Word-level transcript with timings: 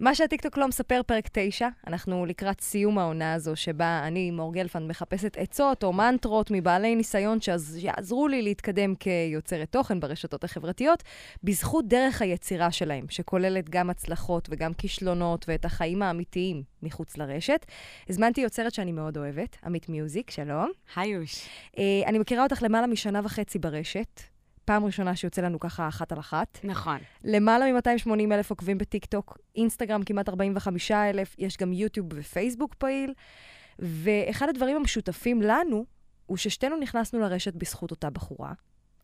מה 0.00 0.14
שהטיקטוק 0.14 0.58
לא 0.58 0.68
מספר, 0.68 1.00
פרק 1.06 1.28
9, 1.32 1.68
אנחנו 1.86 2.26
לקראת 2.26 2.60
סיום 2.60 2.98
העונה 2.98 3.34
הזו, 3.34 3.56
שבה 3.56 4.00
אני, 4.04 4.30
מור 4.30 4.52
גלפנד, 4.52 4.90
מחפשת 4.90 5.36
עצות 5.36 5.84
או 5.84 5.92
מנטרות 5.92 6.50
מבעלי 6.50 6.96
ניסיון 6.96 7.38
שיעזרו 7.40 8.28
לי 8.28 8.42
להתקדם 8.42 8.94
כיוצרת 8.94 9.72
תוכן 9.72 10.00
ברשתות 10.00 10.44
החברתיות, 10.44 11.02
בזכות 11.42 11.88
דרך 11.88 12.22
היצירה 12.22 12.72
שלהם, 12.72 13.04
שכוללת 13.08 13.70
גם 13.70 13.90
הצלחות 13.90 14.48
וגם 14.50 14.74
כישלונות 14.74 15.44
ואת 15.48 15.64
החיים 15.64 16.02
האמיתיים 16.02 16.62
מחוץ 16.82 17.16
לרשת. 17.16 17.66
הזמנתי 18.08 18.40
יוצרת 18.40 18.74
שאני 18.74 18.92
מאוד 18.92 19.16
אוהבת, 19.16 19.56
עמית 19.64 19.88
מיוזיק, 19.88 20.30
שלום. 20.30 20.70
היי 20.96 21.10
יוש. 21.10 21.46
Uh, 21.72 21.78
אני 22.06 22.18
מכירה 22.18 22.42
אותך 22.42 22.62
למעלה 22.62 22.86
משנה 22.86 23.20
וחצי 23.24 23.58
ברשת. 23.58 24.20
פעם 24.68 24.84
ראשונה 24.84 25.16
שיוצא 25.16 25.42
לנו 25.42 25.60
ככה 25.60 25.88
אחת 25.88 26.12
על 26.12 26.18
אחת. 26.18 26.58
נכון. 26.64 26.98
למעלה 27.24 27.72
מ-280 27.72 28.34
אלף 28.34 28.50
עוקבים 28.50 28.78
בטיקטוק, 28.78 29.38
אינסטגרם 29.56 30.02
כמעט 30.02 30.28
45 30.28 30.90
אלף, 30.90 31.34
יש 31.38 31.56
גם 31.56 31.72
יוטיוב 31.72 32.06
ופייסבוק 32.14 32.74
פעיל. 32.74 33.14
ואחד 33.78 34.48
הדברים 34.48 34.76
המשותפים 34.76 35.42
לנו, 35.42 35.84
הוא 36.26 36.36
ששתינו 36.36 36.76
נכנסנו 36.76 37.20
לרשת 37.20 37.54
בזכות 37.54 37.90
אותה 37.90 38.10
בחורה. 38.10 38.52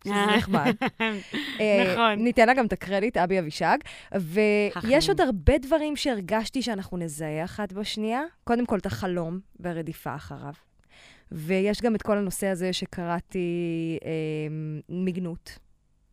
שזה 0.04 0.36
נחמד. 0.36 0.74
אה, 1.60 1.92
נכון. 1.92 2.24
ניתן 2.24 2.46
לה 2.46 2.54
גם 2.54 2.66
את 2.66 2.72
הקרדיט, 2.72 3.16
אבי 3.16 3.38
אבישג. 3.38 3.78
ויש 4.14 5.08
עוד 5.08 5.20
הרבה 5.20 5.58
דברים 5.58 5.96
שהרגשתי 5.96 6.62
שאנחנו 6.62 6.96
נזהה 6.96 7.44
אחת 7.44 7.72
בשנייה. 7.72 8.22
קודם 8.44 8.66
כל, 8.66 8.78
את 8.78 8.86
החלום 8.86 9.38
והרדיפה 9.60 10.14
אחריו. 10.14 10.52
ויש 11.34 11.82
גם 11.82 11.94
את 11.94 12.02
כל 12.02 12.18
הנושא 12.18 12.46
הזה 12.46 12.72
שקראתי 12.72 13.98
אה, 14.04 14.10
מגנות, 14.88 15.58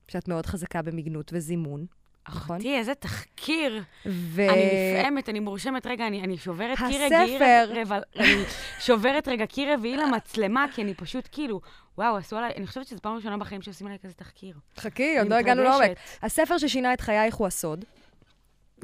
שאת 0.07 0.27
מאוד 0.27 0.45
חזקה 0.45 0.81
במגנות 0.81 1.31
וזימון. 1.33 1.85
נכון? 2.27 2.55
אחותי, 2.55 2.77
איזה 2.77 2.95
תחקיר. 2.95 3.83
ו... 4.05 4.49
אני 4.49 4.99
נפעמת, 4.99 5.29
אני 5.29 5.39
מורשמת. 5.39 5.85
רגע, 5.85 6.07
אני, 6.07 6.21
אני 6.23 6.37
שוברת 6.37 6.77
קיר 6.77 7.05
רביעי... 7.05 7.35
הספר. 7.35 7.95
אני 8.19 8.43
שוברת 8.79 9.27
רגע 9.27 9.45
קיר 9.45 9.73
רביעי 9.73 9.97
למצלמה, 9.97 10.65
כי 10.73 10.81
אני 10.81 10.93
פשוט 10.93 11.29
כאילו, 11.31 11.61
וואו, 11.97 12.17
עשו 12.17 12.37
עליי, 12.37 12.51
אני 12.57 12.67
חושבת 12.67 12.87
שזו 12.87 13.01
פעם 13.01 13.15
ראשונה 13.15 13.37
בחיים 13.37 13.61
שעושים 13.61 13.87
עליי 13.87 13.99
כזה 13.99 14.13
תחקיר. 14.13 14.55
חכי, 14.77 15.19
עוד 15.19 15.29
לא 15.29 15.35
הגענו 15.35 15.63
לעומק. 15.63 15.97
הספר 16.21 16.57
ששינה 16.57 16.93
את 16.93 17.01
חייך 17.01 17.35
הוא 17.35 17.47
הסוד, 17.47 17.85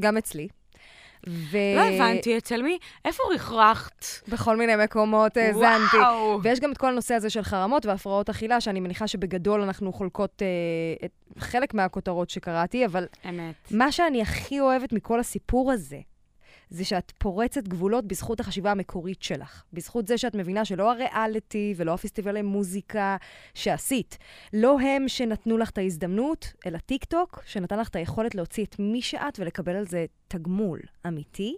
גם 0.01 0.17
אצלי. 0.17 0.47
ו... 1.27 1.57
לא 1.75 1.81
הבנתי, 1.81 2.37
אצל 2.37 2.61
מי? 2.61 2.77
איפה 3.05 3.23
רכרחת? 3.33 4.05
בכל 4.27 4.57
מיני 4.57 4.75
מקומות 4.83 5.37
האזנתי. 5.37 5.97
וואו. 5.97 6.39
ויש 6.43 6.59
גם 6.59 6.71
את 6.71 6.77
כל 6.77 6.87
הנושא 6.87 7.13
הזה 7.13 7.29
של 7.29 7.41
חרמות 7.41 7.85
והפרעות 7.85 8.29
אכילה, 8.29 8.61
שאני 8.61 8.79
מניחה 8.79 9.07
שבגדול 9.07 9.61
אנחנו 9.61 9.93
חולקות 9.93 10.41
אה, 10.41 11.05
את 11.05 11.11
חלק 11.37 11.73
מהכותרות 11.73 12.29
שקראתי, 12.29 12.85
אבל... 12.85 13.05
אמת. 13.29 13.55
מה 13.71 13.91
שאני 13.91 14.21
הכי 14.21 14.59
אוהבת 14.59 14.93
מכל 14.93 15.19
הסיפור 15.19 15.71
הזה, 15.71 15.99
זה 16.69 16.85
שאת 16.85 17.11
פורצת 17.17 17.67
גבולות 17.67 18.05
בזכות 18.05 18.39
החשיבה 18.39 18.71
המקורית 18.71 19.21
שלך. 19.21 19.63
בזכות 19.73 20.07
זה 20.07 20.17
שאת 20.17 20.35
מבינה 20.35 20.65
שלא 20.65 20.91
הריאליטי 20.91 21.73
ולא 21.77 21.93
הפסטיבלי 21.93 22.41
מוזיקה 22.41 23.17
שעשית, 23.53 24.17
לא 24.53 24.79
הם 24.79 25.07
שנתנו 25.07 25.57
לך 25.57 25.69
את 25.69 25.77
ההזדמנות, 25.77 26.53
אלא 26.65 26.77
טיק 26.77 27.05
טוק, 27.05 27.43
שנתן 27.45 27.79
לך 27.79 27.89
את 27.89 27.95
היכולת 27.95 28.35
להוציא 28.35 28.65
את 28.65 28.75
מי 28.79 29.01
שאת 29.01 29.39
ולקבל 29.39 29.75
על 29.75 29.85
זה 29.85 30.05
תגמול 30.27 30.79
אמיתי. 31.07 31.57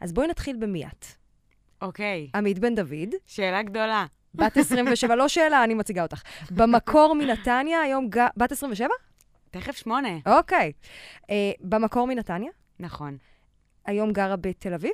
אז 0.00 0.12
בואי 0.12 0.26
נתחיל 0.26 0.56
במי 0.56 0.86
את. 0.86 1.06
אוקיי. 1.82 2.30
עמית 2.34 2.58
בן 2.58 2.74
דוד. 2.74 3.14
שאלה 3.26 3.62
גדולה. 3.62 4.06
בת 4.34 4.56
27, 4.56 5.16
לא 5.16 5.28
שאלה, 5.28 5.64
אני 5.64 5.74
מציגה 5.74 6.02
אותך. 6.02 6.22
במקור 6.50 7.14
מנתניה, 7.14 7.80
היום 7.80 8.08
ג... 8.10 8.18
בת 8.36 8.52
27? 8.52 8.88
תכף 9.50 9.76
שמונה. 9.76 10.08
אוקיי. 10.26 10.72
Uh, 11.22 11.24
במקור 11.60 12.06
מנתניה? 12.06 12.50
נכון. 12.80 13.16
היום 13.88 14.12
גרה 14.12 14.36
בתל 14.36 14.74
אביב? 14.74 14.92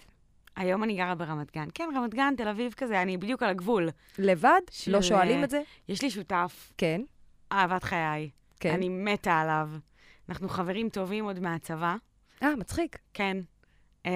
היום 0.56 0.84
אני 0.84 0.96
גרה 0.96 1.14
ברמת 1.14 1.52
גן. 1.52 1.68
כן, 1.74 1.88
רמת 1.96 2.14
גן, 2.14 2.34
תל 2.36 2.48
אביב 2.48 2.72
כזה, 2.72 3.02
אני 3.02 3.16
בדיוק 3.16 3.42
על 3.42 3.50
הגבול. 3.50 3.88
לבד? 4.18 4.60
של... 4.70 4.92
לא 4.92 5.02
שואלים 5.02 5.44
את 5.44 5.50
זה? 5.50 5.62
יש 5.88 6.02
לי 6.02 6.10
שותף. 6.10 6.72
כן. 6.78 7.00
אהבת 7.52 7.84
חיי. 7.84 8.30
כן. 8.60 8.74
אני 8.74 8.88
מתה 8.88 9.40
עליו. 9.40 9.70
אנחנו 10.28 10.48
חברים 10.48 10.88
טובים 10.88 11.24
עוד 11.24 11.40
מהצבא. 11.40 11.96
אה, 12.42 12.56
מצחיק. 12.56 12.98
כן. 13.14 13.36
אה, 14.06 14.10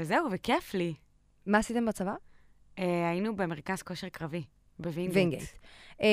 וזהו, 0.00 0.28
וכיף 0.30 0.74
לי. 0.74 0.94
מה 1.46 1.58
עשיתם 1.58 1.86
בצבא? 1.86 2.14
אה, 2.78 3.10
היינו 3.10 3.36
במרכז 3.36 3.82
כושר 3.82 4.08
קרבי, 4.08 4.44
בווינגייט. 4.78 5.16
וינגייט. 5.16 5.50
אה, 6.00 6.06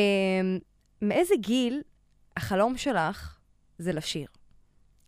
מאיזה 1.02 1.36
גיל 1.36 1.82
החלום 2.38 2.78
שלך 2.78 3.38
זה 3.78 3.94
לשיר? 3.94 4.28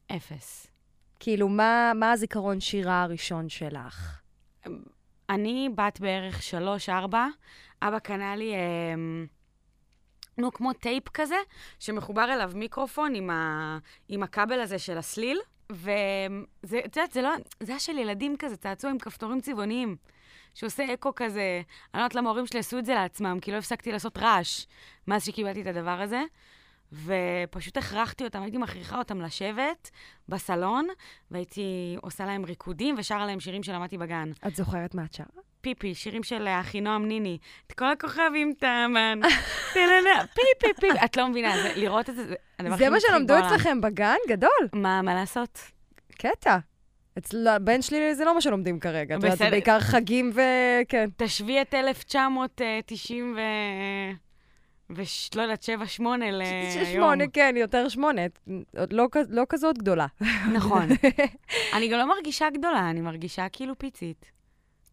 אפס. 0.07 0.74
כאילו, 1.25 1.49
מה, 1.49 1.91
מה 1.95 2.11
הזיכרון 2.11 2.59
שירה 2.59 3.03
הראשון 3.03 3.49
שלך? 3.49 4.21
אני 5.29 5.69
בת 5.75 5.99
בערך 5.99 6.43
שלוש-ארבע. 6.43 7.27
אבא 7.81 7.99
קנה 7.99 8.35
לי, 8.35 8.53
אה, 8.53 8.59
נו, 10.37 10.51
כמו 10.51 10.73
טייפ 10.73 11.09
כזה, 11.09 11.35
שמחובר 11.79 12.33
אליו 12.33 12.51
מיקרופון 12.55 13.15
עם, 13.15 13.29
עם 14.07 14.23
הכבל 14.23 14.59
הזה 14.59 14.79
של 14.79 14.97
הסליל. 14.97 15.39
וזה, 15.71 16.79
את 16.85 16.97
יודעת, 16.97 17.11
זה 17.11 17.21
לא, 17.21 17.29
זה 17.59 17.71
היה 17.71 17.79
של 17.79 17.97
ילדים 17.97 18.37
כזה, 18.39 18.57
צעצוע 18.57 18.91
עם 18.91 18.99
כפתורים 18.99 19.41
צבעוניים, 19.41 19.95
שעושה 20.53 20.93
אקו 20.93 21.15
כזה. 21.15 21.61
אני 21.93 21.99
לא 21.99 22.03
יודעת 22.03 22.15
למה 22.15 22.29
ההורים 22.29 22.47
שלי 22.47 22.59
עשו 22.59 22.79
את 22.79 22.85
זה 22.85 22.93
לעצמם, 22.95 23.37
כי 23.41 23.51
לא 23.51 23.57
הפסקתי 23.57 23.91
לעשות 23.91 24.17
רעש 24.17 24.65
מאז 25.07 25.25
שקיבלתי 25.25 25.61
את 25.61 25.67
הדבר 25.67 26.01
הזה. 26.01 26.21
ופשוט 27.03 27.77
הכרחתי 27.77 28.23
אותם, 28.23 28.41
הייתי 28.41 28.57
מכריחה 28.57 28.97
אותם 28.97 29.21
לשבת 29.21 29.89
בסלון, 30.29 30.87
והייתי 31.31 31.97
עושה 32.01 32.25
להם 32.25 32.45
ריקודים 32.45 32.95
ושרה 32.97 33.25
להם 33.25 33.39
שירים 33.39 33.63
שלמדתי 33.63 33.97
בגן. 33.97 34.31
את 34.47 34.55
זוכרת 34.55 34.95
מה 34.95 35.03
את 35.05 35.13
שרה? 35.13 35.25
פיפי, 35.61 35.95
שירים 35.95 36.23
של 36.23 36.47
אחינועם 36.47 37.07
ניני. 37.07 37.37
את 37.67 37.71
כל 37.71 37.91
הכוכבים 37.91 38.53
תאמן, 38.59 39.19
פיפי, 39.73 40.73
פיפי. 40.79 40.87
את 41.05 41.17
לא 41.17 41.27
מבינה, 41.27 41.55
לראות 41.75 42.09
את 42.09 42.15
זה, 42.15 42.35
זה 42.77 42.89
מה 42.89 42.99
שלמדו 42.99 43.33
אצלכם 43.39 43.81
בגן? 43.81 44.15
גדול. 44.29 44.69
מה, 44.73 45.01
מה 45.01 45.13
לעשות? 45.13 45.59
קטע. 46.17 46.57
אצל 47.17 47.47
הבן 47.47 47.81
שלי 47.81 48.15
זה 48.15 48.25
לא 48.25 48.35
מה 48.35 48.41
שלומדים 48.41 48.79
כרגע. 48.79 49.17
בסדר. 49.17 49.35
זה 49.35 49.49
בעיקר 49.49 49.79
חגים 49.79 50.31
וכן. 50.31 51.09
תשווי 51.17 51.61
את 51.61 51.73
1990 51.73 53.37
ו... 53.37 53.39
ולא 54.89 55.41
יודעת, 55.41 55.63
שבע, 55.63 55.85
שמונה 55.85 56.31
להיום. 56.31 56.85
שמונה, 56.93 57.23
כן, 57.33 57.55
יותר 57.57 57.89
שמונה. 57.89 58.21
לא, 58.91 59.07
לא 59.29 59.43
כזאת 59.49 59.77
גדולה. 59.77 60.07
נכון. 60.53 60.87
אני 61.73 61.87
גם 61.87 61.99
לא 61.99 62.07
מרגישה 62.07 62.49
גדולה, 62.49 62.89
אני 62.89 63.01
מרגישה 63.01 63.49
כאילו 63.49 63.79
פיצית. 63.79 64.31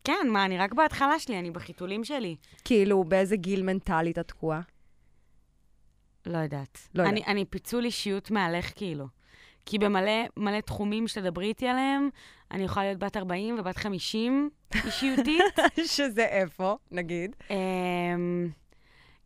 כן, 0.04 0.26
מה, 0.28 0.44
אני 0.44 0.58
רק 0.58 0.72
בהתחלה 0.72 1.18
שלי, 1.18 1.38
אני 1.38 1.50
בחיתולים 1.50 2.04
שלי. 2.04 2.36
כאילו, 2.64 3.04
באיזה 3.04 3.36
גיל 3.36 3.62
מנטלית 3.62 4.18
את 4.18 4.28
תקועה? 4.28 4.60
לא 6.26 6.38
יודעת. 6.38 6.88
לא 6.94 7.02
יודעת. 7.02 7.12
אני, 7.12 7.24
אני 7.26 7.44
פיצול 7.44 7.84
אישיות 7.84 8.30
מהלך, 8.30 8.72
כאילו. 8.74 9.06
כי 9.66 9.78
במלא 9.78 10.12
מלא 10.36 10.60
תחומים 10.60 11.08
שתדברי 11.08 11.46
איתי 11.46 11.68
עליהם, 11.68 12.08
אני 12.50 12.64
יכולה 12.64 12.86
להיות 12.86 12.98
בת 12.98 13.16
40 13.16 13.58
ובת 13.58 13.76
50 13.76 14.50
אישיותית. 14.84 15.42
שזה 15.96 16.24
איפה, 16.24 16.76
נגיד? 16.90 17.36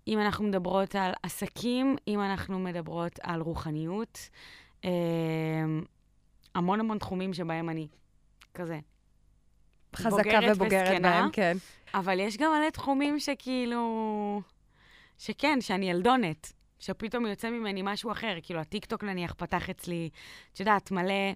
אם 0.07 0.21
אנחנו 0.21 0.45
מדברות 0.45 0.95
על 0.95 1.13
עסקים, 1.23 1.97
אם 2.09 2.21
אנחנו 2.21 2.59
מדברות 2.59 3.19
על 3.23 3.41
רוחניות, 3.41 4.29
אה, 4.85 4.91
המון 6.55 6.81
המון 6.81 6.99
תחומים 6.99 7.35
שבהם 7.35 7.69
אני 7.69 7.89
כזה 8.55 8.79
חזקה 9.97 10.39
ובוגרת 10.53 11.03
בהם, 11.03 11.31
כן. 11.33 11.57
אבל 11.95 12.21
יש 12.21 12.37
גם 12.37 12.53
מלא 12.53 12.71
תחומים 12.71 13.21
שכאילו... 13.21 14.43
שכן, 15.19 15.61
שאני 15.61 15.91
ילדונת, 15.91 16.53
שפתאום 16.79 17.27
יוצא 17.27 17.51
ממני 17.51 17.81
משהו 17.85 18.13
אחר. 18.13 18.37
כאילו, 18.43 18.61
הטיקטוק 18.61 19.05
נניח 19.05 19.35
פתח 19.37 19.71
אצלי, 19.71 20.11
את 20.53 20.61
יודעת, 20.61 20.91
מלא... 20.91 21.33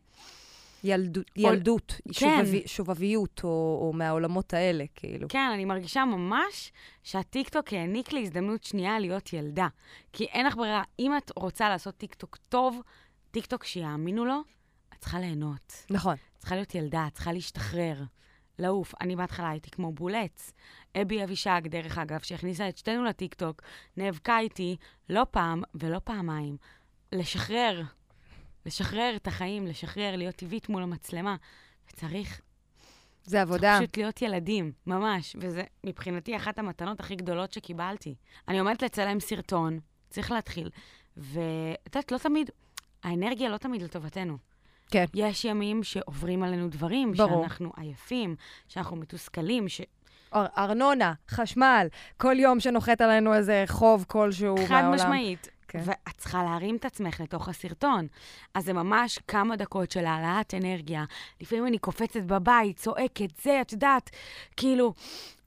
ילדות, 0.84 1.30
ילדות 1.36 2.00
כן. 2.04 2.12
שובב, 2.12 2.66
שובביות, 2.66 3.40
או, 3.44 3.78
או 3.82 3.92
מהעולמות 3.92 4.54
האלה, 4.54 4.84
כאילו. 4.94 5.28
כן, 5.28 5.50
אני 5.54 5.64
מרגישה 5.64 6.04
ממש 6.04 6.72
שהטיקטוק 7.02 7.72
העניק 7.72 8.12
לי 8.12 8.22
הזדמנות 8.22 8.64
שנייה 8.64 8.98
להיות 8.98 9.32
ילדה. 9.32 9.68
כי 10.12 10.24
אין 10.24 10.46
לך 10.46 10.56
ברירה, 10.56 10.82
אם 10.98 11.16
את 11.16 11.32
רוצה 11.36 11.68
לעשות 11.68 11.96
טיקטוק 11.96 12.36
טוב, 12.48 12.80
טיקטוק 13.30 13.64
שיאמינו 13.64 14.24
לו, 14.24 14.40
את 14.92 14.98
צריכה 14.98 15.20
ליהנות. 15.20 15.84
נכון. 15.90 16.14
את 16.14 16.38
צריכה 16.38 16.54
להיות 16.54 16.74
ילדה, 16.74 17.04
את 17.06 17.14
צריכה 17.14 17.32
להשתחרר, 17.32 18.02
לעוף. 18.58 18.94
אני 19.00 19.16
בהתחלה 19.16 19.48
הייתי 19.50 19.70
כמו 19.70 19.92
בול 19.92 20.18
עץ. 20.18 20.52
אבי 21.00 21.24
אבישג, 21.24 21.60
דרך 21.64 21.98
אגב, 21.98 22.20
שהכניסה 22.20 22.68
את 22.68 22.78
שתינו 22.78 23.04
לטיקטוק, 23.04 23.62
נאבקה 23.96 24.38
איתי 24.38 24.76
לא 25.08 25.26
פעם 25.30 25.62
ולא 25.74 26.00
פעמיים. 26.04 26.56
לשחרר. 27.12 27.82
לשחרר 28.66 29.12
את 29.16 29.26
החיים, 29.26 29.66
לשחרר, 29.66 30.16
להיות 30.16 30.34
טבעית 30.36 30.68
מול 30.68 30.82
המצלמה. 30.82 31.36
וצריך... 31.92 32.40
זה 33.24 33.42
עבודה. 33.42 33.76
צריך 33.78 33.90
פשוט 33.90 33.96
להיות 33.96 34.22
ילדים, 34.22 34.72
ממש. 34.86 35.36
וזה 35.40 35.62
מבחינתי 35.86 36.36
אחת 36.36 36.58
המתנות 36.58 37.00
הכי 37.00 37.16
גדולות 37.16 37.52
שקיבלתי. 37.52 38.14
אני 38.48 38.58
עומדת 38.58 38.82
לצלם 38.82 39.20
סרטון, 39.20 39.80
צריך 40.10 40.30
להתחיל. 40.30 40.70
ואת 41.16 41.36
יודעת, 41.86 42.12
לא 42.12 42.18
תמיד, 42.18 42.50
האנרגיה 43.02 43.48
לא 43.48 43.56
תמיד 43.56 43.82
לטובתנו. 43.82 44.38
כן. 44.90 45.04
יש 45.14 45.44
ימים 45.44 45.82
שעוברים 45.82 46.42
עלינו 46.42 46.68
דברים, 46.68 47.12
ברור. 47.12 47.42
שאנחנו 47.42 47.72
עייפים, 47.76 48.36
שאנחנו 48.68 48.96
מתוסכלים, 48.96 49.68
ש... 49.68 49.80
אר- 50.34 50.46
ארנונה, 50.58 51.12
חשמל, 51.28 51.86
כל 52.16 52.36
יום 52.38 52.60
שנוחת 52.60 53.00
עלינו 53.00 53.34
איזה 53.34 53.64
חוב 53.66 54.04
כלשהו 54.08 54.56
חד 54.68 54.74
מהעולם. 54.74 54.94
משמעית. 54.94 55.48
כן. 55.70 55.80
ואת 55.84 56.16
צריכה 56.16 56.42
להרים 56.42 56.76
את 56.76 56.84
עצמך 56.84 57.20
לתוך 57.20 57.48
הסרטון. 57.48 58.06
אז 58.54 58.64
זה 58.64 58.72
ממש 58.72 59.18
כמה 59.28 59.56
דקות 59.56 59.90
של 59.90 60.04
העלאת 60.04 60.54
אנרגיה. 60.54 61.04
לפעמים 61.40 61.66
אני 61.66 61.78
קופצת 61.78 62.22
בבית, 62.22 62.76
צועקת, 62.76 63.42
זה, 63.42 63.60
את 63.60 63.72
יודעת, 63.72 64.10
כאילו, 64.56 64.94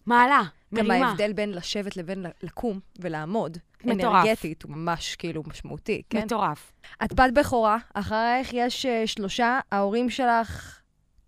מעלה, 0.05 0.41
גם 0.73 0.87
מרימה. 0.87 1.07
ההבדל 1.07 1.33
בין 1.33 1.51
לשבת 1.51 1.97
לבין 1.97 2.25
לקום 2.43 2.79
ולעמוד, 2.99 3.57
מטורף. 3.83 4.25
אנרגטית, 4.25 4.63
הוא 4.63 4.71
ממש 4.71 5.15
כאילו 5.15 5.43
משמעותי, 5.47 6.01
כן? 6.09 6.23
מטורף. 6.25 6.71
את 7.03 7.13
בת 7.13 7.33
בכורה, 7.33 7.77
אחרייך 7.93 8.49
יש 8.53 8.85
uh, 8.85 9.07
שלושה, 9.07 9.59
ההורים 9.71 10.09
שלך 10.09 10.79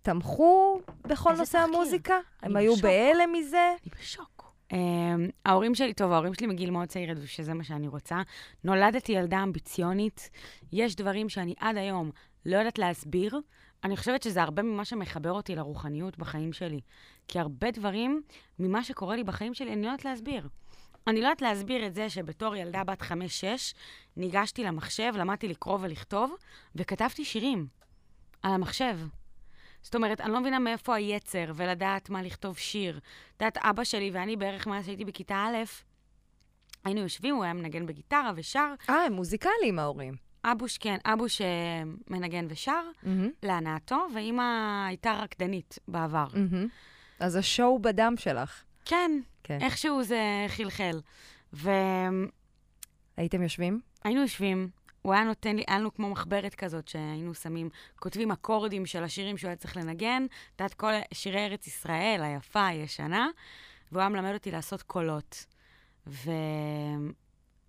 תמכו 0.02 0.80
בכל 1.06 1.30
נושא 1.30 1.58
תחקיר. 1.58 1.60
המוזיקה? 1.60 2.14
הם 2.42 2.56
היו. 2.56 2.76
בהלם 2.76 3.32
מזה? 3.32 3.72
אני 3.82 3.90
בשוק. 4.00 4.35
Um, 4.72 4.76
ההורים 5.44 5.74
שלי, 5.74 5.94
טוב, 5.94 6.12
ההורים 6.12 6.34
שלי 6.34 6.46
מגיל 6.46 6.70
מאוד 6.70 6.88
צעיר 6.88 7.10
ידעו 7.10 7.26
שזה 7.26 7.54
מה 7.54 7.64
שאני 7.64 7.88
רוצה. 7.88 8.22
נולדתי 8.64 9.12
ילדה 9.12 9.42
אמביציונית. 9.42 10.30
יש 10.72 10.96
דברים 10.96 11.28
שאני 11.28 11.54
עד 11.60 11.76
היום 11.76 12.10
לא 12.46 12.56
יודעת 12.56 12.78
להסביר. 12.78 13.40
אני 13.84 13.96
חושבת 13.96 14.22
שזה 14.22 14.42
הרבה 14.42 14.62
ממה 14.62 14.84
שמחבר 14.84 15.32
אותי 15.32 15.54
לרוחניות 15.54 16.18
בחיים 16.18 16.52
שלי. 16.52 16.80
כי 17.28 17.38
הרבה 17.38 17.70
דברים 17.70 18.22
ממה 18.58 18.84
שקורה 18.84 19.16
לי 19.16 19.24
בחיים 19.24 19.54
שלי, 19.54 19.72
אני 19.72 19.82
לא 19.82 19.86
יודעת 19.86 20.04
להסביר. 20.04 20.48
אני 21.06 21.20
לא 21.20 21.26
יודעת 21.26 21.42
להסביר 21.42 21.86
את 21.86 21.94
זה 21.94 22.10
שבתור 22.10 22.56
ילדה 22.56 22.84
בת 22.84 23.02
חמש-שש, 23.02 23.74
ניגשתי 24.16 24.64
למחשב, 24.64 25.12
למדתי 25.16 25.48
לקרוא 25.48 25.78
ולכתוב, 25.80 26.34
וכתבתי 26.74 27.24
שירים 27.24 27.66
על 28.42 28.52
המחשב. 28.52 28.98
זאת 29.86 29.94
אומרת, 29.94 30.20
אני 30.20 30.32
לא 30.32 30.40
מבינה 30.40 30.58
מאיפה 30.58 30.94
היצר 30.94 31.52
ולדעת 31.54 32.10
מה 32.10 32.22
לכתוב 32.22 32.58
שיר. 32.58 32.98
את 33.36 33.42
יודעת, 33.42 33.58
אבא 33.58 33.84
שלי 33.84 34.10
ואני 34.12 34.36
בערך 34.36 34.66
מאז 34.66 34.84
שהייתי 34.84 35.04
בכיתה 35.04 35.34
א', 35.34 35.56
היינו 36.84 37.00
יושבים, 37.00 37.34
הוא 37.34 37.44
היה 37.44 37.52
מנגן 37.52 37.86
בגיטרה 37.86 38.32
ושר. 38.36 38.74
אה, 38.90 39.04
הם 39.04 39.12
מוזיקליים 39.12 39.78
ההורים. 39.78 40.14
אבוש, 40.44 40.78
כן, 40.78 40.96
אבוש 41.04 41.40
אה, 41.40 41.46
מנגן 42.10 42.46
ושר 42.48 42.82
מהמם, 43.02 43.30
להנאתו, 43.42 44.06
ואימא 44.14 44.86
הייתה 44.86 45.12
רקדנית 45.12 45.78
בעבר. 45.88 46.26
מהמם. 46.32 46.68
אז 47.20 47.36
השואו 47.36 47.78
בדם 47.78 48.14
שלך. 48.16 48.62
כן, 48.84 49.10
כן. 49.42 49.58
איכשהו 49.60 50.02
זה 50.02 50.20
חלחל. 50.48 51.00
והיינו 51.52 52.26
הייתם 53.16 53.42
יושבים? 53.42 53.80
יושבים, 54.04 54.68
הוא 55.06 55.14
היה 55.14 55.24
נותן 55.24 55.56
לי, 55.56 55.64
היה 55.68 55.78
לנו 55.78 55.94
כמו 55.94 56.10
מחברת 56.10 56.54
כזאת 56.54 56.88
שהיינו 56.88 57.34
שמים, 57.34 57.68
כותבים 57.98 58.30
אקורדים 58.30 58.86
של 58.86 59.04
השירים 59.04 59.36
שהוא 59.36 59.48
היה 59.48 59.56
צריך 59.56 59.76
לנגן, 59.76 60.26
את 60.54 60.60
יודעת, 60.60 60.74
כל 60.74 60.92
שירי 61.14 61.44
ארץ 61.44 61.66
ישראל, 61.66 62.20
היפה, 62.22 62.66
הישנה, 62.66 63.28
והוא 63.92 64.00
היה 64.00 64.08
מלמד 64.08 64.34
אותי 64.34 64.50
לעשות 64.50 64.82
קולות. 64.82 65.46
ו... 66.06 66.30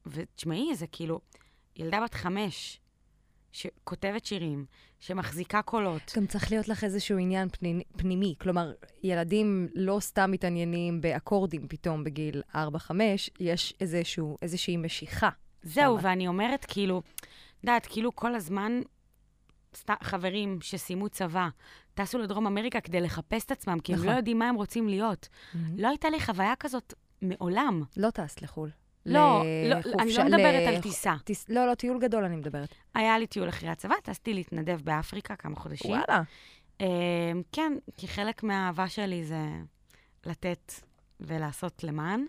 ותשמעי, 0.06 0.76
זה 0.76 0.88
כאילו, 0.88 1.20
ילדה 1.76 2.02
בת 2.04 2.14
חמש, 2.14 2.80
שכותבת 3.52 4.26
שירים, 4.26 4.66
שמחזיקה 5.00 5.62
קולות. 5.62 6.14
גם 6.16 6.28
צריך 6.28 6.52
להיות 6.52 6.68
לך 6.68 6.84
איזשהו 6.84 7.18
עניין 7.18 7.50
פנימי, 7.50 7.84
פנימי. 7.98 8.36
כלומר, 8.38 8.74
ילדים 9.04 9.68
לא 9.76 10.00
סתם 10.00 10.32
מתעניינים 10.32 11.02
באקורדים 11.02 11.68
פתאום 11.68 12.04
בגיל 12.04 12.42
4-5, 12.56 12.58
יש 13.40 13.74
איזשהו, 13.80 14.38
איזושהי 14.42 14.78
משיכה. 14.78 15.30
זהו. 15.64 16.02
ואני 16.02 16.28
אומרת, 16.28 16.66
כאילו, 16.66 17.02
את 17.20 17.64
יודעת, 17.64 17.86
כאילו 17.86 18.16
כל 18.16 18.36
הזמן, 18.36 18.82
סת... 19.76 19.90
חברים 20.04 20.58
שסיימו 20.62 21.10
צבא, 21.10 21.48
טסו 21.94 22.18
לדרום 22.18 22.48
אמריקה 22.48 22.82
כדי 22.82 23.02
לחפש 23.02 23.46
את 23.46 23.52
עצמם, 23.52 23.80
כי 23.80 23.94
הם 23.94 24.00
נכון. 24.00 24.12
לא 24.12 24.16
יודעים 24.18 24.40
מה 24.40 24.50
הם 24.50 24.56
רוצים 24.56 24.88
להיות. 24.90 25.28
לא 25.78 25.88
הייתה 25.88 26.10
לי 26.10 26.20
חוויה 26.20 26.56
כזאת 26.56 26.94
מעולם. 27.22 27.84
לא 27.98 28.10
טסת 28.10 28.42
לחו"ל. 28.42 28.70
לא, 29.06 29.44
לא, 29.70 29.76
אני 30.00 30.14
לא 30.14 30.24
מדברת 30.24 30.68
לח- 30.68 30.76
על 30.76 30.82
טיסה. 30.82 31.16
טיס... 31.24 31.50
לא, 31.50 31.68
לא, 31.68 31.74
טיול 31.76 32.00
גדול 32.00 32.24
אני 32.24 32.36
מדברת. 32.36 32.76
היה 32.96 33.20
לי 33.20 33.28
טיול 33.28 33.50
אחרי 33.50 33.70
הצבא, 33.70 33.96
טסתי 34.04 34.34
להתנדב 34.34 34.82
באפריקה 34.84 35.36
כמה 35.36 35.56
חודשים. 35.56 35.92
וואלה. 35.92 36.22
אה, 36.82 37.32
כן, 37.52 37.74
כי 37.98 38.08
חלק 38.08 38.44
מהאהבה 38.44 38.90
שלי 38.90 39.24
זה 39.24 39.42
לתת 40.26 40.74
ולעשות 41.20 41.84
למען. 41.84 42.26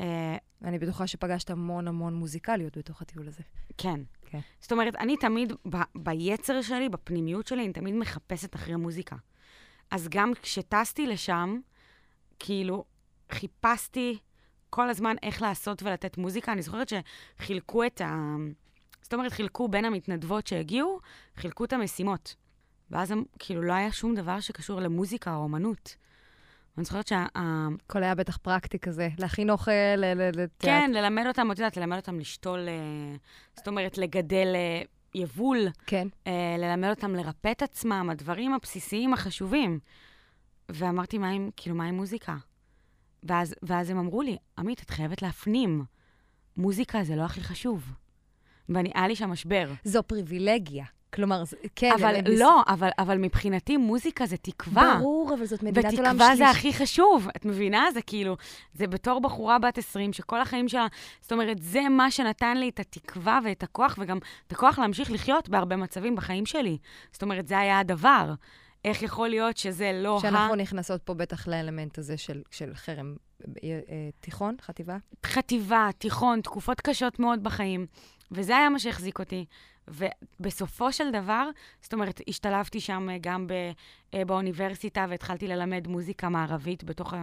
אה, 0.00 0.36
אני 0.64 0.78
בטוחה 0.78 1.06
שפגשת 1.06 1.50
המון 1.50 1.88
המון 1.88 2.14
מוזיקליות 2.14 2.78
בתוך 2.78 3.02
הטיול 3.02 3.28
הזה. 3.28 3.42
כן. 3.78 4.00
כן. 4.26 4.40
זאת 4.60 4.72
אומרת, 4.72 4.94
אני 4.96 5.16
תמיד, 5.16 5.52
ב- 5.70 5.98
ביצר 5.98 6.62
שלי, 6.62 6.88
בפנימיות 6.88 7.46
שלי, 7.46 7.64
אני 7.64 7.72
תמיד 7.72 7.94
מחפשת 7.94 8.54
אחרי 8.54 8.76
מוזיקה. 8.76 9.16
אז 9.90 10.08
גם 10.08 10.32
כשטסתי 10.42 11.06
לשם, 11.06 11.60
כאילו, 12.38 12.84
חיפשתי 13.32 14.18
כל 14.70 14.90
הזמן 14.90 15.16
איך 15.22 15.42
לעשות 15.42 15.82
ולתת 15.82 16.18
מוזיקה. 16.18 16.52
אני 16.52 16.62
זוכרת 16.62 16.92
שחילקו 17.38 17.84
את 17.86 18.00
ה... 18.00 18.36
זאת 19.02 19.14
אומרת, 19.14 19.32
חילקו 19.32 19.68
בין 19.68 19.84
המתנדבות 19.84 20.46
שהגיעו, 20.46 21.00
חילקו 21.36 21.64
את 21.64 21.72
המשימות. 21.72 22.34
ואז 22.90 23.10
הם, 23.10 23.24
כאילו, 23.38 23.62
לא 23.62 23.72
היה 23.72 23.92
שום 23.92 24.14
דבר 24.14 24.40
שקשור 24.40 24.80
למוזיקה 24.80 25.34
או 25.34 25.42
אומנות. 25.42 25.96
ואני 26.76 26.84
זוכרת 26.84 27.08
שה... 27.08 27.26
הכל 27.34 28.02
היה 28.02 28.14
בטח 28.14 28.36
פרקטי 28.36 28.78
כזה, 28.78 29.08
להכין 29.18 29.50
אוכל, 29.50 29.70
ל- 29.96 30.30
כן, 30.58 30.90
ללמד 30.94 31.24
אותם, 31.26 31.52
את 31.52 31.58
יודעת, 31.58 31.76
ללמד 31.76 31.96
אותם 31.96 32.18
לשתול, 32.18 32.68
אה, 32.68 33.16
זאת 33.56 33.68
אומרת, 33.68 33.98
לגדל 33.98 34.52
אה, 34.54 34.82
יבול, 35.14 35.58
כן. 35.86 36.08
אה, 36.26 36.56
ללמד 36.58 36.88
אותם 36.90 37.14
לרפא 37.14 37.50
את 37.50 37.62
עצמם, 37.62 38.08
הדברים 38.10 38.54
הבסיסיים 38.54 39.14
החשובים. 39.14 39.78
ואמרתי, 40.68 41.18
מה 41.18 41.30
עם, 41.30 41.50
כאילו, 41.56 41.76
מה 41.76 41.84
עם 41.84 41.94
מוזיקה? 41.94 42.36
ואז, 43.22 43.54
ואז 43.62 43.90
הם 43.90 43.98
אמרו 43.98 44.22
לי, 44.22 44.36
עמית, 44.58 44.82
את 44.82 44.90
חייבת 44.90 45.22
להפנים, 45.22 45.84
מוזיקה 46.56 47.04
זה 47.04 47.16
לא 47.16 47.22
הכי 47.22 47.40
חשוב. 47.40 47.92
ואני, 48.68 48.90
היה 48.94 49.08
לי 49.08 49.16
שם 49.16 49.30
משבר. 49.30 49.72
זו 49.84 50.02
פריבילגיה. 50.02 50.84
כלומר, 51.14 51.42
כן. 51.76 51.92
אבל 52.00 52.14
הם- 52.16 52.24
לא, 52.38 52.62
אבל, 52.68 52.88
אבל 52.98 53.18
מבחינתי 53.18 53.76
מוזיקה 53.76 54.26
זה 54.26 54.36
תקווה. 54.36 54.96
ברור, 54.98 55.34
אבל 55.34 55.44
זאת 55.46 55.62
מדינת 55.62 55.84
עולם 55.98 56.10
ותקווה 56.16 56.36
זה 56.36 56.44
שלישי. 56.44 56.68
הכי 56.68 56.72
חשוב, 56.72 57.28
את 57.36 57.44
מבינה? 57.44 57.86
זה 57.94 58.02
כאילו, 58.02 58.36
זה 58.74 58.86
בתור 58.86 59.20
בחורה 59.20 59.58
בת 59.58 59.78
20, 59.78 60.12
שכל 60.12 60.40
החיים 60.40 60.68
שלה, 60.68 60.86
זאת 61.20 61.32
אומרת, 61.32 61.56
זה 61.62 61.88
מה 61.88 62.10
שנתן 62.10 62.56
לי 62.56 62.68
את 62.68 62.80
התקווה 62.80 63.38
ואת 63.44 63.62
הכוח, 63.62 63.96
וגם 64.00 64.18
את 64.46 64.52
הכוח 64.52 64.78
להמשיך 64.78 65.10
לחיות 65.10 65.48
בהרבה 65.48 65.76
מצבים 65.76 66.16
בחיים 66.16 66.46
שלי. 66.46 66.78
זאת 67.12 67.22
אומרת, 67.22 67.48
זה 67.48 67.58
היה 67.58 67.78
הדבר. 67.78 68.34
איך 68.84 69.02
יכול 69.02 69.28
להיות 69.28 69.56
שזה 69.56 69.90
לא 69.94 70.16
ה... 70.16 70.20
שאנחנו 70.20 70.54
נכנסות 70.54 71.02
פה 71.02 71.14
בטח 71.14 71.48
לאלמנט 71.48 71.98
הזה 71.98 72.16
של, 72.16 72.42
של 72.50 72.74
חרם 72.74 73.14
אה, 73.46 73.52
אה, 73.64 73.78
תיכון, 74.20 74.56
חטיבה. 74.62 74.96
חטיבה, 75.26 75.88
תיכון, 75.98 76.40
תקופות 76.40 76.80
קשות 76.80 77.18
מאוד 77.18 77.42
בחיים. 77.42 77.86
וזה 78.30 78.56
היה 78.56 78.68
מה 78.68 78.78
שהחזיק 78.78 79.18
אותי. 79.18 79.44
ובסופו 79.88 80.92
של 80.92 81.10
דבר, 81.10 81.48
זאת 81.80 81.92
אומרת, 81.92 82.20
השתלבתי 82.28 82.80
שם 82.80 83.08
גם 83.20 83.46
באוניברסיטה 84.26 85.06
והתחלתי 85.08 85.48
ללמד 85.48 85.88
מוזיקה 85.88 86.28
מערבית 86.28 86.84
בתוך 86.84 87.14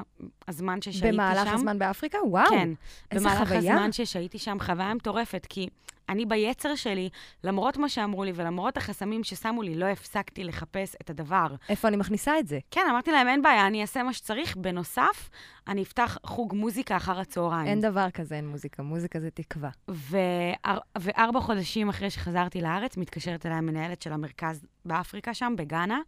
הזמן 0.47 0.81
ששהיתי 0.81 1.07
שם. 1.07 1.13
במהלך 1.13 1.53
הזמן 1.53 1.79
באפריקה? 1.79 2.17
וואו. 2.27 2.49
כן. 2.49 2.69
איזה 3.11 3.29
במהלך 3.29 3.47
חוויה. 3.47 3.73
הזמן 3.73 3.91
ששהיתי 3.91 4.39
שם, 4.39 4.57
חוויה 4.59 4.93
מטורפת, 4.93 5.47
כי 5.49 5.69
אני 6.09 6.25
ביצר 6.25 6.75
שלי, 6.75 7.09
למרות 7.43 7.77
מה 7.77 7.89
שאמרו 7.89 8.23
לי 8.23 8.31
ולמרות 8.35 8.77
החסמים 8.77 9.23
ששמו 9.23 9.61
לי, 9.61 9.75
לא 9.75 9.85
הפסקתי 9.85 10.43
לחפש 10.43 10.95
את 11.01 11.09
הדבר. 11.09 11.47
איפה 11.69 11.87
אני 11.87 11.97
מכניסה 11.97 12.39
את 12.39 12.47
זה? 12.47 12.59
כן, 12.71 12.81
אמרתי 12.89 13.11
להם, 13.11 13.27
אין 13.27 13.41
בעיה, 13.41 13.67
אני 13.67 13.81
אעשה 13.81 14.03
מה 14.03 14.13
שצריך. 14.13 14.57
בנוסף, 14.57 15.29
אני 15.67 15.83
אפתח 15.83 16.17
חוג 16.25 16.55
מוזיקה 16.55 16.97
אחר 16.97 17.19
הצהריים. 17.19 17.67
אין 17.67 17.81
דבר 17.81 18.09
כזה, 18.09 18.35
אין 18.35 18.47
מוזיקה. 18.47 18.83
מוזיקה 18.83 19.19
זה 19.19 19.31
תקווה. 19.31 19.69
ואר... 19.87 20.77
וארבע 20.97 21.39
חודשים 21.39 21.89
אחרי 21.89 22.09
שחזרתי 22.09 22.61
לארץ, 22.61 22.97
מתקשרת 22.97 23.45
אליי 23.45 23.57
המנהלת 23.57 24.01
של 24.01 24.13
המרכז 24.13 24.65
באפריקה 24.85 25.33
שם, 25.33 25.53
בגאנה, 25.57 25.99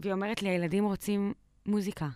והיא 0.00 0.12
אומרת 0.12 0.42
לי, 0.42 0.48
הילדים 0.48 0.84
רוצים 0.84 1.32
מוזיקה. 1.66 2.08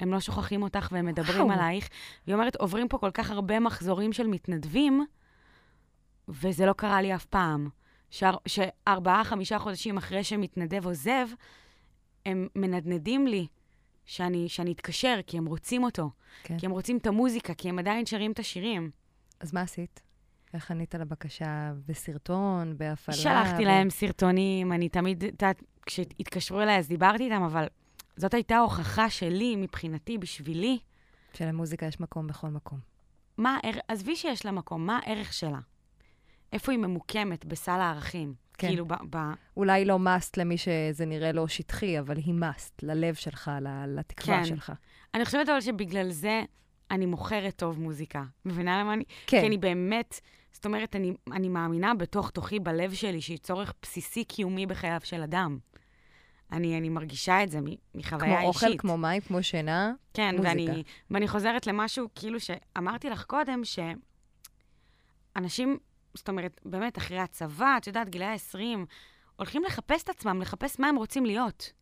הם 0.00 0.12
לא 0.12 0.20
שוכחים 0.20 0.62
אותך 0.62 0.88
והם 0.92 1.06
מדברים 1.06 1.46
וואו. 1.46 1.58
עלייך. 1.58 1.88
והיא 2.26 2.34
אומרת, 2.34 2.56
עוברים 2.56 2.88
פה 2.88 2.98
כל 2.98 3.10
כך 3.10 3.30
הרבה 3.30 3.60
מחזורים 3.60 4.12
של 4.12 4.26
מתנדבים, 4.26 5.06
וזה 6.28 6.66
לא 6.66 6.72
קרה 6.72 7.02
לי 7.02 7.14
אף 7.14 7.24
פעם. 7.24 7.68
שאר... 8.10 8.36
שארבעה, 8.46 9.24
חמישה 9.24 9.58
חודשים 9.58 9.96
אחרי 9.96 10.24
שמתנדב 10.24 10.86
עוזב, 10.86 11.28
הם 12.26 12.48
מנדנדים 12.56 13.26
לי 13.26 13.46
שאני, 14.04 14.48
שאני 14.48 14.72
אתקשר, 14.72 15.18
כי 15.26 15.38
הם 15.38 15.46
רוצים 15.46 15.84
אותו. 15.84 16.10
כן. 16.42 16.58
כי 16.58 16.66
הם 16.66 16.72
רוצים 16.72 16.96
את 16.96 17.06
המוזיקה, 17.06 17.54
כי 17.54 17.68
הם 17.68 17.78
עדיין 17.78 18.06
שרים 18.06 18.32
את 18.32 18.38
השירים. 18.38 18.90
אז 19.40 19.54
מה 19.54 19.60
עשית? 19.60 20.00
איך 20.54 20.70
ענית 20.70 20.94
לבקשה? 20.94 21.72
בסרטון? 21.86 22.78
בהפעלה? 22.78 23.18
שלחתי 23.18 23.64
ב- 23.64 23.66
להם 23.66 23.90
סרטונים, 23.90 24.72
אני 24.72 24.88
תמיד, 24.88 25.24
כשהתקשרו 25.86 26.60
אליי 26.60 26.78
אז 26.78 26.88
דיברתי 26.88 27.24
איתם, 27.24 27.42
אבל 27.42 27.66
זאת 28.16 28.34
הייתה 28.34 28.56
ההוכחה 28.56 29.10
שלי, 29.10 29.56
מבחינתי, 29.56 30.18
בשבילי, 30.18 30.78
שלמוזיקה 31.34 31.86
יש 31.86 32.00
מקום 32.00 32.26
בכל 32.26 32.48
מקום. 32.48 32.78
מה, 33.38 33.58
עזבי 33.88 34.16
שיש 34.16 34.46
לה 34.46 34.52
מקום, 34.52 34.86
מה 34.86 34.98
הערך 35.02 35.32
שלה? 35.32 35.58
איפה 36.52 36.72
היא 36.72 36.78
ממוקמת 36.78 37.44
בסל 37.44 37.70
הערכים? 37.70 38.34
כן. 38.58 38.68
כאילו, 38.68 38.86
ב... 38.86 38.94
ב... 39.10 39.16
אולי 39.56 39.84
לא 39.84 39.98
מאסט 39.98 40.36
למי 40.36 40.58
שזה 40.58 41.06
נראה 41.06 41.32
לו 41.32 41.48
שטחי, 41.48 41.98
אבל 41.98 42.16
היא 42.16 42.34
מאסט 42.34 42.82
ללב 42.82 43.14
שלך, 43.14 43.50
לתקווה 43.86 44.38
כן. 44.38 44.44
שלך. 44.44 44.72
אני 45.14 45.24
חושבת 45.24 45.48
אבל 45.48 45.60
שבגלל 45.60 46.10
זה 46.10 46.42
אני 46.90 47.06
מוכרת 47.06 47.56
טוב 47.56 47.80
מוזיקה. 47.80 48.22
מבינה 48.44 48.80
למה 48.80 48.92
אני? 48.92 49.04
כן. 49.26 49.40
כי 49.40 49.46
אני 49.46 49.58
באמת, 49.58 50.20
זאת 50.52 50.66
אומרת, 50.66 50.96
אני, 50.96 51.14
אני 51.32 51.48
מאמינה 51.48 51.94
בתוך 51.94 52.30
תוכי, 52.30 52.60
בלב 52.60 52.94
שלי, 52.94 53.20
שהיא 53.20 53.38
צורך 53.38 53.72
בסיסי 53.82 54.24
קיומי 54.24 54.66
בחייו 54.66 55.00
של 55.04 55.22
אדם. 55.22 55.58
אני, 56.52 56.78
אני 56.78 56.88
מרגישה 56.88 57.42
את 57.42 57.50
זה 57.50 57.58
מחוויה 57.94 58.38
כמו 58.38 58.48
אישית. 58.48 58.62
אוכל, 58.62 58.78
כמו 58.78 58.98
מים, 58.98 59.20
כמו 59.20 59.42
שינה. 59.42 59.92
כן, 60.14 60.36
מוזיקה. 60.36 60.48
ואני, 60.48 60.82
ואני 61.10 61.28
חוזרת 61.28 61.66
למשהו, 61.66 62.08
כאילו 62.14 62.38
שאמרתי 62.40 63.10
לך 63.10 63.24
קודם, 63.24 63.62
שאנשים, 65.34 65.78
זאת 66.14 66.28
אומרת, 66.28 66.60
באמת, 66.64 66.98
אחרי 66.98 67.18
הצבא, 67.18 67.76
את 67.76 67.86
יודעת, 67.86 68.08
גילאי 68.08 68.26
ה-20, 68.26 68.58
הולכים 69.36 69.64
לחפש 69.64 70.02
את 70.02 70.08
עצמם, 70.08 70.40
לחפש 70.42 70.80
מה 70.80 70.88
הם 70.88 70.96
רוצים 70.96 71.26
להיות. 71.26 71.72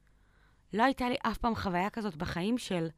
לא 0.73 0.83
הייתה 0.83 1.09
לי 1.09 1.17
אף 1.23 1.39
פעם 1.39 1.55
חוויה 1.55 1.91
כזאת 1.91 2.17
בחיים 2.17 2.59
של 2.59 2.89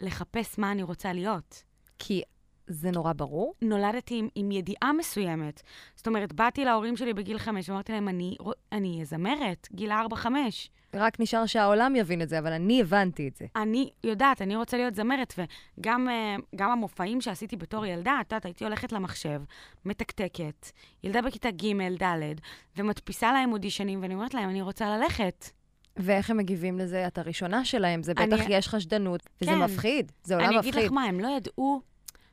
לחפש 0.00 0.58
מה 0.58 0.72
אני 0.72 0.82
רוצה 0.82 1.12
להיות. 1.12 1.62
כי 1.98 2.22
זה 2.66 2.90
נורא 2.90 3.12
ברור. 3.12 3.54
נולדתי 3.62 4.18
עם, 4.18 4.28
עם 4.34 4.50
ידיעה 4.50 4.92
מסוימת. 4.92 5.62
זאת 5.96 6.06
אומרת, 6.06 6.32
באתי 6.32 6.64
להורים 6.64 6.96
שלי 6.96 7.14
בגיל 7.14 7.38
חמש 7.38 7.68
ואמרתי 7.68 7.92
להם, 7.92 8.08
אני 8.08 8.36
אני 8.72 9.04
זמרת, 9.04 9.68
גיל 9.72 9.92
ארבע-חמש. 9.92 10.70
רק 10.94 11.20
נשאר 11.20 11.46
שהעולם 11.46 11.96
יבין 11.96 12.22
את 12.22 12.28
זה, 12.28 12.38
אבל 12.38 12.52
אני 12.52 12.80
הבנתי 12.80 13.28
את 13.28 13.36
זה. 13.36 13.46
אני 13.56 13.90
יודעת, 14.04 14.42
אני 14.42 14.56
רוצה 14.56 14.76
להיות 14.76 14.94
זמרת, 14.94 15.34
וגם 15.78 16.08
אה, 16.08 16.36
גם 16.56 16.70
המופעים 16.70 17.20
שעשיתי 17.20 17.56
בתור 17.56 17.86
ילדה, 17.86 18.18
את 18.20 18.32
יודעת, 18.32 18.44
הייתי 18.44 18.64
הולכת 18.64 18.92
למחשב, 18.92 19.42
מתקתקת, 19.84 20.70
ילדה 21.04 21.22
בכיתה 21.22 21.50
ג', 21.50 22.02
ד', 22.02 22.34
ומדפיסה 22.76 23.32
להם 23.32 23.52
אודישנים, 23.52 24.02
ואני 24.02 24.14
אומרת 24.14 24.34
להם, 24.34 24.50
אני 24.50 24.62
רוצה 24.62 24.96
ללכת. 24.96 25.59
ואיך 26.02 26.30
הם 26.30 26.36
מגיבים 26.36 26.78
לזה? 26.78 27.06
את 27.06 27.18
הראשונה 27.18 27.64
שלהם, 27.64 28.02
זה 28.02 28.12
אני- 28.16 28.26
בטח 28.26 28.44
יש 28.48 28.68
חשדנות, 28.68 29.20
וזה 29.40 29.50
כן. 29.50 29.58
מפחיד, 29.58 30.12
זה 30.22 30.34
עולם 30.34 30.46
אני 30.48 30.56
מפחיד. 30.56 30.74
אגיד 30.74 30.84
לך 30.86 30.92
מה, 30.92 31.04
הם 31.04 31.20
לא 31.20 31.28
ידעו, 31.36 31.80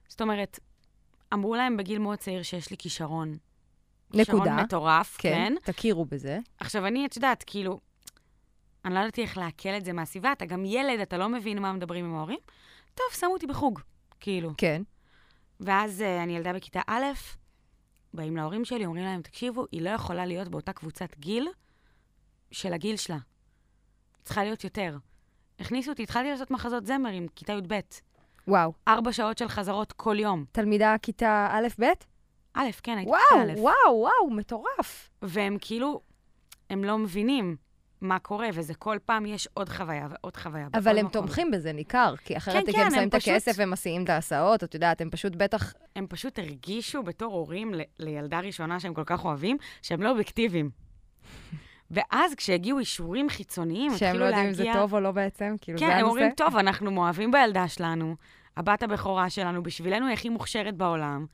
זאת 0.07 0.21
אומרת, 0.21 0.59
אמרו 1.33 1.55
להם 1.55 1.77
בגיל 1.77 1.99
מאוד 1.99 2.17
צעיר 2.17 2.43
שיש 2.43 2.71
לי 2.71 2.77
כישרון. 2.77 3.37
נקודה. 4.13 4.23
כישרון 4.25 4.47
מטורף, 4.59 5.17
כן. 5.19 5.53
כן, 5.63 5.71
תכירו 5.71 6.05
בזה. 6.05 6.39
עכשיו, 6.59 6.87
אני, 6.87 7.05
את 7.05 7.15
יודעת, 7.15 7.43
כאילו, 7.47 7.79
אני 8.85 8.93
לא 8.93 8.99
ידעתי 8.99 9.21
איך 9.21 9.37
לעכל 9.37 9.69
את 9.69 9.85
זה 9.85 9.93
מהסביבה, 9.93 10.31
אתה 10.31 10.45
גם 10.45 10.65
ילד, 10.65 10.99
אתה 10.99 11.17
לא 11.17 11.29
מבין 11.29 11.61
מה 11.61 11.73
מדברים 11.73 12.05
עם 12.05 12.15
ההורים. 12.15 12.39
טוב, 12.95 13.05
שמו 13.19 13.29
אותי 13.33 13.47
בחוג, 13.47 13.79
כאילו. 14.19 14.51
כן. 14.57 14.81
ואז 15.59 16.01
uh, 16.01 16.23
אני 16.23 16.35
ילדה 16.37 16.53
בכיתה 16.53 16.81
א', 16.87 17.03
באים 18.13 18.37
להורים 18.37 18.65
שלי, 18.65 18.85
אומרים 18.85 19.03
להם, 19.03 19.21
תקשיבו, 19.21 19.65
היא 19.71 19.81
לא 19.81 19.89
יכולה 19.89 20.25
להיות 20.25 20.47
באותה 20.47 20.73
קבוצת 20.73 21.17
גיל 21.19 21.47
של 22.51 22.73
הגיל 22.73 22.97
שלה. 22.97 23.17
צריכה 24.27 24.43
להיות 24.43 24.63
יותר. 24.63 24.97
הכניסו 25.59 25.91
אותי, 25.91 26.03
התחלתי 26.03 26.31
לעשות 26.31 26.51
מחזות 26.51 26.85
זמר 26.85 27.09
עם 27.09 27.27
כיתה 27.35 27.53
י"ב. 27.53 27.79
וואו. 28.47 28.73
ארבע 28.87 29.11
שעות 29.13 29.37
של 29.37 29.47
חזרות 29.47 29.91
כל 29.93 30.15
יום. 30.19 30.45
תלמידה 30.51 30.95
כיתה 31.01 31.47
א'-ב'? 31.51 31.83
א', 32.53 32.65
כן, 32.83 32.97
הייתי 32.97 33.09
וואו, 33.11 33.21
בכיתה 33.45 33.53
א'. 33.53 33.61
וואו, 33.61 33.95
וואו, 33.99 34.29
מטורף. 34.31 35.09
והם 35.21 35.57
כאילו, 35.61 36.01
הם 36.69 36.83
לא 36.83 36.97
מבינים 36.97 37.55
מה 38.01 38.19
קורה, 38.19 38.49
וזה 38.53 38.73
כל 38.73 38.97
פעם 39.05 39.25
יש 39.25 39.47
עוד 39.53 39.69
חוויה 39.69 40.07
ועוד 40.09 40.37
חוויה. 40.37 40.67
אבל 40.73 40.97
הם 40.97 41.05
מקום. 41.05 41.11
תומכים 41.21 41.51
בזה, 41.51 41.71
ניכר, 41.73 42.13
כי 42.25 42.37
אחרת 42.37 42.53
כן, 42.53 42.59
הם 42.59 42.83
כן, 42.83 42.89
שמים 42.89 43.01
הם 43.01 43.07
את 43.09 43.13
הכסף 43.13 43.51
פשוט- 43.51 43.63
ומסיעים 43.67 44.03
את 44.03 44.09
ההסעות, 44.09 44.63
את 44.63 44.73
יודעת, 44.73 45.01
הם 45.01 45.09
פשוט 45.09 45.35
בטח... 45.35 45.73
הם 45.95 46.07
פשוט 46.09 46.39
הרגישו 46.39 47.03
בתור 47.03 47.33
הורים 47.33 47.73
ל- 47.73 47.81
לילדה 47.99 48.39
ראשונה 48.39 48.79
שהם 48.79 48.93
כל 48.93 49.03
כך 49.05 49.25
אוהבים, 49.25 49.57
שהם 49.81 50.01
לא 50.03 50.09
אובייקטיביים. 50.09 50.69
ואז 51.91 52.35
כשהגיעו 52.35 52.79
אישורים 52.79 53.29
חיצוניים, 53.29 53.91
שהם 53.97 54.07
התחילו 54.09 54.19
לא 54.25 54.29
להגיע... 54.29 54.49
יודעים 54.49 54.67
אם 54.67 54.73
זה 54.73 54.79
טוב 54.79 54.93
או 54.93 54.99
לא 54.99 55.11
בעצם, 55.11 55.55
כאילו, 55.61 55.79
כן, 55.79 55.85
זה 55.87 55.91
הם 55.91 55.97
הנושא. 55.97 56.09
אומרים, 56.11 56.31
טוב, 56.31 56.55
אנחנו 56.57 56.91
מאוהבים 56.91 57.31
בילדה 57.31 57.67
שלנו, 57.67 58.15
הבת 58.57 58.83
הבכורה 58.83 59.29
שלנו, 59.29 59.63
בשבילנו 59.63 60.05
היא 60.05 60.13
הכי 60.13 60.29
מוכשרת 60.29 60.75
בעולם, 60.75 61.25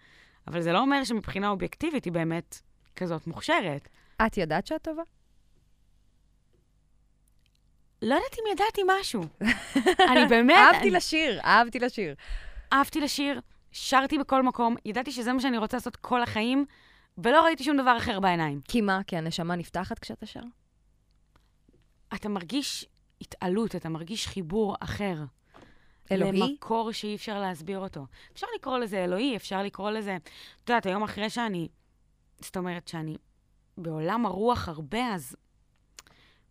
אבל 0.48 0.62
זה 0.62 0.72
לא 0.72 0.80
אומר 0.80 1.04
שמבחינה 1.04 1.50
אובייקטיבית 1.50 2.06
היא 2.06 2.14
באמת 2.14 2.60
כזאת 2.96 3.28
מוכשרת. 3.28 3.88
את 4.26 4.38
ידעת 4.38 4.68
שאת 4.68 4.82
טובה? 4.82 5.02
לא 8.02 8.16
יודעת 8.16 8.34
אם 8.40 8.52
ידעתי 8.52 8.82
משהו. 9.00 9.24
אני 10.12 10.26
באמת... 10.30 10.56
אהבתי 10.58 10.82
אני- 10.82 10.92
לשיר, 10.92 11.40
אהבתי 11.44 11.80
לשיר. 11.80 12.16
אהבתי 12.74 13.02
לשיר, 13.02 13.42
שרתי 13.72 14.18
בכל 14.18 14.44
מקום, 14.44 14.76
ידעתי 14.86 15.12
שזה 15.12 15.34
מה 15.34 15.40
שאני 15.40 15.58
רוצה 15.58 15.78
לעשות 15.78 15.96
כל 15.96 16.24
החיים, 16.24 16.66
ולא 17.18 17.44
ראיתי 17.44 17.64
שום 17.64 17.78
דבר 17.78 17.98
אחר 17.98 18.20
בעיניים. 18.20 18.62
כי 18.68 18.82
מה? 18.82 19.02
כי 19.08 19.18
הנשמה 19.18 19.56
נפתחת 19.56 20.00
כשאתה 20.00 20.26
שר? 20.26 20.44
אתה 22.16 22.30
מרגיש 22.30 22.86
התעלות, 23.22 23.76
אתה 23.76 23.90
מרגיש 23.90 24.28
חיבור 24.28 24.76
אחר. 24.80 25.24
אלוהי? 26.12 26.40
למקור 26.40 26.92
שאי 26.92 27.16
אפשר 27.16 27.40
להסביר 27.40 27.80
אותו. 27.80 28.06
אפשר 28.34 28.48
לקרוא 28.56 28.78
לזה 28.78 29.04
אלוהי, 29.04 29.36
אפשר 29.36 29.64
לקרוא 29.64 29.92
לזה... 29.92 30.18
את 30.64 30.70
יודעת, 30.70 30.86
היום 30.86 31.04
אחרי 31.04 31.30
שאני... 31.30 31.68
זאת 32.40 32.58
אומרת 32.58 32.88
שאני 32.88 33.18
בעולם 33.78 34.26
הרוח 34.26 34.70
הרבה, 34.70 35.14
אז 35.14 35.36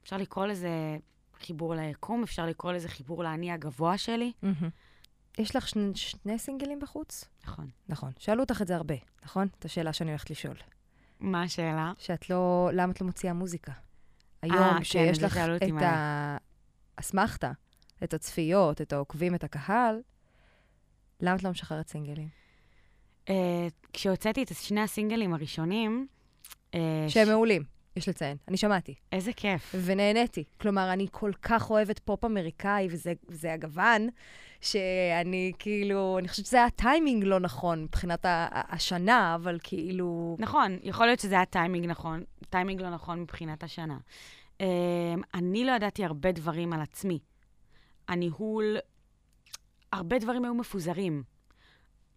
אפשר 0.03 0.17
לקרוא 0.17 0.47
לזה 0.47 0.97
חיבור 1.39 1.75
ליקום, 1.75 2.23
אפשר 2.23 2.47
לקרוא 2.47 2.73
לזה 2.73 2.89
חיבור 2.89 3.25
לאני 3.25 3.53
הגבוה 3.53 3.99
שלי. 3.99 4.33
מהמם. 4.43 4.69
יש 5.39 5.57
לך 5.57 5.69
שני, 5.69 5.93
שני 5.95 6.39
סינגלים 6.39 6.81
בחוץ? 6.81 7.25
נכון. 7.45 7.71
נכון. 7.89 8.13
שאלו 8.19 8.43
אותך 8.43 8.63
את 8.63 8.67
זה 8.67 8.77
הרבה, 8.77 8.95
נכון? 9.25 9.49
את 9.59 9.65
השאלה 9.65 9.93
שאני 9.93 10.11
הולכת 10.11 10.31
לשאול. 10.31 10.57
מה 11.21 11.43
השאלה? 11.43 11.93
שאת 11.99 12.31
לא... 12.31 12.71
למה 12.73 12.93
את 12.93 13.01
לא 13.01 13.07
מוציאה 13.07 13.33
מוזיקה? 13.33 13.73
כן, 13.73 14.53
היום, 14.53 14.85
שיש 14.85 15.19
זה 15.19 15.27
לך 15.27 15.37
את 15.37 15.63
מלא. 15.63 15.87
האסמכתה, 16.99 17.53
את 18.05 18.15
הצפיות, 18.15 18.81
את 18.81 18.93
העוקבים, 18.93 19.35
את 19.35 19.45
הקהל, 19.45 20.01
למה 21.21 21.37
את 21.37 21.43
לא 21.43 21.51
משחררת 21.51 21.89
סינגלים? 21.89 22.29
Uh, 23.27 23.31
כשהוצאתי 23.93 24.43
את 24.43 24.53
שני 24.55 24.81
הסינגלים 24.81 25.35
הראשונים, 25.35 26.07
uh, 26.73 26.77
שהם 27.09 27.29
מעולים, 27.29 27.65
יש 27.97 28.09
לציין. 28.09 28.37
אני 28.49 28.57
שמעתי. 28.57 28.95
איזה 29.13 29.33
כיף. 29.33 29.75
ונהניתי. 29.85 30.45
כלומר, 30.61 30.93
אני 30.93 31.07
כל 31.11 31.33
כך 31.43 31.71
אוהבת 31.71 31.99
פופ 31.99 32.25
אמריקאי, 32.25 32.89
וזה, 32.91 33.53
הגוון, 33.53 34.09
שאני 34.61 35.53
כאילו, 35.59 36.19
אני 36.19 36.29
חושבת 36.29 36.47
שזה 36.47 36.57
היה 36.57 36.71
טיימינג 36.71 37.25
לא 37.25 37.41
נכון 37.41 37.83
מבחינת 37.83 38.25
ה- 38.25 38.49
השנה, 38.53 39.35
אבל 39.35 39.59
כאילו... 39.63 40.37
נכון, 40.39 40.79
יכול 40.83 41.07
להיות 41.07 41.21
שזה 41.21 41.35
היה 41.35 41.45
טיימינג 41.45 41.87
נכון, 41.87 42.25
טיימינג 42.51 42.83
לא 42.83 42.91
נכון 42.91 43.21
מבחינת 43.21 43.63
השנה. 43.63 43.99
Um, 44.59 44.65
אני 45.35 45.65
לא 45.65 45.73
ידעתי 45.73 46.05
הרבה 46.05 46.33
דברים 46.33 46.73
על 46.73 46.81
עצמי. 46.81 47.19
הניהול, 48.09 48.77
הרבה 49.93 50.19
דברים 50.19 50.45
היו 50.45 50.55
מפוזרים. 50.55 51.23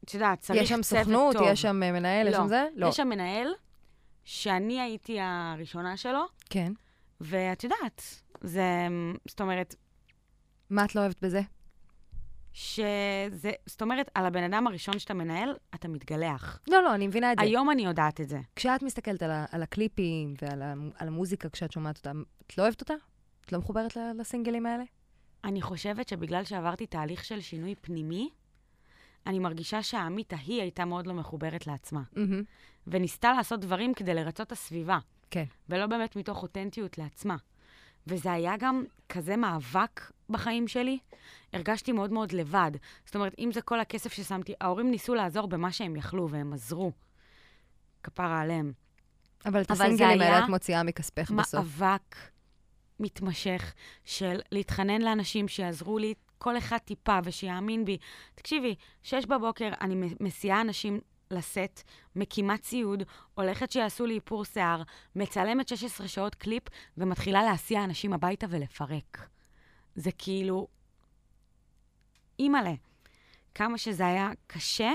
את 0.04 0.14
יודעת, 0.14 0.40
צריך 0.40 0.62
יש 0.62 0.70
שם 0.70 0.82
צוות 0.82 1.04
סוכנות, 1.04 1.36
טוב. 1.36 1.48
יש 1.48 1.62
שם 1.62 1.84
אה, 1.84 1.92
מנהל, 1.92 2.28
יש 2.28 2.34
לא. 2.34 2.40
שם 2.40 2.48
זה? 2.48 2.68
לא. 2.76 2.88
יש 2.88 2.96
שם 2.98 3.08
מנהל, 3.10 3.48
שאני 4.26 4.82
הייתי 4.82 5.18
הראשונה 5.22 5.98
שלו, 5.98 6.26
כן. 6.50 6.74
ואת 7.22 7.64
יודעת, 7.64 8.02
זה, 8.42 8.64
זאת 9.28 9.42
אומרת, 9.42 9.76
מה 10.70 10.86
את 10.86 10.96
לא 10.96 11.02
אוהבת 11.02 11.22
בזה? 11.24 11.42
שזה, 12.54 13.52
זאת 13.66 13.82
אומרת, 13.82 14.10
על 14.14 14.26
הבן 14.26 14.44
אדם 14.44 14.68
הראשון 14.68 15.00
שאתה 15.00 15.14
מנהל, 15.14 15.56
אתה 15.76 15.88
מתגלח. 15.88 16.60
לא, 16.68 16.84
לא, 16.84 16.96
אני 16.96 17.08
מבינה 17.08 17.32
את 17.32 17.38
זה. 17.40 17.44
היום 17.46 17.72
אני 17.72 17.86
יודעת 17.86 18.22
את 18.22 18.30
זה. 18.30 18.40
כשאת 18.56 18.84
מסתכלת 18.84 19.24
על, 19.24 19.32
ה- 19.32 19.46
על 19.52 19.64
הקליפים 19.64 20.34
ועל 20.42 20.62
ה- 20.62 20.74
על 20.96 21.08
המוזיקה 21.08 21.50
כשאת 21.50 21.72
שומעת 21.72 21.98
אותה, 21.98 22.12
את 22.48 22.58
לא 22.58 22.64
אוהבת 22.64 22.82
אותה? 22.82 22.94
את 23.46 23.52
לא 23.52 23.60
מחוברת 23.60 23.98
לסינגלים 24.20 24.66
האלה? 24.66 24.84
אני 25.44 25.62
חושבת 25.62 26.08
שבגלל 26.10 26.44
שעברתי 26.44 26.86
תהליך 26.88 27.26
של 27.26 27.42
שינוי 27.42 27.76
פנימי, 27.82 28.30
אני 29.28 29.40
מרגישה 29.40 29.84
שהעמית 29.84 30.34
ההיא 30.34 30.62
הייתה 30.62 30.86
מאוד 30.86 31.08
לא 31.08 31.14
מחוברת 31.14 31.68
לעצמה, 31.68 32.02
מהמם. 32.16 32.44
וניסתה 32.88 33.34
לעשות 33.34 33.60
דברים 33.60 33.94
כדי 33.94 34.14
לרצות 34.14 34.48
את 34.48 34.52
הסביבה, 34.52 34.98
כן. 35.32 35.44
ולא 35.70 35.88
באמת 35.88 36.16
מתוך 36.16 36.44
אותנטיות 36.44 36.98
לעצמה. 36.98 37.36
וזה 38.08 38.32
היה 38.32 38.58
גם 38.60 38.84
כזה 39.10 39.36
מאבק 39.36 40.12
בחיים 40.30 40.68
שלי, 40.68 41.00
הרגשתי 41.54 41.92
מאוד 41.92 42.12
מאוד 42.12 42.32
לבד. 42.32 42.72
זאת 43.06 43.16
אומרת, 43.16 43.36
אם 43.40 43.50
זה 43.54 43.62
כל 43.62 43.80
הכסף 43.80 44.14
ששמתי, 44.14 44.54
ההורים 44.62 44.92
ניסו 44.92 45.16
לעזור 45.16 45.48
במה 45.48 45.72
שהם 45.72 45.96
יכלו, 45.96 46.30
והם 46.30 46.54
עזרו. 46.54 46.92
כפרה 48.04 48.42
עליהם. 48.42 48.72
אבל 49.46 49.62
את 49.62 49.72
הסינגלים 49.72 50.22
האלה 50.22 50.40
את 50.40 50.50
מוציאה 50.50 50.84
מכספך 50.84 51.32
בסוף. 51.32 51.80
מאבק 51.80 52.16
מתמשך 53.00 53.74
של 54.06 54.40
להתחנן 54.52 55.02
לאנשים 55.02 55.48
שיעזרו 55.48 55.98
לי, 55.98 56.14
כל 56.38 56.58
אחד 56.58 56.78
טיפה 56.78 57.20
ושיאמין 57.24 57.86
בי. 57.86 57.98
תקשיבי, 58.36 58.76
שש 59.04 59.26
בבוקר 59.26 59.70
אני 59.82 60.10
מסיעה 60.20 60.62
אנשים 60.62 61.00
לסט, 61.32 61.84
מקימה 62.16 62.58
ציוד, 62.58 63.04
הולכת 63.34 63.72
שיעשו 63.72 64.06
לי 64.06 64.16
איפור 64.16 64.46
שיער, 64.46 64.82
מצלמת 65.16 65.68
16 65.68 66.08
שעות 66.08 66.36
קליפ 66.36 66.64
ומתחילה 66.98 67.44
להסיע 67.44 67.84
אנשים 67.84 68.14
הביתה 68.14 68.48
ולפרק. 68.50 69.28
זה 69.96 70.12
כאילו... 70.18 70.68
אימא'לה. 72.40 72.74
כמה 73.56 73.78
שזה 73.78 74.08
היה 74.08 74.30
קשה, 74.48 74.92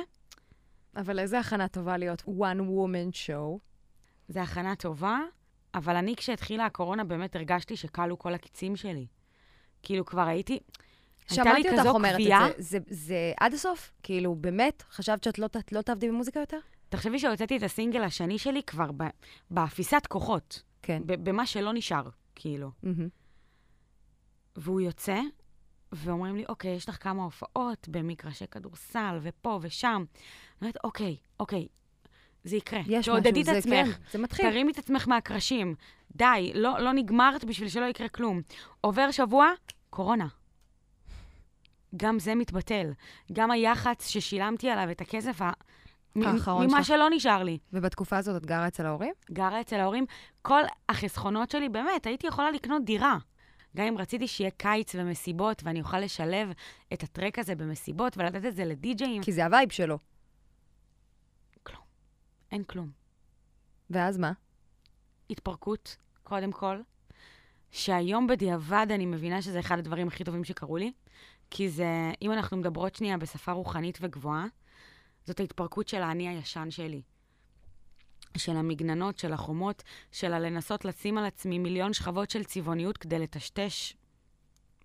אבל 0.97 1.19
איזה 1.19 1.39
הכנה 1.39 1.69
טובה 1.69 1.97
להיות 1.97 2.23
one 2.23 2.61
woman 2.61 3.15
show. 3.27 3.59
זו 4.29 4.41
הכנה 4.41 4.77
טובה. 4.77 5.19
אבל 5.75 5.97
אני, 5.97 6.17
כשהתחילה 6.17 6.67
הקורונה, 6.67 7.05
באמת 7.05 7.37
הרגשתי 7.37 7.77
שכלו 7.77 8.19
כל 8.19 8.35
הקיצים 8.35 8.77
שלי. 8.77 9.07
כאילו, 9.83 10.05
כבר 10.05 10.27
הייתי... 10.27 10.61
שמעתי 11.35 11.71
אותך 11.71 11.87
אומרת 11.87 12.17
כווייה. 12.17 12.49
את 12.49 12.53
זה. 12.59 12.63
זה. 12.69 12.79
זה 12.89 13.33
עד 13.41 13.55
הסוף? 13.55 13.93
כאילו, 14.03 14.35
באמת? 14.35 14.83
חשבת 14.91 15.25
שאת 15.25 15.39
לא, 15.39 15.47
לא 15.73 15.83
תעבדי 15.83 16.09
במוזיקה 16.09 16.41
יותר? 16.41 16.59
תחשבי 16.89 17.19
שהוצאתי 17.19 17.57
את 17.57 17.63
הסינגל 17.63 18.03
השני 18.03 18.39
שלי 18.39 18.63
כבר 18.63 18.91
ב- 18.97 19.09
באפיסת 19.51 20.07
כוחות, 20.09 20.63
כן. 20.83 21.03
ב- 21.07 21.25
במה 21.29 21.47
שלא 21.47 21.73
נשאר, 21.73 22.09
כאילו. 22.35 22.71
מהמם. 22.83 23.09
והוא 24.57 24.81
יוצא, 24.81 25.21
ואומרים 25.93 26.37
לי, 26.37 26.45
אוקיי, 26.49 26.71
יש 26.71 26.89
לך 26.89 27.03
כמה 27.03 27.23
הופעות 27.23 27.89
במגרשי 27.89 28.45
כדורסל, 28.51 29.19
ופה 29.23 29.59
ושם. 29.63 29.89
אני 29.97 30.07
אומרת, 30.61 30.77
אוקיי, 30.85 31.17
אוקיי, 31.41 31.69
זה 32.45 32.57
יקרה. 32.57 32.81
יש 32.87 33.09
משהו, 33.09 33.45
זה 33.45 33.53
עצמך. 33.59 33.73
כן, 33.73 33.91
זה 34.13 34.19
מתחיל. 34.19 34.51
תרימי 34.51 34.73
את 34.73 34.79
עצמך 34.79 35.09
מהקרשים. 35.09 35.75
די, 36.17 36.53
לא, 36.55 36.79
לא 36.79 36.93
נגמרת 36.93 37.45
בשביל 37.45 37.69
שלא 37.69 37.85
יקרה 37.85 38.09
כלום. 38.09 38.41
עובר 38.81 39.11
שבוע, 39.11 39.51
קורונה. 39.91 40.27
גם 41.97 42.19
זה 42.19 42.35
מתבטל. 42.35 42.93
גם 43.33 43.51
היח"צ 43.51 44.07
ששילמתי 44.07 44.71
עליו 44.71 44.91
את 44.91 45.01
הכסף 45.01 45.41
האחרון 46.17 46.67
ממה 46.67 46.85
שלך. 46.85 46.87
שלא 46.87 47.11
נשאר 47.11 47.43
לי. 47.43 47.59
ובתקופה 47.73 48.17
הזאת 48.17 48.43
את 48.43 48.47
גרה 48.47 48.69
אצל 48.69 48.87
ההורים? 48.87 49.15
גרה 49.33 49.61
אצל 49.61 49.77
ההורים, 49.77 50.07
כל 50.43 50.63
החסכונות 50.89 51.51
שלי, 51.51 51.69
באמת, 51.69 52.07
הייתי 52.07 52.27
יכולה 52.27 52.51
לקנות 52.51 52.85
דירה. 52.85 53.19
גם 53.77 53.85
אם 53.85 53.99
רציתי 53.99 54.29
שיהיה 54.29 54.51
קיץ 54.51 54.95
ומסיבות, 54.95 55.63
ואני 55.65 55.81
אוכל 55.81 55.99
לשלב 56.01 56.53
את 56.93 57.03
ה 57.03 57.09
track 57.09 57.39
הזה 57.39 57.55
במסיבות 57.55 58.17
ולתת 58.17 58.45
את 58.45 58.57
זה 58.57 58.65
לדי-ג'אים, 58.65 59.23
כי 59.23 59.33
זה 59.33 59.45
ה 59.45 59.50
vibe 59.50 59.73
שלו. 59.73 59.99
אין 62.53 62.65
כלום. 62.65 62.91
ואז 63.91 64.19
מה? 64.19 64.33
התפרקות, 65.31 65.97
קודם 66.23 66.53
כל, 66.53 66.81
שהיום 67.71 68.27
בדיעבד 68.27 68.87
אני 68.91 69.07
מבינה 69.07 69.43
שזה 69.43 69.61
אחד 69.61 69.79
הדברים 69.79 70.09
הכי 70.09 70.25
טובים 70.25 70.45
שקרו 70.45 70.77
לי, 70.77 70.93
כי 71.51 71.69
זה, 71.69 72.13
אם 72.23 72.33
אנחנו 72.33 72.57
מדברות 72.57 72.95
שנייה 72.95 73.17
בשפה 73.17 73.53
רוחנית 73.53 73.99
וגבוהה, 74.01 74.47
זאת 75.27 75.41
ההתפרקות 75.41 75.89
של 75.89 76.03
האני 76.03 76.29
הישן 76.29 76.71
שלי. 76.71 77.03
של 78.37 78.57
המגננות, 78.57 79.19
של 79.19 79.33
החומות, 79.33 79.83
של 80.13 80.33
הלנסות 80.33 80.85
לשים 80.85 81.19
על 81.19 81.25
עצמי 81.25 81.59
מיליון 81.59 81.93
שכבות 81.93 82.31
של 82.31 82.45
צבעוניות 82.45 82.99
כדי 82.99 83.19
לטשטש 83.19 83.97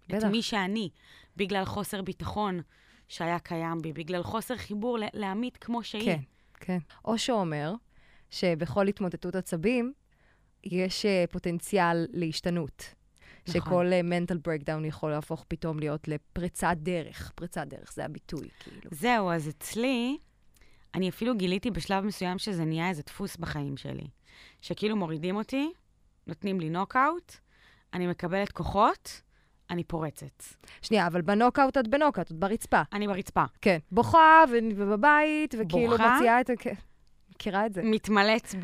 את. 0.07 0.23
מי 0.23 0.41
שאני, 0.41 0.89
בגלל 1.37 1.65
חוסר 1.65 2.01
ביטחון 2.01 2.59
שהיה 3.07 3.39
קיים 3.39 3.81
בי, 3.81 3.93
בגלל 3.93 4.23
חוסר 4.23 4.57
חיבור 4.57 4.97
לעמית 5.13 5.57
כמו 5.57 5.83
שהיא. 5.83 6.05
כן, 6.05 6.19
כן. 6.53 6.77
או 7.05 7.17
שאומר 7.17 7.73
שבכל 8.29 8.87
התמוטטות 8.87 9.35
עצבים 9.35 9.93
יש 10.63 11.05
אה, 11.05 11.25
פוטנציאל 11.31 12.07
להשתנות. 12.13 12.93
נכון. 13.47 13.61
שכל 13.61 13.85
אה, 13.93 14.01
mental 14.01 14.37
breakdown 14.47 14.85
יכול 14.85 15.11
להפוך 15.11 15.45
פתאום 15.47 15.79
להיות 15.79 16.07
לפריצת 16.07 16.75
דרך. 16.77 17.31
פריצת 17.35 17.67
דרך, 17.67 17.93
זה 17.93 18.05
הביטוי, 18.05 18.49
כאילו. 18.59 18.89
זהו, 18.91 19.31
אז 19.31 19.49
אצלי, 19.49 20.17
אני 20.95 21.09
אפילו 21.09 21.37
גיליתי 21.37 21.71
בשלב 21.71 22.03
מסוים 22.03 22.37
שזה 22.39 22.65
נהיה 22.65 22.89
איזה 22.89 23.01
דפוס 23.05 23.37
בחיים 23.37 23.77
שלי. 23.77 24.07
שכאילו 24.61 24.95
מורידים 24.95 25.35
אותי, 25.35 25.71
נותנים 26.27 26.59
לי 26.59 26.69
נוקאוט, 26.69 27.35
אני 27.93 28.07
מקבלת 28.07 28.51
כוחות, 28.51 29.21
אני 29.69 29.83
פורצת. 29.83 30.43
שנייה, 30.81 31.07
אבל 31.07 31.21
בנוקאוט 31.21 31.77
את 31.77 31.87
בנוקאוט, 31.87 32.31
את 32.31 32.35
ברצפה. 32.35 32.81
אני 32.93 33.07
ברצפה. 33.07 33.43
כן. 33.61 33.77
בוכה 33.91 34.43
ו- 34.51 34.57
ובבית, 34.75 35.55
וכאילו 35.59 35.91
בוכה? 35.91 36.13
מוציאה 36.13 36.41
את 36.41 36.49
ה... 36.49 36.53
כן. 36.59 36.73
מכירה 37.35 37.65
את 37.65 37.73
זה. 37.73 37.81
מתמלאת 37.83 38.55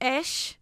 באש, 0.00 0.58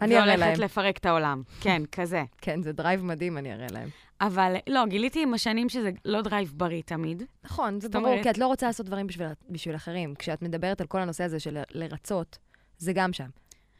אני 0.00 0.16
אראה 0.16 0.26
להם. 0.26 0.40
והולכת 0.40 0.58
לפרק 0.58 0.96
את 0.98 1.06
העולם. 1.06 1.42
כן, 1.60 1.82
כזה. 1.92 2.22
כן, 2.40 2.62
זה 2.62 2.72
drive 2.72 3.04
מדהים, 3.04 3.38
אני 3.38 3.52
אראה 3.54 3.66
להם. 3.72 3.88
אבל 4.20 4.54
לא, 4.66 4.86
גיליתי 4.86 5.22
עם 5.22 5.34
השנים 5.34 5.68
שזה 5.68 5.90
לא 6.04 6.22
drive 6.22 6.52
בריא 6.56 6.82
תמיד. 6.86 7.22
נכון, 7.44 7.80
זה 7.80 7.88
ברור, 7.88 8.06
אומרת- 8.08 8.22
כי 8.22 8.30
את 8.30 8.38
לא 8.38 8.46
רוצה 8.46 8.66
לעשות 8.66 8.86
דברים 8.86 9.06
בשביל, 9.06 9.26
בשביל 9.50 9.76
אחרים. 9.76 10.14
כשאת 10.18 10.42
מדברת 10.42 10.80
על 10.80 10.86
כל 10.86 10.98
הנושא 11.00 11.24
הזה 11.24 11.40
של 11.40 11.58
לרצות, 11.70 12.38
זה 12.78 12.92
גם 12.92 13.12
שם. 13.12 13.26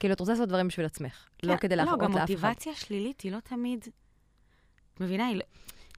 כאילו, 0.01 0.15
את 0.15 0.21
רוצה 0.21 0.33
לעשות 0.33 0.49
דברים 0.49 0.69
בשביל 0.69 0.87
עצמך, 0.87 1.13
לא 1.43 1.53
כן, 1.53 1.59
כדי 1.59 1.77
לא, 1.77 1.83
להראות 1.83 2.01
גם 2.01 2.13
לאף 2.17 2.31
אחד. 2.35 2.49
מוטיבציה 2.49 2.75
שלילית 2.75 3.21
היא 3.21 3.33
לא 3.33 3.39
תמיד... 3.41 3.87
את 4.95 5.01
מבינה? 5.01 5.27
היא, 5.27 5.37
לא- 5.37 5.43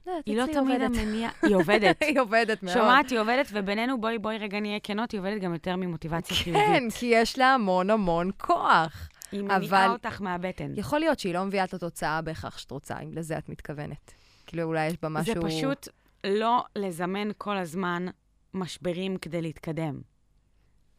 לא, 0.07 0.13
היא 0.25 0.37
לא 0.37 0.45
תמיד. 0.53 0.81
המניע... 0.81 1.29
היא 1.41 1.55
עובדת. 1.55 2.01
היא 2.07 2.19
עובדת 2.19 2.63
מאוד. 2.63 2.73
שומעת, 2.73 3.09
היא 3.09 3.19
עובדת, 3.19 3.49
ובינינו, 3.53 4.01
בואי, 4.01 4.17
בואי 4.19 4.37
רגע 4.37 4.59
נהיה 4.59 4.79
כנות, 4.79 5.11
היא 5.11 5.19
עובדת 5.19 5.41
גם 5.41 5.53
יותר 5.53 5.75
ממוטיבציה 5.75 6.37
חיובית. 6.37 6.63
כן, 6.67 6.83
כי 6.99 7.05
יש 7.05 7.39
לה 7.39 7.53
המון 7.53 7.89
המון 7.89 8.31
כוח. 8.37 9.09
היא 9.33 9.41
אבל- 9.49 9.57
מניעה 9.67 9.91
אותך 9.91 10.21
מהבטן. 10.21 10.73
יכול 10.75 10.99
להיות 10.99 11.19
שהיא 11.19 11.33
לא 11.33 11.45
מביאה 11.45 11.63
את 11.63 11.73
התוצאה 11.73 12.21
בהכרח 12.21 12.57
שאת 12.57 12.71
רוצה, 12.71 12.99
אם 12.99 13.13
לזה 13.13 13.37
את 13.37 13.49
מתכוונת. 13.49 14.13
כאילו, 14.47 14.63
אולי 14.63 14.87
יש 14.87 14.93
בה 15.01 15.09
משהו... 15.09 15.33
זה 15.33 15.41
פשוט 15.41 15.87
לא 16.27 16.63
לזמן 16.75 17.27
כל 17.37 17.57
הזמן 17.57 18.05
משברים 18.53 19.17
כדי 19.17 19.41
להתקדם. 19.41 20.01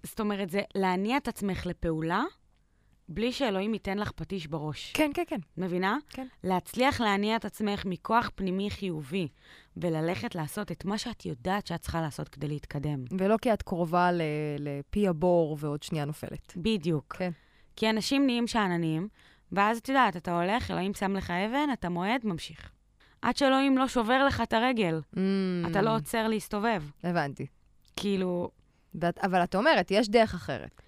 זאת 0.03 0.21
אומרת, 0.21 0.51
זה 0.51 0.61
להניע 0.75 1.17
את 1.17 1.29
עצמך 1.29 1.67
לפעולה, 1.67 2.23
בלי 3.09 3.33
שאלוהים 3.33 3.75
ייתן 3.75 3.99
לך 3.99 4.11
פטיש 4.13 4.47
בראש. 4.47 4.93
כן, 4.93 5.11
כן, 5.15 5.23
כן. 5.27 5.39
מבינה? 5.57 5.97
כן. 6.11 6.27
להצליח 6.45 7.01
להניע 7.01 7.37
את 7.37 7.45
עצמך 7.45 7.85
מכוח 7.87 8.31
פנימי 8.35 8.71
חיובי, 8.71 9.29
וללכת 9.77 10.35
לעשות 10.35 10.73
את 10.73 10.85
מה 10.85 10.99
שאת 10.99 11.27
יודעת 11.27 11.67
שאת 11.67 11.81
צריכה 11.81 12.01
לעשות 12.01 12.29
כדי 12.29 12.49
להתקדם. 12.49 13.05
ולא 13.19 13.37
כי 13.43 13.53
את 13.53 13.63
קרובה 13.63 14.13
ל- 14.13 14.23
לפי 14.59 15.09
הבור 15.09 15.57
ועוד 15.61 15.83
שנייה 15.83 16.05
נופלת. 16.05 16.53
בדיוק. 16.57 17.15
כן. 17.19 17.31
כי 17.77 17.91
אנשים 17.91 18.27
נהיים 18.27 18.47
שאננים, 18.47 19.09
ואז 19.53 19.79
את 19.79 19.89
יודעת, 19.89 20.17
אתה 20.17 20.43
הולך, 20.43 20.71
אלוהים 20.71 20.95
שם 20.95 21.17
לך 21.17 21.31
אבן, 21.31 21.69
אתה 21.73 21.89
מועד, 21.89 22.21
ממשיך. 22.25 22.71
עד 23.23 23.37
שאלוהים 23.37 23.79
לא 23.79 23.89
שובר 23.89 24.25
לך 24.25 24.41
את 24.41 24.53
הרגל, 24.53 25.01
Mm, 25.15 25.19
אתה 25.71 25.83
לא 25.83 25.97
עוצר 25.97 26.29
להסתובב. 26.29 26.83
הבנתי. 27.05 27.47
כאילו, 27.97 28.51
ואת, 28.95 29.19
אבל 29.19 29.45
את 29.45 29.55
אומרת, 29.55 29.91
יש 29.91 30.09
דרך 30.09 30.35
אחרת. 30.35 30.83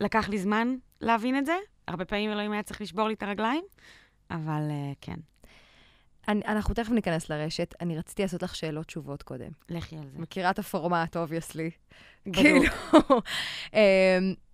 לקח 0.00 0.28
לי 0.28 0.38
זמן 0.38 0.74
להבין 1.00 1.38
את 1.38 1.46
זה. 1.46 1.56
הרבה 1.88 2.04
פעמים 2.04 2.30
אלוהים 2.32 2.52
היה 2.52 2.62
צריך 2.62 2.80
לשבור 2.80 3.08
לי 3.08 3.14
את 3.14 3.22
הרגליים, 3.22 3.64
אבל 4.30 4.62
uh, 4.68 4.96
כן, 5.00 5.16
אני, 6.28 6.40
אנחנו 6.48 6.74
תכף 6.74 6.90
ניכנס 6.90 7.30
לרשת. 7.30 7.74
אני 7.80 7.98
רציתי 7.98 8.22
לעשות 8.22 8.42
לך 8.42 8.56
שאלות 8.56 8.86
תשובות 8.86 9.22
קודם. 9.22 9.50
לכי 9.68 9.96
על 9.96 10.08
זה. 10.12 10.18
מכירה 10.18 10.50
את 10.50 10.58
הפורמט, 10.58 11.16
obviously. 11.16 11.70
כאילו, 12.32 12.62
אמ, 13.74 13.78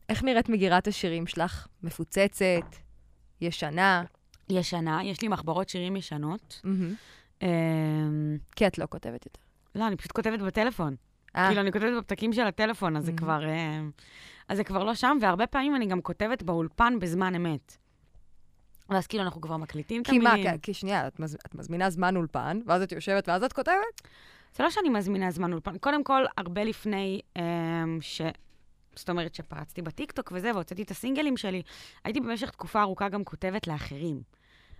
איך 0.09 0.23
נראית 0.25 0.49
מגירת 0.49 0.87
השירים 0.87 1.27
שלך? 1.27 1.67
מפוצצת? 1.83 2.77
ישנה? 3.41 4.03
ישנה, 4.49 5.05
יש 5.05 5.23
לי 5.23 5.29
מחברות 5.29 5.69
שירים 5.69 5.97
ישנות. 5.97 6.61
אמ, 7.43 7.49
כי 8.57 8.67
את 8.67 8.79
לא 8.79 8.87
כותבת 8.91 9.27
יותר. 9.27 9.41
לא, 9.75 9.87
אני 9.87 9.97
פשוט 9.97 10.13
כותבת 10.13 10.41
בטלפון. 10.41 10.97
אה, 11.37 11.47
כאילו, 11.49 11.61
אני 11.61 11.73
כותבת 11.73 11.93
בפתקים 11.99 12.33
של 12.33 12.47
הטלפון, 12.47 12.97
אז 12.97 13.05
זה 13.05 13.13
Mhm. 13.13 13.17
כבר... 13.17 13.49
אה, 13.49 13.81
אז 14.49 14.57
זה 14.57 14.65
כבר 14.65 14.85
לא 14.85 14.95
שם, 14.95 15.19
והרבה 15.21 15.47
פעמים 15.47 15.77
אני 15.77 15.87
גם 15.87 16.01
כותבת 16.01 16.43
באולפן 16.43 16.99
בזמן 16.99 17.35
אמת. 17.35 17.77
ואז 18.89 19.07
כאילו 19.07 19.23
אנחנו 19.25 19.41
כבר 19.41 19.57
מקליטים 19.57 20.03
את 20.03 20.07
כי 20.07 20.19
מה, 20.19 20.31
המילים. 20.31 20.53
כי- 20.53 20.59
כי 20.63 20.75
שנייה, 20.75 21.07
את, 21.07 21.21
מז, 21.21 21.37
את 21.47 21.55
מזמינה 21.55 21.91
זמן 21.91 22.17
אולפן, 22.17 22.61
ואז 22.67 22.83
את 22.83 22.93
יושבת 22.93 23.29
ואז 23.29 23.43
את 23.45 23.53
כותבת? 23.53 24.03
זה 24.57 24.63
לא 24.63 24.71
שאני 24.71 24.89
מזמינה 24.89 25.31
זמן 25.31 25.53
אולפן. 25.53 25.79
קודם 25.79 26.05
כל, 26.05 26.25
הרבה 26.37 26.65
לפני 26.65 27.21
אמ, 27.37 27.43
ש... 28.01 28.21
זאת 28.97 29.11
אומרת, 29.11 29.35
שפרצתי 29.35 29.83
בטיקטוק 29.83 30.33
וזה, 30.35 30.51
והוצאתי 30.55 30.83
את 30.83 30.91
הסינגלים 30.91 31.37
שלי, 31.37 31.63
הייתי 32.05 32.21
במשך 32.21 32.51
תקופה 32.51 32.83
ארוכה 32.83 33.09
גם 33.09 33.25
כותבת 33.25 33.67
לאחרים. 33.67 34.21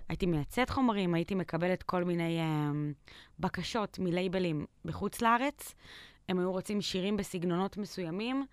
הייתי 0.09 0.27
מייצאת 0.27 0.71
חומרים, 0.71 1.15
הייתי 1.15 1.35
מקבלת 1.35 1.83
כל 1.83 2.05
מיני 2.05 2.41
אמ, 2.41 2.93
בקשות 3.39 3.99
מלייבלים 3.99 4.67
בחוץ 4.85 5.23
לארץ. 5.23 5.75
הם 6.29 6.39
היו 6.39 6.53
רוצים 6.53 6.81
שירים 6.81 7.17
בסגנונות 7.17 7.77
מסוימים 7.77 8.45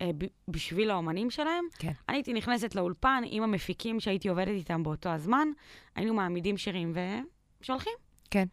אה, 0.00 0.10
ב- 0.18 0.24
בשביל 0.48 0.90
האומנים 0.90 1.30
שלהם. 1.30 1.64
כן. 1.78 1.92
אני 2.08 2.16
הייתי 2.16 2.32
נכנסת 2.32 2.74
לאולפן 2.74 3.22
עם 3.26 3.42
המפיקים 3.42 4.00
שהייתי 4.00 4.28
עובדת 4.28 4.48
איתם 4.48 4.82
באותו 4.82 5.08
הזמן, 5.08 5.48
היינו 5.94 6.14
מעמידים 6.14 6.56
שירים 6.56 6.92
ושולחים. 7.60 7.92
כן. 8.30 8.44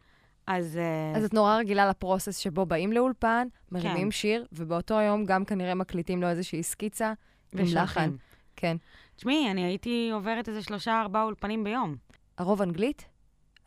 אז... 0.48 0.78
אה, 0.78 1.18
אז 1.18 1.24
את 1.24 1.34
נורא 1.34 1.58
רגילה 1.58 1.90
לפרוסס 1.90 2.38
שבו 2.38 2.66
באים 2.66 2.94
לאולפן, 2.94 3.48
מרימים 3.72 4.08
כן. 4.08 4.12
שיר, 4.12 4.46
ובאותו 4.52 4.98
היום 4.98 5.26
גם 5.26 5.46
כנראה 5.46 5.76
מקליטים 5.76 6.22
לו 6.22 6.30
איזושהי 6.30 6.64
סקיצה 6.64 7.14
עם 7.54 7.60
לחן. 7.60 7.64
ושולחים. 7.64 8.18
כן. 8.56 8.78
תשמעי, 9.16 9.52
אני 9.52 9.64
הייתי 9.64 10.10
עוברת 10.14 10.50
איזה 10.50 10.62
שלושה, 10.62 11.02
ארבעה 11.02 11.24
אולפנים 11.24 11.64
ביום. 11.64 11.96
הרוב 12.38 12.62
אנגלית? 12.62 13.06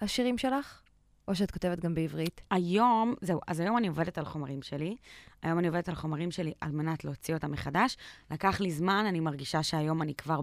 השירים 0.01 0.39
שלך? 0.39 0.83
או 1.29 1.35
שאת 1.35 1.51
כותבת 1.51 1.81
גם 1.81 1.95
בעברית? 1.95 2.41
היום, 2.51 3.15
זהו, 3.21 3.41
אז 3.47 3.61
היום 3.61 3.77
אני 3.77 3.89
עובדת 3.89 4.19
על 4.19 4.25
חומרים 4.25 4.63
שלי. 4.63 4.97
היום 5.43 5.59
אני 5.59 5.69
עובדת 5.69 5.89
על 5.89 5.95
חומרים 5.95 6.31
שלי 6.31 6.53
על 6.61 6.73
מנת 6.73 7.05
להוציא 7.05 7.35
אותם 7.35 7.53
מחדש. 7.53 7.97
לקח 8.31 8.61
לי 8.61 8.71
זמן, 8.71 9.05
אני 9.09 9.21
מרגישה 9.21 9.63
שהיום 9.63 10.03
אני 10.03 10.15
כבר 10.15 10.41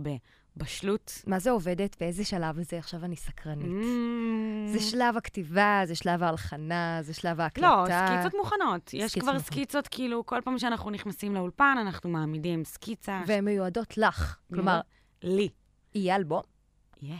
בבשלות. 0.58 1.22
מה 1.28 1.40
זה 1.40 1.52
עובדת? 1.52 1.96
באיזה 2.00 2.26
שלב 2.26 2.62
זה? 2.62 2.78
עכשיו 2.78 3.06
אני 3.06 3.16
סקרנית. 3.16 3.68
Mm. 3.68 4.74
זה 4.74 4.80
שלב 4.80 5.18
הכתיבה, 5.18 5.82
זה 5.86 5.96
שלב 5.96 6.24
ההלחנה, 6.24 6.98
זה 7.02 7.14
שלב 7.14 7.40
ההקלטה. 7.42 7.68
לא, 7.68 7.86
סקיצות 7.86 8.34
מוכנות. 8.40 8.94
יש 8.94 9.12
סקיצות 9.12 9.24
כבר 9.24 9.34
מוכנות. 9.34 9.54
סקיצות, 9.54 9.88
כאילו, 9.88 10.26
כל 10.26 10.42
פעם 10.44 10.60
שאנחנו 10.60 10.92
נכנסים 10.92 11.36
לאולפן, 11.36 11.78
אנחנו 11.82 12.10
מעמידים 12.10 12.64
סקיצה. 12.64 13.22
והן 13.28 13.46
מיועדות 13.46 13.98
לך. 13.98 14.38
כלומר, 14.54 14.82
לי. 15.24 15.50
יהיה 15.96 16.16
אלבום? 16.16 16.42
יהיה. 17.02 17.18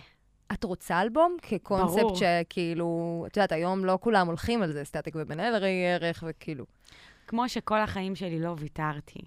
את 0.54 0.64
רוצה 0.64 1.02
אלבום 1.02 1.38
כקונספט 1.42 2.00
ברור. 2.00 2.16
שכאילו, 2.16 3.24
את 3.28 3.38
יודעת, 3.38 3.52
היום 3.52 3.86
לא 3.86 3.98
כולם 4.02 4.28
הולכים 4.28 4.62
על 4.62 4.72
זה, 4.72 4.84
סטטיק 4.84 5.16
ובן 5.18 5.40
אל 5.40 5.56
ראי 5.56 5.94
ערך 5.94 6.24
וכאילו. 6.28 6.66
כמו 7.28 7.50
שכל 7.50 7.82
החיים 7.82 8.16
שלי 8.16 8.40
לא 8.40 8.56
ויתרתי 8.58 9.20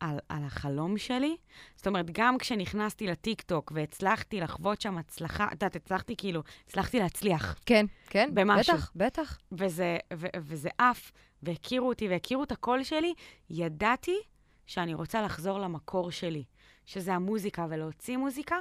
על, 0.00 0.18
על 0.28 0.44
החלום 0.44 0.98
שלי. 0.98 1.36
זאת 1.76 1.86
אומרת, 1.86 2.10
גם 2.12 2.38
כשנכנסתי 2.38 3.06
לטיקטוק 3.06 3.72
והצלחתי 3.74 4.40
לחוות 4.40 4.80
שם 4.80 4.98
הצלחה, 4.98 5.46
את 5.46 5.52
יודעת, 5.52 5.76
הצלחתי 5.76 6.16
כאילו, 6.16 6.42
הצלחתי 6.66 6.98
להצליח. 6.98 7.58
כן, 7.66 7.86
כן, 8.10 8.30
במשהו. 8.34 8.74
בטח, 8.74 8.92
בטח. 8.96 9.38
וזה, 9.52 9.98
ו, 10.14 10.26
וזה 10.40 10.68
עף, 10.78 11.12
והכירו 11.42 11.88
אותי 11.88 12.08
והכירו 12.08 12.42
את 12.42 12.52
הקול 12.52 12.82
שלי, 12.82 13.14
ידעתי 13.50 14.16
שאני 14.66 14.94
רוצה 14.94 15.22
לחזור 15.22 15.58
למקור 15.58 16.10
שלי, 16.10 16.44
שזה 16.86 17.14
המוזיקה 17.14 17.66
ולהוציא 17.70 18.16
מוזיקה. 18.16 18.56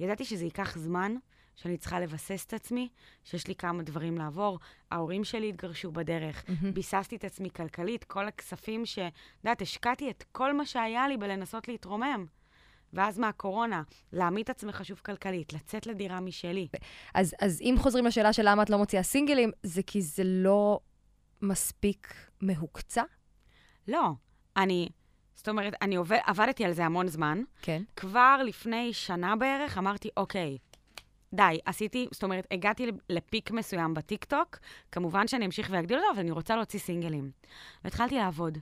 ידעתי 0.00 0.24
שזה 0.24 0.44
ייקח 0.44 0.78
זמן, 0.78 1.14
שאני 1.56 1.76
צריכה 1.76 2.00
לבסס 2.00 2.44
את 2.46 2.52
עצמי, 2.52 2.88
שיש 3.24 3.46
לי 3.46 3.54
כמה 3.54 3.82
דברים 3.82 4.18
לעבור. 4.18 4.58
ההורים 4.90 5.24
שלי 5.24 5.48
התגרשו 5.48 5.92
בדרך, 5.92 6.44
מהמם. 6.48 6.74
ביססתי 6.74 7.16
את 7.16 7.24
עצמי 7.24 7.50
כלכלית, 7.50 8.04
כל 8.04 8.28
הכספים 8.28 8.86
ש... 8.86 8.98
את 8.98 9.12
יודעת, 9.44 9.62
השקעתי 9.62 10.10
את 10.10 10.24
כל 10.32 10.52
מה 10.52 10.66
שהיה 10.66 11.08
לי 11.08 11.16
בלנסות 11.16 11.68
להתרומם. 11.68 12.26
ואז 12.92 13.18
מהקורונה, 13.18 13.82
להעמיד 14.12 14.44
את 14.44 14.50
עצמך 14.50 14.84
שוב 14.84 15.00
כלכלית, 15.04 15.52
לצאת 15.52 15.86
לדירה 15.86 16.20
משלי. 16.20 16.68
אז, 17.14 17.34
אז 17.40 17.60
אם 17.60 17.74
חוזרים 17.78 18.06
לשאלה 18.06 18.32
של 18.32 18.42
למה 18.48 18.62
את 18.62 18.70
לא 18.70 18.78
מוציאה 18.78 19.02
סינגלים, 19.02 19.50
זה 19.62 19.82
כי 19.82 20.02
זה 20.02 20.22
לא 20.24 20.80
מספיק 21.42 22.14
מהוקצע? 22.40 23.02
לא, 23.88 24.10
אני... 24.56 24.88
זאת 25.34 25.48
אומרת, 25.48 25.74
אני 25.82 25.96
עובד, 25.96 26.18
עבדתי 26.24 26.64
על 26.64 26.72
זה 26.72 26.84
המון 26.84 27.08
זמן. 27.08 27.42
כן. 27.62 27.82
כבר 27.96 28.40
לפני 28.46 28.92
שנה 28.92 29.36
בערך 29.36 29.78
אמרתי, 29.78 30.08
אוקיי, 30.16 30.58
די, 31.34 31.58
עשיתי, 31.64 32.06
זאת 32.12 32.22
אומרת, 32.22 32.46
הגעתי 32.50 32.86
לפיק 33.08 33.50
מסוים 33.50 33.94
בטיקטוק, 33.94 34.58
כמובן 34.92 35.28
שאני 35.28 35.46
אמשיך 35.46 35.68
ואגדיל 35.70 35.98
אותו, 35.98 36.10
אבל 36.12 36.20
אני 36.20 36.30
רוצה 36.30 36.56
להוציא 36.56 36.78
סינגלים. 36.78 37.30
והתחלתי 37.84 38.14
לעבוד. 38.14 38.58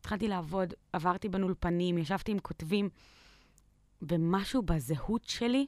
התחלתי 0.00 0.28
לעבוד, 0.28 0.74
עברתי 0.92 1.28
בין 1.28 1.42
אולפנים, 1.42 1.98
ישבתי 1.98 2.32
עם 2.32 2.38
כותבים, 2.38 2.88
ומשהו 4.02 4.62
בזהות 4.62 5.24
שלי 5.24 5.66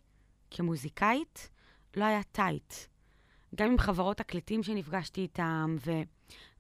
כמוזיקאית 0.51 1.51
לא 1.97 2.05
היה 2.05 2.23
tight. 2.23 2.75
גם 3.55 3.71
עם 3.71 3.79
חברות 3.79 4.17
תקליטים 4.17 4.63
שנפגשתי 4.63 5.21
איתם, 5.21 5.77
ו... 5.87 5.91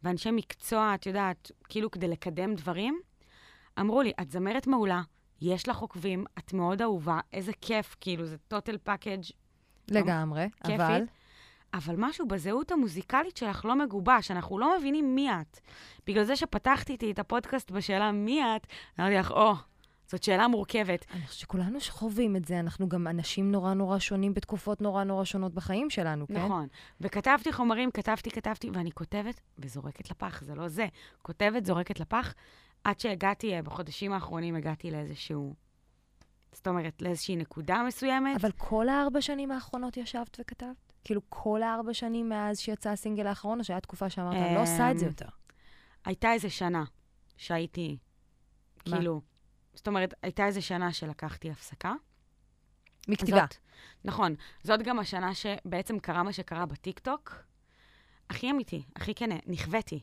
ואנשי 0.02 0.30
מקצוע, 0.30 0.94
את 0.94 1.06
יודעת, 1.06 1.50
כאילו 1.68 1.90
כדי 1.90 2.08
לקדם 2.08 2.54
דברים, 2.54 3.00
אמרו 3.80 4.02
לי, 4.02 4.12
את 4.20 4.30
זמרת 4.30 4.66
מעולה, 4.66 5.02
יש 5.40 5.68
לך 5.68 5.78
עוקבים, 5.78 6.24
את 6.38 6.52
מאוד 6.52 6.82
אהובה, 6.82 7.20
איזה 7.32 7.52
כיף, 7.60 7.96
כאילו, 8.00 8.26
זה 8.26 8.38
total 8.38 8.78
package 8.78 9.22
לגמרי, 9.90 10.48
כיפית. 10.64 10.80
אבל... 10.80 11.04
אבל 11.74 11.94
משהו 11.98 12.28
בזהות 12.28 12.72
המוזיקלית 12.72 13.36
שלך 13.36 13.64
לא 13.64 13.74
מגובש, 13.76 14.30
אנחנו 14.30 14.58
לא 14.58 14.78
מבינים 14.78 15.14
מי 15.14 15.30
את. 15.30 15.60
בגלל 16.06 16.24
זה 16.24 16.36
שפתחתי 16.36 16.92
איתי 16.92 17.10
את 17.10 17.18
הפודקאסט 17.18 17.70
בשאלה 17.70 18.12
מי 18.12 18.42
את, 18.42 18.66
אמרתי 19.00 19.14
לך, 19.14 19.30
או, 19.30 19.54
זאת 20.06 20.22
שאלה 20.22 20.48
מורכבת. 20.48 21.06
אני 21.14 21.26
חושבת 21.26 21.40
שכולנו 21.40 21.78
חווים 21.88 22.36
את 22.36 22.44
זה, 22.44 22.60
אנחנו 22.60 22.88
גם 22.88 23.06
אנשים 23.06 23.52
נורא 23.52 23.74
נורא 23.74 23.98
שונים 23.98 24.34
בתקופות 24.34 24.80
נורא 24.80 25.04
נורא 25.04 25.24
שונות 25.24 25.54
בחיים 25.54 25.90
שלנו, 25.90 26.26
כן? 26.28 26.44
נכון. 26.44 26.66
וכתבתי 27.00 27.52
חומרים, 27.52 27.90
כתבתי, 27.90 28.30
כתבתי, 28.30 28.70
ואני 28.74 28.92
כותבת 28.92 29.40
וזורקת 29.58 30.10
לפח, 30.10 30.42
זה 30.42 30.54
לא 30.54 30.68
זה. 30.68 30.86
כותבת, 31.22 31.66
זורקת 31.66 32.00
לפח, 32.00 32.34
עד 32.84 33.00
שהגעתי, 33.00 33.54
אה, 33.54 33.62
בחודשים 33.62 34.12
האחרונים 34.12 34.54
הגעתי 34.54 34.90
לאיזשהו... 34.90 35.54
זאת 36.52 36.68
אומרת, 36.68 37.02
לאיזושהי 37.02 37.36
נקודה 37.36 37.82
מסוימת. 37.86 38.36
אבל 38.40 38.52
כל 38.52 38.88
הארבע 38.88 39.20
שנים 39.20 39.50
האחרונות 39.50 39.96
ישבת 39.96 40.36
וכתבת? 40.40 40.92
כאילו, 41.04 41.20
כל 41.28 41.62
הארבע 41.62 41.94
שנים 41.94 42.28
מאז 42.28 42.58
שיצא 42.58 42.90
הסינגל 42.90 43.26
האחרון, 43.26 43.58
או 43.58 43.64
שהייתה 43.64 43.86
תקופה 43.86 44.10
שאמרת, 44.10 44.34
אני 44.34 44.54
לא 44.54 44.62
עושה 44.62 44.90
את 44.90 44.98
זה 44.98 45.04
אמ, 45.04 45.10
יותר? 45.10 45.28
הייתה 46.04 46.32
איזה 46.32 46.50
שנה 46.50 46.84
שהייתי, 47.36 47.98
מה? 48.88 48.96
כאילו... 48.96 49.20
זאת 49.74 49.88
אומרת, 49.88 50.14
הייתה 50.22 50.46
איזה 50.46 50.60
שנה 50.60 50.92
שלקחתי 50.92 51.50
הפסקה. 51.50 51.92
מכתיבה. 53.08 53.40
זאת, 53.40 53.54
נכון. 54.04 54.34
זאת 54.62 54.82
גם 54.82 54.98
השנה 54.98 55.34
שבעצם 55.34 55.98
קרה 55.98 56.22
מה 56.22 56.32
שקרה 56.32 56.66
בטיקטוק. 56.66 57.34
הכי 58.30 58.50
אמיתי, 58.50 58.82
הכי 58.96 59.14
כן, 59.14 59.38
נכוויתי. 59.46 60.00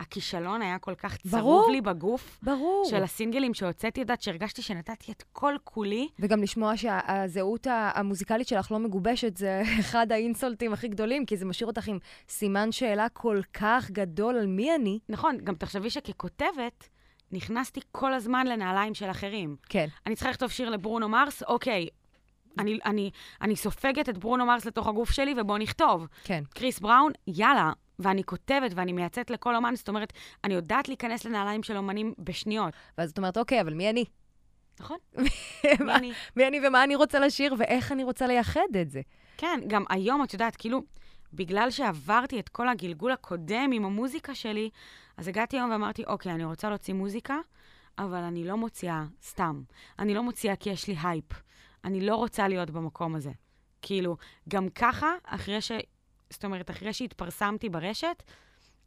הכישלון 0.00 0.62
היה 0.62 0.78
כל 0.78 0.94
כך 0.94 1.16
צרוב 1.16 1.42
ברור. 1.42 1.70
לי 1.70 1.80
בגוף, 1.80 2.38
ברור. 2.42 2.86
של 2.90 3.02
הסינגלים 3.02 3.54
שהוצאתי, 3.54 4.00
יודעת, 4.00 4.22
שהרגשתי 4.22 4.62
שנתתי 4.62 5.12
את 5.12 5.24
כל 5.32 5.54
כולי. 5.64 6.08
וגם 6.18 6.42
לשמוע 6.42 6.76
שהזהות 6.76 7.66
המוזיקלית 7.70 8.48
שלך 8.48 8.72
לא 8.72 8.78
מגובשת, 8.78 9.36
זה 9.36 9.62
אחד 9.80 10.12
האינסולטים 10.12 10.72
הכי 10.72 10.88
גדולים, 10.88 11.26
כי 11.26 11.36
זה 11.36 11.44
משאיר 11.44 11.66
אותך 11.66 11.88
עם 11.88 11.98
סימן 12.28 12.72
שאלה 12.72 13.08
כל 13.08 13.40
כך 13.52 13.90
גדול 13.90 14.36
על 14.36 14.46
מי 14.46 14.74
אני. 14.74 14.98
נכון, 15.08 15.36
גם 15.44 15.54
תחשבי 15.54 15.90
שככותבת, 15.90 16.88
נכנסתי 17.32 17.80
כל 17.92 18.14
הזמן 18.14 18.46
לנעליים 18.46 18.94
של 18.94 19.10
אחרים. 19.10 19.56
כן. 19.68 19.86
אני 20.06 20.14
צריכה 20.14 20.30
לכתוב 20.30 20.50
שיר 20.50 20.70
לברונו 20.70 21.08
מרס, 21.08 21.42
אוקיי. 21.42 21.88
אני, 22.58 22.78
אני, 22.84 23.10
אני 23.42 23.56
סופגת 23.56 24.08
את 24.08 24.18
ברונו 24.18 24.46
מרס 24.46 24.64
לתוך 24.64 24.86
הגוף 24.86 25.10
שלי, 25.10 25.34
ובואו 25.38 25.58
נכתוב. 25.58 26.06
כן. 26.24 26.42
קריס 26.54 26.80
בראון, 26.80 27.12
יאללה. 27.26 27.72
ואני 27.98 28.24
כותבת 28.24 28.72
ואני 28.74 28.92
מייצאת 28.92 29.30
לכל 29.30 29.56
אומן, 29.56 29.76
זאת 29.76 29.88
אומרת, 29.88 30.12
אני 30.44 30.54
יודעת 30.54 30.88
להיכנס 30.88 31.24
לנעליים 31.24 31.62
של 31.62 31.76
אומנים 31.76 32.14
בשניות. 32.18 32.74
ואז 32.98 33.10
את 33.10 33.18
אומרת, 33.18 33.36
אוקיי, 33.36 33.60
אבל 33.60 33.74
מי 33.74 33.90
אני? 33.90 34.04
נכון? 34.80 34.98
מי 35.86 35.94
אני? 35.94 36.12
מי 36.36 36.46
אני 36.46 36.60
ומה 36.68 36.84
אני 36.84 36.96
רוצה 36.96 37.18
לשיר, 37.18 37.54
ואיך 37.58 37.92
אני 37.92 38.04
רוצה 38.04 38.26
לייחד 38.26 38.76
את 38.80 38.90
זה. 38.90 39.00
כן, 39.36 39.60
גם 39.66 39.84
היום, 39.88 40.24
את 40.24 40.32
יודעת, 40.32 40.56
כאילו, 40.56 40.82
בגלל 41.32 41.70
שעברתי 41.70 42.40
את 42.40 42.48
כל 42.48 42.68
הגלגול 42.68 43.12
הקודם 43.12 43.70
עם 43.72 43.84
המוזיקה 43.84 44.34
שלי, 44.34 44.70
אז 45.16 45.28
הגעתי 45.28 45.56
היום 45.56 45.70
ואמרתי, 45.70 46.04
אוקיי, 46.04 46.32
אני 46.32 46.44
רוצה 46.44 46.68
להוציא 46.68 46.94
מוזיקה, 46.94 47.38
אבל 47.98 48.22
אני 48.22 48.44
לא 48.44 48.56
מוציאה 48.56 49.04
סתם. 49.22 49.62
אני 49.98 50.14
לא 50.14 50.22
מוציאה 50.22 50.56
כי 50.56 50.70
יש 50.70 50.88
לי 50.88 50.96
הייפ. 51.02 51.24
אני 51.84 52.00
לא 52.00 52.16
רוצה 52.16 52.48
להיות 52.48 52.70
במקום 52.70 53.14
הזה. 53.14 53.30
כאילו, 53.82 54.16
גם 54.48 54.68
ככה, 54.68 55.14
אחרי 55.24 55.60
ש... 55.60 55.72
זאת 56.30 56.44
אומרת, 56.44 56.70
אחרי 56.70 56.92
שהתפרסמתי 56.92 57.68
ברשת, 57.68 58.22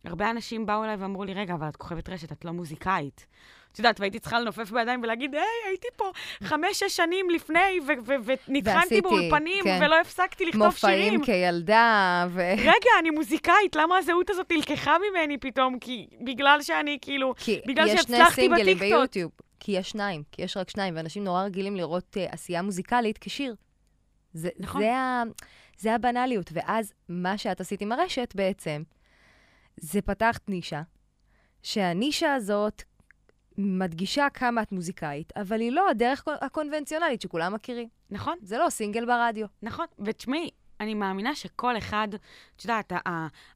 הרבה 0.04 0.30
אנשים 0.30 0.66
באו 0.66 0.84
אליי 0.84 0.96
ואמרו 0.96 1.24
לי, 1.24 1.34
רגע, 1.34 1.54
אבל 1.54 1.70
את 1.70 1.76
כוכבת 1.76 2.10
רשת, 2.10 2.32
את 2.32 2.46
לא 2.46 2.52
מוזיקאית. 2.52 3.26
את 3.72 3.80
יודעת, 3.80 4.00
והייתי 4.00 4.20
צריכה 4.20 4.40
לנופף 4.40 4.72
בידיים 4.72 5.04
ולהגיד, 5.04 5.36
היי, 5.36 5.44
הייתי 5.68 5.88
פה 5.96 6.12
חמש-שש 6.44 6.96
שנים 6.96 7.30
לפני, 7.30 7.80
ונטחנתי 8.48 9.02
באולפנים, 9.02 9.64
כן. 9.64 9.80
ולא 9.82 10.00
הפסקתי 10.00 10.46
לכתוב 10.46 10.76
שירים. 10.76 11.14
מופעים 11.14 11.24
כילדה, 11.24 12.28
ו... 12.30 12.42
רגע, 12.74 12.90
אני 13.00 13.10
מוזיקאית, 13.10 13.76
למה 13.76 13.98
הזהות 13.98 14.30
הזאת 14.30 14.52
נלקחה 14.52 14.96
ממני 15.10 15.38
פתאום? 15.38 15.80
כי 15.80 16.08
בגלל 16.22 16.62
שאני 16.62 16.98
כאילו, 17.02 17.34
כי 17.38 17.62
בגלל 17.68 17.88
יש 17.88 17.92
שני 17.92 18.18
שהצלחתי 18.18 18.42
סינגלים 18.42 18.78
בטיקטוק. 18.78 19.00
ביוטיוב. 19.00 19.32
כי 19.60 19.72
יש 19.72 19.90
שניים, 19.90 20.24
כי 20.32 20.42
יש 20.42 20.58
רק 20.58 20.70
שניים, 20.70 20.96
ואנשים 20.96 21.24
נורא 21.24 21.44
רגילים 21.44 21.76
לראות 21.76 22.18
uh, 22.18 22.34
עשייה 22.34 22.62
מוזיקלית 22.62 23.18
כשיר. 23.18 23.56
זה, 24.34 24.50
נכון. 24.60 24.82
זה, 24.82 24.96
ה, 24.96 25.24
זה 25.80 25.96
הבנאליות. 25.96 26.50
ואז 26.54 26.94
מה 27.10 27.38
שאת 27.38 27.62
עשית 27.62 27.82
עם 27.82 27.92
הרשת 27.92 28.34
בעצם, 28.36 28.84
זה 29.78 30.02
פתחת 30.02 30.50
נישה, 30.50 30.82
שהנישה 31.64 32.34
הזאת 32.34 32.84
מדגישה 33.58 34.28
כמה 34.34 34.62
את 34.62 34.72
מוזיקאית, 34.72 35.34
אבל 35.38 35.60
היא 35.60 35.72
לא 35.72 35.90
הדרך 35.90 36.24
הקונבנציונלית 36.42 37.22
שכולם 37.22 37.54
מכירים. 37.54 37.88
נכון, 38.10 38.38
זה 38.42 38.58
לא 38.58 38.70
סינגל 38.70 39.06
ברדיו. 39.06 39.48
נכון. 39.62 39.86
ותשמעי, 40.06 40.50
אני 40.80 40.94
מאמינה 40.94 41.36
שכל 41.36 41.78
אחד, 41.78 42.08
את 42.56 42.64
יודעת, 42.64 42.94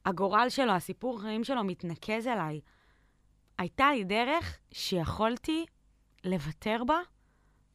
הגורל 0.04 0.48
שלו, 0.48 0.72
הסיפור 0.72 1.20
חיים 1.20 1.44
שלו 1.44 1.64
מתנקז 1.64 2.26
אליי. 2.26 2.60
הייתה 3.58 3.92
לי 3.92 4.04
דרך 4.04 4.58
שיכולתי 4.72 5.66
לוותר 6.24 6.84
בה 6.86 6.98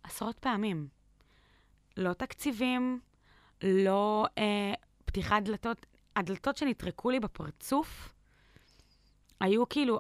עשרות 0.04 0.40
פעמים. 0.40 0.88
לא 1.98 2.14
תקציבים, 2.14 3.00
לא 3.64 4.26
אה, 4.38 4.74
פתיחת 5.06 5.44
דלתות. 5.44 5.86
הדלתות 6.16 6.58
שנטרקו 6.58 7.10
לי 7.10 7.20
בפרצוף 7.20 8.14
היו 9.40 9.70
כאילו, 9.70 10.00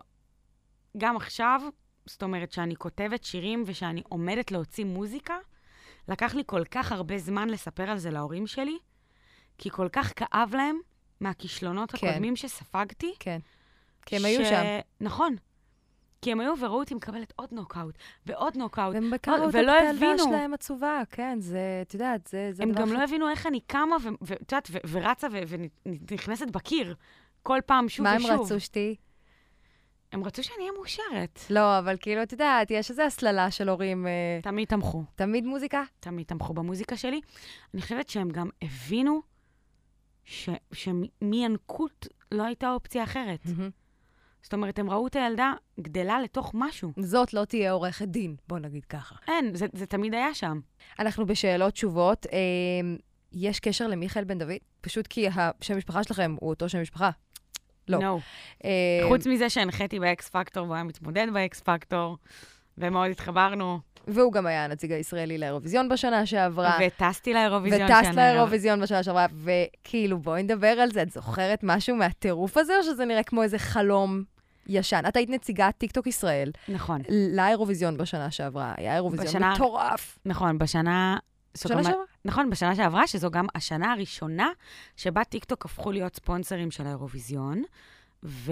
גם 0.97 1.17
עכשיו, 1.17 1.61
זאת 2.05 2.23
אומרת 2.23 2.51
שאני 2.51 2.75
כותבת 2.75 3.23
שירים 3.23 3.63
ושאני 3.65 4.01
עומדת 4.09 4.51
להוציא 4.51 4.85
מוזיקה, 4.85 5.37
לקח 6.07 6.35
לי 6.35 6.43
כל 6.45 6.63
כך 6.71 6.91
הרבה 6.91 7.17
זמן 7.17 7.49
לספר 7.49 7.89
על 7.89 7.97
זה 7.97 8.11
להורים 8.11 8.47
שלי, 8.47 8.77
כי 9.57 9.69
כל 9.69 9.89
כך 9.91 10.13
כאב 10.15 10.55
להם 10.55 10.79
מהכישלונות 11.19 11.91
כן. 11.91 12.07
הקודמים 12.07 12.35
שספגתי. 12.35 13.13
כן. 13.19 13.39
כי 14.05 14.15
הם 14.15 14.25
היו 14.25 14.45
שם. 14.45 14.63
נכון. 15.01 15.35
כי 16.21 16.31
הם 16.31 16.39
היו 16.39 16.53
וראו 16.59 16.79
אותי 16.79 16.95
מקבלת 16.95 17.33
עוד 17.35 17.49
נוקאוט 17.51 17.95
ועוד 18.25 18.57
נוקאוט. 18.57 18.93
והם 18.93 19.11
בקרו 19.11 19.49
את 19.49 19.55
הבינו. 19.95 20.17
שלהם 20.19 20.53
עצובה, 20.53 21.01
כן, 21.09 21.37
זה, 21.41 21.59
את 21.81 21.93
יודעת, 21.93 22.27
זה, 22.27 22.49
זה 22.51 22.63
הם 22.63 22.71
גם 22.71 22.83
הכי 22.83 22.93
לא 22.93 23.03
הבינו 23.03 23.29
איך 23.29 23.47
אני 23.47 23.59
קמה 23.59 23.95
ואת 24.21 24.51
יודעת, 24.51 24.69
ורצה 24.89 25.27
ונכנסת 25.85 26.47
בקיר 26.51 26.95
כל 27.43 27.59
פעם 27.65 27.89
שוב 27.89 28.03
מה 28.03 28.15
ושוב. 28.17 28.31
הם 28.31 28.39
רצו 28.41 28.59
שתהיי? 28.59 28.95
הם 30.11 30.23
רצו 30.23 30.43
שאני 30.43 30.57
אהיה 30.59 30.71
מאושרת. 30.71 31.39
לא, 31.49 31.79
אבל 31.79 31.97
כאילו, 31.99 32.23
את 32.23 32.31
יודעת, 32.31 32.71
יש 32.71 32.89
איזו 32.89 33.01
הסללה 33.01 33.51
של 33.51 33.69
הורים, 33.69 34.07
אה, 34.07 34.39
תמיד 34.43 34.67
תמכו. 34.67 35.03
תמיד 35.15 35.45
מוזיקה? 35.45 35.83
תמיד 35.99 36.25
תמכו 36.25 36.53
במוזיקה 36.53 36.97
שלי. 36.97 37.21
אני 37.73 37.81
חושבת 37.81 38.09
שהם 38.09 38.29
גם 38.29 38.49
הבינו 38.61 39.21
ש- 40.25 40.49
שמינקות 40.73 42.07
לא 42.31 42.43
הייתה 42.43 42.71
אופציה 42.73 43.03
אחרת. 43.03 43.39
מהמם. 43.45 43.69
זאת 44.43 44.53
אומרת, 44.53 44.79
הם 44.79 44.89
ראו 44.89 45.07
את 45.07 45.15
הילדה 45.15 45.53
גדלה 45.79 46.21
לתוך 46.21 46.51
משהו. 46.53 46.91
זאת 46.99 47.33
לא 47.33 47.45
תהיה 47.45 47.71
עורכת 47.71 48.07
דין, 48.07 48.35
בוא 48.47 48.59
נגיד 48.59 48.85
ככה. 48.85 49.15
אין, 49.27 49.55
זה, 49.55 49.65
זה 49.73 49.85
תמיד 49.85 50.13
היה 50.13 50.33
שם. 50.33 50.59
אנחנו 50.99 51.25
בשאלות 51.25 51.73
תשובות. 51.73 52.25
אה, 52.25 52.39
יש 53.31 53.59
קשר 53.59 53.87
למיכאל 53.87 54.23
בן 54.23 54.39
דוד? 54.39 54.57
פשוט 54.81 55.07
כי 55.07 55.27
השם 55.27 55.77
משפחה 55.77 56.03
שלכם 56.03 56.35
הוא 56.39 56.49
אותו 56.49 56.69
שם 56.69 56.81
משפחה. 56.81 57.09
לא. 57.87 57.97
No. 57.99 58.21
אה, 58.65 59.07
חוץ 59.07 59.27
מזה 59.27 59.49
שהנחיתי 59.49 59.99
באקס 59.99 60.29
פקטור 60.29 60.63
והוא 60.63 60.75
היה 60.75 60.83
מתמודד 60.83 61.27
באקס 61.33 61.61
פקטור, 61.61 62.17
ומאוד 62.79 63.11
התחברנו, 63.11 63.79
והוא 64.07 64.33
גם 64.33 64.45
היה 64.45 64.65
הנציג 64.65 64.91
הישראלי 64.91 65.37
לאירוויזיון 65.37 65.89
בשנה 65.89 66.25
שעברה. 66.25 66.77
וטסתי 66.87 67.33
לאירוויזיון 67.33 67.81
וטסת 67.91 68.03
שנה. 68.11 68.33
לאירוויזיון 68.33 68.81
בשנה 68.81 69.03
שעברה, 69.03 69.25
וכאילו, 69.33 70.17
בואי 70.17 70.43
נדבר 70.43 70.67
על 70.67 70.91
זה. 70.91 71.01
את 71.01 71.11
זוכרת 71.11 71.59
משהו 71.63 71.95
מהטירוף 71.95 72.57
הזה, 72.57 72.77
או 72.77 72.83
שזה 72.83 73.05
נראה 73.05 73.23
כמו 73.23 73.43
איזה 73.43 73.59
חלום 73.59 74.23
ישן? 74.67 75.01
את 75.07 75.15
היית 75.15 75.29
נציגת 75.29 75.73
טיקטוק 75.77 76.07
ישראל 76.07 76.51
נכון, 76.69 77.01
לאירוויזיון 77.35 77.97
בשנה 77.97 78.31
שעברה. 78.31 78.73
היה 78.77 78.95
אירוויזיון 78.95 79.27
בשנה- 79.27 79.53
מטורף. 79.53 80.19
נכון, 80.25 80.57
בשנה... 80.57 81.17
זו 81.53 81.67
שנה 81.69 81.77
גם- 81.77 81.83
שעברה? 81.83 82.03
נכון, 82.25 82.49
בשנה 82.49 82.75
שעברה, 82.75 83.07
שזו 83.07 83.31
גם 83.31 83.45
השנה 83.55 83.91
הראשונה 83.93 84.49
שבה 84.97 85.23
טיקטוק 85.23 85.65
הפכו 85.65 85.91
להיות 85.91 86.15
ספונסרים 86.15 86.71
של 86.71 86.85
האירוויזיון, 86.85 87.63
ו... 88.23 88.51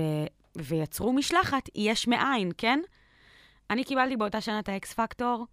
ויצרו 0.56 1.14
משלחת 1.14 1.70
יש 1.76 2.08
מאין, 2.08 2.52
כן? 2.58 2.80
אני 3.70 3.84
קיבלתי 3.84 4.18
באותה 4.18 4.42
שנה 4.42 4.60
את 4.60 4.70
האקס 4.70 4.94
פקטור, 4.94 5.46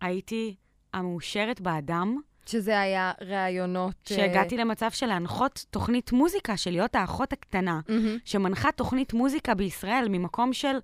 הייתי 0.00 0.54
המאושרת 0.92 1.60
באדם, 1.60 2.16
שזה 2.46 2.80
היה 2.80 3.12
ראיונות... 3.20 3.94
אה, 4.10 4.16
שהגעתי 4.16 4.56
למצב 4.56 4.90
של 4.90 5.06
להנחות 5.06 5.64
תוכנית 5.70 6.12
מוזיקה, 6.12 6.56
של 6.56 6.70
להיות 6.70 6.94
האחות 6.94 7.32
הקטנה, 7.32 7.80
מהמם. 7.88 8.18
שמנחה 8.24 8.72
תוכנית 8.72 9.12
מוזיקה 9.12 9.54
בישראל 9.54 10.06
ממקום 10.10 10.52
של... 10.52 10.76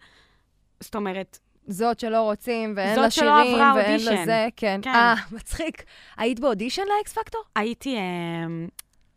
זאת 0.80 0.94
אומרת, 0.94 1.38
זאת 1.66 2.00
שלא 2.00 2.22
רוצים, 2.22 2.74
ואין 2.76 3.00
לה 3.00 3.10
שירים, 3.10 3.58
ואין 3.76 3.90
אודישן. 3.90 4.14
לה 4.14 4.24
זה, 4.24 4.48
כן. 4.56 4.80
כן. 4.82 4.90
אה, 4.90 5.14
מצחיק. 5.32 5.84
היית 6.16 6.40
באודישן 6.40 6.82
לאקס 6.98 7.12
פקטור? 7.12 7.42
הייתי, 7.56 7.96
אה, 7.96 8.02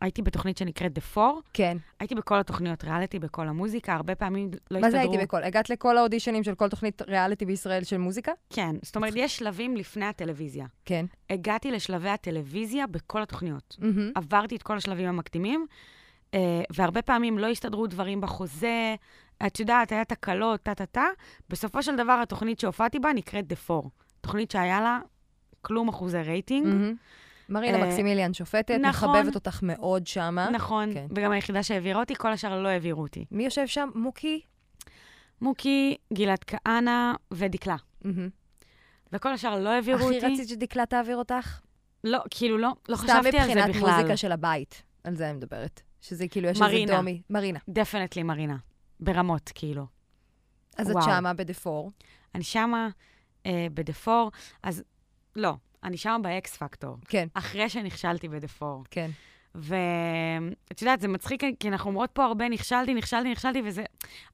הייתי 0.04 0.22
בתוכנית 0.22 0.58
שנקראת 0.58 0.98
The 0.98 1.16
Four, 1.16 1.40
כן. 1.52 1.76
הייתי 2.00 2.14
בכל 2.14 2.38
התוכניות 2.40 2.84
ריאליטי, 2.84 3.18
בכל 3.18 3.48
המוזיקה, 3.48 3.94
הרבה 3.94 4.14
פעמים 4.14 4.50
לא 4.70 4.80
מה 4.80 4.90
זה 4.90 4.96
הסתדרו. 4.96 5.12
הייתי 5.12 5.24
בכל? 5.26 5.42
הגעת 5.42 5.70
לכל 5.70 5.98
האודישנים 5.98 6.44
של 6.44 6.54
כל 6.54 6.68
תוכנית 6.68 7.02
ריאליטי 7.02 7.46
בישראל 7.46 7.84
של 7.84 7.96
מוזיקה? 7.98 8.32
כן, 8.50 8.76
זאת 8.82 8.96
אומרת, 8.96 9.12
יש 9.16 9.36
שלבים 9.36 9.76
לפני 9.76 10.04
הטלוויזיה. 10.04 10.66
כן. 10.84 11.06
הגעתי 11.30 11.70
לשלבי 11.70 12.08
הטלוויזיה 12.08 12.86
בכל 12.86 13.22
התוכניות. 13.22 13.76
מהמם. 13.78 14.10
עברתי 14.14 14.56
את 14.56 14.62
כל 14.62 14.76
השלבים 14.76 15.08
המקדימים, 15.08 15.66
אה, 16.34 16.62
והרבה 16.70 17.02
פעמים 17.02 17.38
לא 17.38 17.46
הסתדרו 17.46 17.86
דברים 17.86 18.20
בחוזה, 18.20 18.94
את 19.46 19.60
יודעת, 19.60 19.92
היה 19.92 20.04
תקלות, 20.04 20.62
טה-טה-טה. 20.62 21.06
בסופו 21.48 21.82
של 21.82 21.96
דבר, 21.96 22.20
התוכנית 22.22 22.60
שהופעתי 22.60 22.98
בה 22.98 23.12
נקראת 23.12 23.52
The 23.52 23.70
Four. 23.70 23.88
תוכנית 24.20 24.50
שהיה 24.50 24.80
לה 24.80 24.98
כלום 25.62 25.88
אחוזי 25.88 26.18
רייטינג. 26.18 26.66
מהמם. 26.66 26.94
מרינה 27.48 27.78
אה, 27.78 27.86
מקסימיליאן 27.86 28.34
שופטת, 28.34 28.78
נכון. 28.80 29.10
מחבבת 29.10 29.34
אותך 29.34 29.58
מאוד 29.62 30.06
שמה. 30.06 30.50
נכון, 30.50 30.94
כן. 30.94 31.06
וגם 31.16 31.32
היחידה 31.32 31.62
שהעבירה 31.62 32.00
אותי, 32.00 32.14
כל 32.14 32.32
השאר 32.32 32.62
לא 32.62 32.68
העבירו 32.68 33.02
אותי. 33.02 33.24
מי 33.30 33.44
יושב 33.44 33.66
שם? 33.66 33.88
מוקי? 33.94 34.40
מוקי, 35.40 35.96
גלעד 36.12 36.44
כהנא 36.46 37.12
ודקלה. 37.30 37.76
וכל 39.12 39.32
השאר 39.32 39.60
לא 39.60 39.68
העבירו 39.68 40.06
הכי 40.06 40.16
אותי. 40.16 40.26
רצית 40.26 40.48
שדקלה 40.48 40.86
תעביר 40.86 41.16
אותך? 41.16 41.60
לא, 42.04 42.18
כאילו, 42.30 42.58
לא, 42.58 42.72
לא 42.88 42.96
סתם 42.96 43.06
חשבתי 43.06 43.38
על 43.38 43.46
זה 43.46 43.54
מבחינת 43.54 43.76
בכלל. 43.76 43.90
מוזיקה 43.90 44.16
של 44.16 44.32
הבית, 44.32 44.82
על 45.04 45.14
זה 45.16 45.30
אני 45.30 45.36
מדברת. 45.36 45.80
שזה 46.00 46.28
כאילו, 46.28 46.48
יש 46.48 46.62
איזה. 46.62 46.92
דומי. 46.96 47.22
מרינה. 47.30 47.58
definitely 47.68 48.22
מרינה. 48.22 48.56
ברמות, 49.00 49.50
כאילו. 49.54 49.86
אז 50.76 50.90
את 50.90 50.96
וואו. 50.96 51.04
שמה 51.04 51.32
בדה-פור. 51.32 51.90
אני 52.34 52.44
שמה 52.44 52.88
אה, 53.46 53.66
בדה-פור, 53.74 54.30
אז 54.62 54.82
לא, 55.36 55.54
אני 55.84 55.96
שמה 55.96 56.18
באקס 56.18 56.56
פקטור. 56.56 56.96
כן, 57.08 57.28
אחרי 57.34 57.68
שנכשלתי 57.68 58.28
ב 58.28 58.34
The 58.34 58.53
Four. 58.53 58.84
כן. 58.90 59.10
ואת 59.54 60.82
יודעת, 60.82 61.00
זה 61.00 61.08
מצחיק, 61.08 61.42
כי 61.60 61.68
אנחנו 61.68 61.90
אומרות 61.90 62.10
פה 62.12 62.24
הרבה, 62.24 62.48
נכשלתי, 62.48 62.94
נכשלתי, 62.94 63.30
נכשלתי, 63.30 63.62
וזה... 63.64 63.84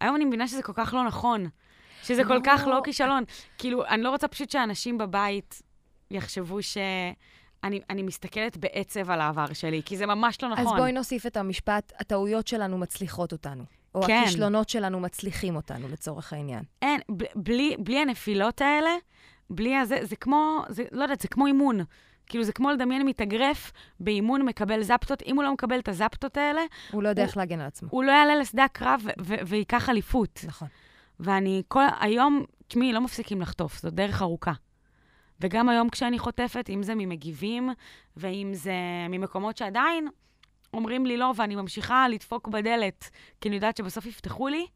היום 0.00 0.16
אני 0.16 0.24
מבינה 0.24 0.48
שזה 0.48 0.62
כל 0.62 0.72
כך 0.74 0.94
לא 0.94 1.04
נכון. 1.04 1.46
שזה 2.02 2.24
כל 2.24 2.34
לא. 2.34 2.40
כך 2.44 2.66
לא 2.66 2.80
כישלון. 2.84 3.24
כאילו, 3.58 3.86
אני 3.86 4.02
לא 4.02 4.10
רוצה 4.10 4.28
פשוט 4.28 4.50
שאנשים 4.50 4.98
בבית 4.98 5.62
יחשבו 6.10 6.62
ש... 6.62 6.76
אני, 7.64 7.80
אני 7.90 8.02
מסתכלת 8.02 8.56
בעצב 8.56 9.10
על 9.10 9.20
העבר 9.20 9.52
שלי, 9.52 9.82
כי 9.84 9.96
זה 9.96 10.06
ממש 10.06 10.42
לא 10.42 10.48
נכון. 10.48 10.66
אז 10.66 10.72
בואי 10.72 10.92
נוסיף 10.92 11.26
את 11.26 11.36
המשפט, 11.36 11.92
הטעויות 11.98 12.46
שלנו 12.46 12.78
מצליחות 12.78 13.32
אותנו. 13.32 13.64
או 13.94 14.02
כן. 14.02 14.22
הכישלונות 14.22 14.68
שלנו 14.68 15.00
מצליחים 15.00 15.56
אותנו, 15.56 15.88
לצורך 15.88 16.32
העניין. 16.32 16.62
אין, 16.82 17.00
ב- 17.16 17.24
בלי, 17.34 17.76
בלי 17.78 17.98
הנפילות 17.98 18.60
האלה, 18.60 18.90
בלי 19.50 19.76
הזה, 19.76 19.98
זה 20.02 20.16
כמו, 20.16 20.64
זה, 20.68 20.84
לא 20.92 21.02
יודעת, 21.02 21.20
זה 21.20 21.28
כמו 21.28 21.46
אימון. 21.46 21.80
כאילו, 22.26 22.44
זה 22.44 22.52
כמו 22.52 22.70
לדמיין 22.70 23.06
מתאגרף 23.06 23.72
באימון 24.00 24.42
מקבל 24.42 24.82
זפטות. 24.82 25.22
אם 25.22 25.36
הוא 25.36 25.44
לא 25.44 25.52
מקבל 25.52 25.78
את 25.78 25.88
הזפטות 25.88 26.36
האלה, 26.36 26.62
הוא 26.90 27.02
לא 27.02 27.08
יודע 27.08 27.22
איך 27.22 27.36
להגן 27.36 27.60
על 27.60 27.66
עצמו. 27.66 27.88
הוא 27.92 28.04
לא 28.04 28.12
יעלה 28.12 28.36
לשדה 28.36 28.64
הקרב 28.64 29.02
וייקח 29.46 29.88
אליפות. 29.88 30.40
נכון. 30.46 30.68
ואני 31.20 31.62
כל 31.68 31.84
היום, 32.00 32.44
תשמעי, 32.68 32.92
לא 32.92 33.00
מפסיקים 33.00 33.40
לחטוף, 33.40 33.78
זאת 33.78 33.94
דרך 33.94 34.22
ארוכה. 34.22 34.52
וגם 35.40 35.68
היום 35.68 35.88
כשאני 35.88 36.18
חוטפת, 36.18 36.70
אם 36.70 36.82
זה 36.82 36.94
ממגיבים, 36.94 37.70
ואם 38.16 38.50
זה 38.54 38.74
ממקומות 39.08 39.56
שעדיין 39.56 40.08
אומרים 40.74 41.06
לי 41.06 41.16
לא, 41.16 41.32
ואני 41.36 41.56
ממשיכה 41.56 42.08
לדפוק 42.08 42.48
בדלת, 42.48 43.10
כי 43.40 43.48
אני 43.48 43.56
יודעת 43.56 43.76
שבסוף 43.76 44.06
יפתחו 44.06 44.48
לי, 44.48 44.66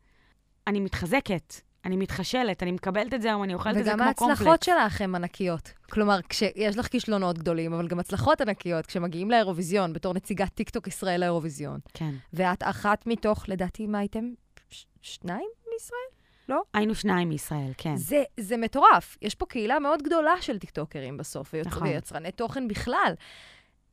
אני 0.66 0.80
מתחזקת, 0.80 1.54
אני 1.84 1.96
מתחשלת, 1.96 2.62
אני 2.62 2.72
מקבלת 2.72 3.14
את 3.14 3.22
זה 3.22 3.28
היום, 3.28 3.42
אני 3.42 3.54
אוכלת 3.54 3.76
את 3.76 3.84
זה 3.84 3.90
וגם 3.94 3.98
כמו 3.98 4.14
קומפלקס. 4.14 4.40
ההצלחות 4.40 4.62
שלך 4.62 5.00
הן 5.00 5.14
ענקיות. 5.14 5.72
כלומר, 5.90 6.18
כשיש 6.28 6.78
לך 6.78 6.86
כישלונות 6.86 7.38
גדולים, 7.38 7.72
אבל 7.72 7.88
גם 7.88 7.98
הצלחות 7.98 8.40
ענקיות, 8.40 8.86
כשמגיעים 8.86 9.30
לאירוויזיון, 9.30 9.92
בתור 9.92 10.14
נציגת 10.14 10.54
טיקטוק 10.54 10.86
ישראל 10.86 11.20
לאירוויזיון, 11.20 11.80
כן. 11.94 12.14
ואת 12.32 12.62
אחת 12.62 13.06
מתוך, 13.06 13.48
לדעתי, 13.48 13.86
מה 13.86 13.98
הייתם? 13.98 14.24
ש- 14.70 14.86
שניים 15.02 15.48
מישראל? 15.72 16.58
היינו 16.74 16.94
שניים 16.94 17.28
מישראל, 17.28 17.72
כן. 17.78 17.96
זה, 17.96 18.22
זה 18.40 18.56
מטורף. 18.56 19.16
יש 19.22 19.34
פה 19.34 19.46
קהילה 19.46 19.78
מאוד 19.78 20.02
גדולה 20.02 20.32
של 20.40 20.58
טיקטוקרים 20.58 21.16
בסוף, 21.16 21.54
ויוצ... 21.54 21.66
נכון. 21.66 21.88
ויצרני 21.88 22.32
תוכן 22.32 22.68
בכלל. 22.68 23.14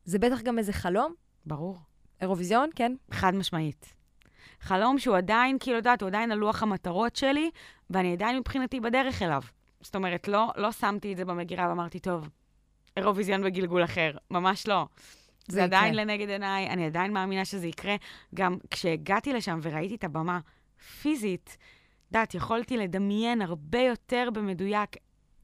זה 0.05 0.19
בטח 0.19 0.41
גם 0.41 0.57
איזה 0.57 0.73
חלום? 0.73 1.13
ברור. 1.45 1.77
אירוויזיון, 2.21 2.69
כן? 2.75 2.95
חד 3.11 3.35
משמעית. 3.35 3.93
חלום 4.61 4.99
שהוא 4.99 5.17
עדיין, 5.17 5.57
כאילו, 5.59 5.77
יודעת, 5.77 6.01
הוא 6.01 6.07
עדיין 6.07 6.31
על 6.31 6.37
לוח 6.37 6.63
המטרות 6.63 7.15
שלי, 7.15 7.51
ואני 7.89 8.13
עדיין 8.13 8.37
מבחינתי 8.37 8.79
בדרך 8.79 9.21
אליו. 9.21 9.41
זאת 9.81 9.95
אומרת, 9.95 10.27
לא, 10.27 10.51
לא 10.55 10.71
שמתי 10.71 11.11
את 11.11 11.17
זה 11.17 11.25
במגירה 11.25 11.69
ואמרתי, 11.69 11.99
טוב, 11.99 12.29
אירוויזיון 12.97 13.43
בגלגול 13.43 13.83
אחר. 13.83 14.11
ממש 14.31 14.67
לא. 14.67 14.85
זה, 15.47 15.55
זה 15.55 15.63
עדיין 15.63 15.93
יקרה. 15.93 16.05
לנגד 16.05 16.29
עיניי, 16.29 16.69
אני 16.69 16.85
עדיין 16.85 17.13
מאמינה 17.13 17.45
שזה 17.45 17.67
יקרה. 17.67 17.95
גם 18.35 18.57
כשהגעתי 18.71 19.33
לשם 19.33 19.59
וראיתי 19.63 19.95
את 19.95 20.03
הבמה 20.03 20.39
פיזית, 21.01 21.57
יודעת, 22.11 22.35
יכולתי 22.35 22.77
לדמיין 22.77 23.41
הרבה 23.41 23.79
יותר 23.79 24.29
במדויק 24.33 24.89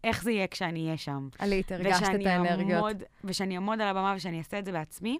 איך 0.03 0.23
זה 0.23 0.31
יהיה 0.31 0.47
כשאני 0.47 0.85
אהיה 0.85 0.97
שם. 0.97 1.29
עלית, 1.39 1.71
הרגשת 1.71 2.03
את 2.21 2.25
האנרגיות. 2.25 2.71
אעמוד, 2.71 3.03
ושאני 3.23 3.55
אעמוד 3.55 3.81
על 3.81 3.87
הבמה 3.87 4.13
ושאני 4.17 4.37
אעשה 4.39 4.59
את 4.59 4.65
זה 4.65 4.71
בעצמי. 4.71 5.17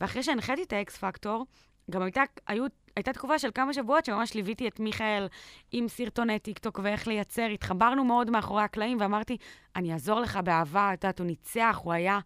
ואחרי 0.00 0.22
שהנחיתי 0.22 0.62
את 0.62 0.72
האקס 0.72 0.96
פקטור, 0.96 1.46
גם 1.90 2.02
הייתה, 2.02 2.22
היו, 2.46 2.64
הייתה 2.96 3.12
תקופה 3.12 3.38
של 3.38 3.48
כמה 3.54 3.72
שבועות 3.72 4.04
שממש 4.04 4.34
ליוויתי 4.34 4.68
את 4.68 4.80
מיכאל 4.80 5.26
עם 5.72 5.88
סרטוני 5.88 6.38
טיקטוק 6.38 6.80
ואיך 6.82 7.06
לייצר. 7.06 7.46
התחברנו 7.46 8.04
מאוד 8.04 8.30
מאחורי 8.30 8.62
הקלעים, 8.62 9.00
ואמרתי, 9.00 9.36
אני 9.76 9.92
אעזור 9.92 10.20
לך 10.20 10.36
באהבה, 10.44 10.94
את 10.94 11.04
יודעת, 11.04 11.18
הוא 11.18 11.26
ניצח, 11.26 11.80
הוא 11.82 11.92
היה 11.92 12.18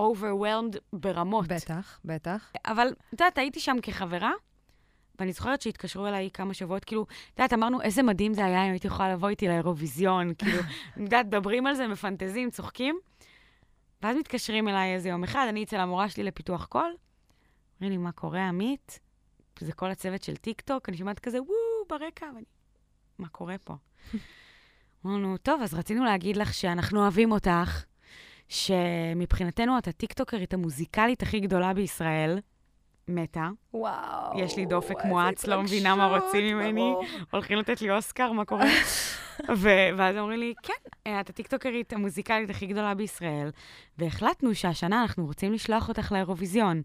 overwhelmed 0.00 0.78
ברמות. 0.92 1.48
בטח, 1.48 2.00
בטח. 2.04 2.52
אבל, 2.66 2.88
את 2.88 3.12
יודעת, 3.12 3.38
הייתי 3.38 3.60
שם 3.60 3.76
כחברה, 3.82 4.32
ואני 5.18 5.32
זוכרת 5.32 5.62
שהתקשרו 5.62 6.06
אליי 6.06 6.30
כמה 6.30 6.54
שבועות, 6.54 6.84
כאילו, 6.84 7.02
את 7.02 7.38
יודעת, 7.38 7.52
אמרנו, 7.52 7.82
איזה 7.82 8.02
מדהים 8.02 8.34
זה 8.34 8.44
היה 8.44 8.66
אם 8.66 8.70
הייתי 8.70 8.86
יכולה 8.86 9.12
לבוא 9.12 9.28
איתי 9.28 9.48
לאירוויזיון, 9.48 10.34
כאילו, 10.38 10.60
את 10.60 10.96
יודעת, 10.96 11.26
מדברים 11.26 11.66
על 11.66 11.74
זה, 11.74 11.88
מפנטזים, 11.88 12.50
צוחקים. 12.50 12.98
ואז 14.02 14.16
מתקשרים 14.16 14.68
אליי 14.68 14.94
איזה 14.94 15.08
יום 15.08 15.24
אחד, 15.24 15.46
אני 15.48 15.64
אצל 15.64 15.76
המורה 15.76 16.08
שלי 16.08 16.24
לפיתוח 16.24 16.66
קול, 16.66 16.94
אומרים 17.80 17.98
לי, 17.98 18.04
מה 18.04 18.12
קורה, 18.12 18.48
עמית? 18.48 19.00
זה 19.60 19.72
כל 19.72 19.90
הצוות 19.90 20.22
של 20.22 20.36
טיק 20.36 20.60
טוק, 20.60 20.88
אני 20.88 20.96
שומעת 20.96 21.18
כזה, 21.18 21.42
וואו, 21.42 21.86
ברקע, 21.88 22.26
ואני, 22.34 22.44
מה 23.18 23.28
קורה 23.28 23.56
פה? 23.64 23.74
אמרנו, 25.06 25.36
טוב, 25.36 25.62
אז 25.62 25.74
רצינו 25.74 26.04
להגיד 26.04 26.36
לך 26.36 26.54
שאנחנו 26.54 27.00
אוהבים 27.00 27.32
אותך, 27.32 27.84
שמבחינתנו 28.48 29.78
את 29.78 29.88
הטיקטוקרית 29.88 30.54
המוזיקלית 30.54 31.22
הכי 31.22 31.40
גדולה 31.40 31.74
בישראל, 31.74 32.38
מתה. 33.08 33.48
וואו. 33.74 34.40
יש 34.40 34.56
לי 34.56 34.66
דופק 34.66 35.04
מואץ, 35.04 35.46
לא 35.46 35.62
מבינה 35.62 35.94
מה 35.94 36.18
רוצים 36.18 36.58
ממני. 36.58 36.94
הולכים 37.30 37.58
לתת 37.58 37.80
לי 37.82 37.90
אוסקר, 37.90 38.32
מה 38.32 38.44
קורה? 38.44 38.66
ו- 39.56 39.88
ואז 39.96 40.16
אומרים 40.16 40.40
לי, 40.40 40.54
כן, 40.62 40.72
אה, 41.06 41.20
את 41.20 41.30
הטיקטוקרית 41.30 41.92
המוזיקלית 41.92 42.50
הכי 42.50 42.66
גדולה 42.66 42.94
בישראל, 42.94 43.50
והחלטנו 43.98 44.54
שהשנה 44.54 45.02
אנחנו 45.02 45.26
רוצים 45.26 45.52
לשלוח 45.52 45.88
אותך 45.88 46.12
לאירוויזיון. 46.12 46.82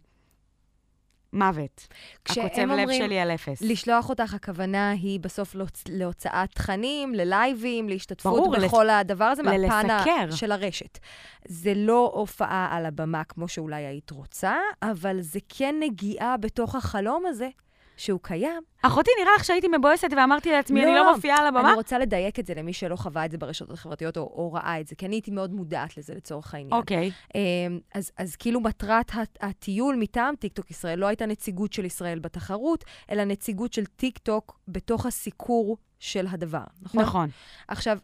מוות. 1.34 1.88
הקוצב 2.26 2.62
לב 2.62 2.92
שלי 2.92 3.20
על 3.20 3.32
אפס. 3.32 3.62
לשלוח 3.62 4.10
אותך, 4.10 4.34
הכוונה 4.34 4.92
היא 4.92 5.20
בסוף 5.20 5.56
להוצ... 5.56 5.84
להוצאת 5.90 6.52
תכנים, 6.54 7.16
ללייבים, 7.16 7.90
להשתתפות 7.90 8.34
ברור, 8.34 8.56
בכל 8.58 8.90
הדבר 8.90 9.26
הזה, 9.26 9.44
מהפן. 9.44 10.32
של 10.32 10.52
הרשת. 10.52 11.00
זה 11.48 11.74
לא 11.76 12.12
הופעה 12.14 12.68
על 12.72 12.86
הבמה 12.86 13.24
כמו 13.24 13.48
שאולי 13.48 13.86
היית 13.86 14.12
רוצה, 14.12 14.56
אבל 14.82 15.22
זה 15.22 15.40
כן 15.50 15.76
נגיעה 15.80 16.38
בתוך 16.38 16.76
החלום 16.76 17.24
הזה, 17.26 17.50
שהוא 17.98 18.20
קיים. 18.24 18.62
אחותי, 18.82 19.12
נראה 19.22 19.32
לך 19.38 19.46
שהייתי 19.46 19.68
מבואסת 19.78 20.08
ואמרתי 20.18 20.52
לעצמי, 20.52 20.84
אני 20.84 20.92
לא, 20.92 20.96
לא 21.06 21.16
מופיעה 21.16 21.38
על 21.38 21.48
הבמה? 21.48 21.70
אני 21.70 21.76
רוצה 21.78 22.00
לדייק 22.00 22.40
את 22.40 22.46
זה 22.46 22.54
למי 22.54 22.74
שלא 22.74 22.96
חווה 22.96 23.26
את 23.26 23.32
זה 23.32 23.38
ברשתות 23.38 23.72
החברתיות 23.72 24.18
או, 24.18 24.22
או 24.22 24.54
ראה 24.54 24.80
את 24.80 24.88
זה, 24.88 24.96
כי 24.96 25.06
אני 25.06 25.16
הייתי 25.16 25.32
מאוד 25.32 25.54
מודעת 25.54 25.98
לזה 25.98 26.14
לצורך 26.16 26.54
העניין. 26.54 26.74
אוקיי. 26.74 27.12
אמ, 27.36 27.80
אז, 27.96 28.12
אז 28.18 28.36
כאילו 28.36 28.62
מטרת 28.62 29.12
הט- 29.14 29.38
הטיול 29.42 29.96
מטעם 29.96 30.36
טיקטוק 30.36 30.72
ישראל 30.72 31.00
לא 31.00 31.06
הייתה 31.06 31.26
נציגות 31.26 31.74
של 31.74 31.86
ישראל 31.86 32.20
בתחרות, 32.20 32.84
אלא 33.12 33.24
נציגות 33.24 33.74
של 33.74 33.86
טיקטוק 33.86 34.60
בתוך 34.68 35.06
הסיקור 35.06 35.78
של 36.00 36.26
הדבר, 36.30 36.64
נכון? 36.82 37.02
נכון. 37.02 37.30
עכשיו, 37.68 37.98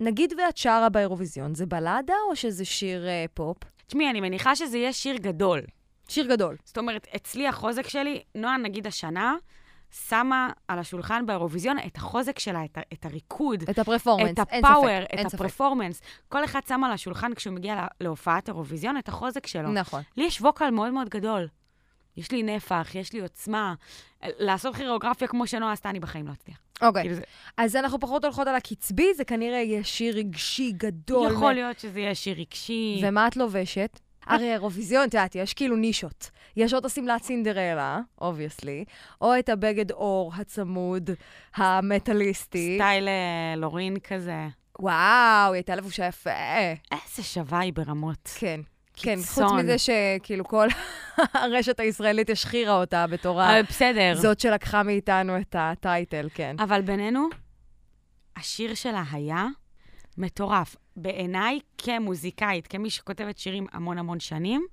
נגיד 0.00 0.32
ואת 0.38 0.56
שרה 0.56 0.88
באירוויזיון, 0.88 1.54
זה 1.54 1.66
בלדה 1.66 2.14
או 2.30 2.36
שזה 2.36 2.64
שיר 2.64 3.08
אה, 3.08 3.24
פופ? 3.34 3.56
תשמעי, 3.86 4.10
אני 4.10 4.20
מניחה 4.20 4.56
שזה 4.56 4.78
יהיה 4.78 4.92
שיר 4.92 5.16
גדול. 5.16 5.60
שיר 6.08 6.26
גדול. 6.26 6.56
זאת 6.64 6.78
אומרת, 6.78 7.06
אצלי 7.16 7.48
החוזק 7.48 7.88
שלי, 7.88 8.22
נועה, 8.34 8.56
נגיד 8.56 8.86
השנה, 8.86 9.34
שמה 10.08 10.50
על 10.68 10.78
השולחן 10.78 11.26
באירוויזיון 11.26 11.76
את 11.86 11.96
החוזק 11.96 12.38
שלה, 12.38 12.64
את, 12.64 12.78
את 12.92 13.04
הריקוד, 13.06 13.62
את 13.70 13.78
הפרפורמנס, 13.78 14.30
את 14.40 14.48
אין 14.50 14.64
הפאוור, 14.64 14.88
ספק, 15.00 15.14
את 15.14 15.18
אין 15.18 15.28
ספק. 15.28 15.34
הפרפורמנס. 15.34 16.00
כל 16.28 16.44
אחד 16.44 16.60
שם 16.68 16.84
על 16.84 16.92
השולחן 16.92 17.34
כשהוא 17.34 17.54
מגיע 17.54 17.74
לה- 17.74 17.86
להופעת 18.00 18.48
אירוויזיון 18.48 18.98
את 18.98 19.08
החוזק 19.08 19.46
שלו. 19.46 19.68
נכון. 19.72 20.02
לי 20.16 20.24
יש 20.24 20.40
ווקל 20.40 20.70
מאוד 20.70 20.92
מאוד 20.92 21.08
גדול. 21.08 21.48
יש 22.16 22.30
לי 22.30 22.42
נפח, 22.42 22.90
יש 22.94 23.12
לי 23.12 23.20
עוצמה. 23.20 23.74
לעשות 24.22 24.76
כירוגרפיה 24.76 25.28
כמו 25.28 25.46
שנועה 25.46 25.72
עשתה, 25.72 25.90
אני 25.90 26.00
בחיים 26.00 26.26
לא 26.26 26.32
אצליח. 26.32 26.58
אוקיי, 26.82 27.02
כאילו 27.02 27.14
זה, 27.14 27.22
אז 27.56 27.76
אנחנו 27.76 28.00
פחות 28.00 28.24
הולכות 28.24 28.46
על 28.46 28.54
הקצבי, 28.54 29.14
זה 29.14 29.24
כנראה 29.24 29.58
יהיה 29.58 29.84
שיר 29.84 30.16
רגשי 30.16 30.72
גדול. 30.72 31.32
יכול 31.32 31.52
להיות 31.52 31.78
שזה 31.78 32.00
יהיה 32.00 32.14
שיר 32.14 32.38
רגשי. 32.38 33.00
ומה 33.04 33.28
את 33.28 33.36
לובשת? 33.36 34.00
הרי 34.28 34.52
אירוויזיון, 34.52 35.08
את 35.08 35.14
יודעת, 35.14 35.34
יש 35.34 35.54
כאילו 35.54 35.76
נישות. 35.76 36.30
יש 36.56 36.74
או 36.74 36.78
את 36.78 36.84
השמלת 36.84 37.22
סינדרלה, 37.22 38.00
obviously, 38.20 38.84
או 39.20 39.38
את 39.38 39.48
הבגד 39.48 39.90
אור 39.90 40.32
הצמוד, 40.36 41.10
המטאליסטי. 41.56 42.76
סטייל 42.78 43.08
אה, 43.08 43.56
לורין 43.56 43.96
כזה. 43.98 44.46
וואו, 44.78 44.92
היא 45.46 45.52
הייתה 45.52 45.76
לבושה 45.76 46.06
יפה. 46.06 46.30
איזה 46.92 47.22
שווה 47.22 47.58
היא 47.58 47.72
ברמות. 47.72 48.30
כן. 48.34 48.60
כן, 48.94 49.18
חוץ. 49.26 49.52
מזה 49.52 49.76
שכאילו 49.78 50.44
כל 50.44 50.68
הרשת 51.34 51.80
הישראלית 51.80 52.30
השחירה 52.30 52.76
אותה 52.76 53.06
בתור 53.06 53.40
בסדר. 53.68 54.14
זאת 54.14 54.40
שלקחה 54.40 54.82
מאיתנו 54.82 55.40
את 55.40 55.56
ה 55.58 55.68
title, 55.68 56.28
כן. 56.34 56.56
אבל 56.58 56.80
בינינו, 56.80 57.28
השיר 58.36 58.74
שלה 58.74 59.02
היה 59.12 59.46
מטורף. 60.18 60.76
בעיניי, 60.96 61.60
כמוזיקאית, 61.78 62.66
כמי 62.66 62.90
שכותבת 62.90 63.38
שירים 63.38 63.66
המון 63.72 63.98
המון 63.98 64.20
שנים, 64.20 64.66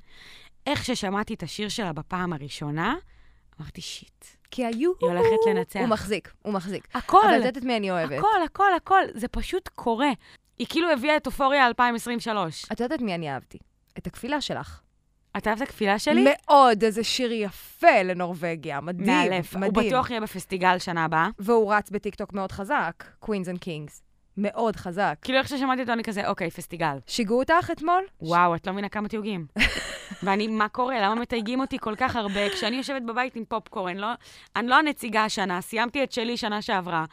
איך 0.68 0.86
ששמעתי 0.86 1.34
את 1.34 1.44
השיר 1.44 1.70
שלה 1.70 1.94
בפעם 1.94 2.34
הראשונה, 2.34 2.96
אמרתי, 3.62 3.82
שיט, 3.82 4.26
כי 4.52 4.66
היו... 4.66 4.92
היא 5.02 5.10
הולכת 5.10 5.50
לנצח. 5.50 5.80
הוא 5.80 5.88
מחזיק, 5.88 6.34
הוא 6.42 6.54
מחזיק. 6.54 6.88
הכל, 6.94 7.22
אבל 7.24 7.32
את 7.32 7.38
יודעת 7.38 7.58
את 7.58 7.64
מי 7.64 7.78
אני 7.78 7.92
אוהבת. 7.92 8.18
הכל, 8.18 8.44
הכל, 8.46 8.74
הכל, 8.78 9.02
זה 9.14 9.28
פשוט 9.28 9.68
קורה. 9.68 10.12
היא 10.58 10.68
כאילו 10.70 10.92
הביאה 10.92 11.18
את 11.18 11.26
אופוריה 11.26 11.68
2023. 11.68 12.66
את 12.72 12.80
יודעת 12.80 13.00
את 13.00 13.04
מי 13.04 13.16
אני 13.16 13.32
אהבתי? 13.32 13.58
את 13.98 14.08
הכפילה 14.08 14.42
שלך. 14.42 14.82
את 15.38 15.48
אוהבת 15.48 15.62
את 15.62 15.68
הכפילה 15.68 16.00
שלי? 16.00 16.26
מאוד, 16.30 16.84
איזה 16.84 17.04
שיר 17.04 17.32
יפה 17.32 18.02
לנורבגיה, 18.04 18.82
מדהים, 18.82 19.08
מאלף. 19.08 19.56
מדהים. 19.56 19.76
הוא 19.76 19.84
בטוח 19.84 20.10
יהיה 20.10 20.22
בפסטיגל 20.22 20.80
שנה 20.80 21.06
הבאה. 21.06 21.30
והוא 21.40 21.74
רץ 21.74 21.90
בטיקטוק 21.90 22.34
מאוד 22.34 22.52
חזק, 22.52 23.04
Queens 23.26 23.48
and 23.56 23.60
Kings. 23.66 24.05
מאוד 24.38 24.76
חזק. 24.76 25.18
כאילו, 25.22 25.38
איך 25.40 25.48
ששמעתי 25.50 25.82
אותו, 25.82 25.94
אני 25.94 26.04
כזה, 26.04 26.28
אוקיי, 26.28 26.52
פסטיגל. 26.52 26.98
שיגעו 27.08 27.40
אותך 27.40 27.70
אתמול? 27.72 28.04
וואו, 28.22 28.56
את 28.56 28.68
לא 28.68 28.74
מבינה 28.74 28.90
כמה 28.90 29.08
תיוגים. 29.08 29.46
ואני, 30.24 30.48
מה 30.48 30.70
קורה? 30.70 31.02
למה 31.02 31.16
מתייגים 31.16 31.60
אותי 31.60 31.78
כל 31.80 31.96
כך 31.98 32.16
הרבה 32.16 32.50
כשאני 32.50 32.76
יושבת 32.76 33.02
בבית 33.02 33.36
עם 33.36 33.46
פופקורן? 33.46 33.98
לא, 33.98 34.08
אני 34.56 34.68
לא 34.68 34.76
הנציגה 34.80 35.26
השנה, 35.26 35.62
סיימתי 35.62 36.04
את 36.04 36.12
שלי 36.12 36.38
שנה 36.38 36.62
שעברה. 36.62 37.06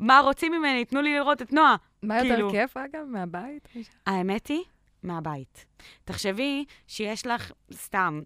מה 0.00 0.20
רוצים 0.24 0.52
ממני? 0.52 0.84
תנו 0.84 1.02
לי 1.02 1.14
לראות 1.14 1.42
את 1.42 1.52
נועה. 1.52 1.76
מה 2.02 2.16
יותר 2.18 2.28
כאילו- 2.34 2.50
כיף, 2.50 2.76
אגב, 2.76 3.04
מהבית? 3.08 3.68
האמת 4.06 4.46
היא, 4.46 4.62
מהבית. 5.02 5.66
תחשבי 6.04 6.64
שיש 6.86 7.26
לך, 7.26 7.52
סתם, 7.72 8.20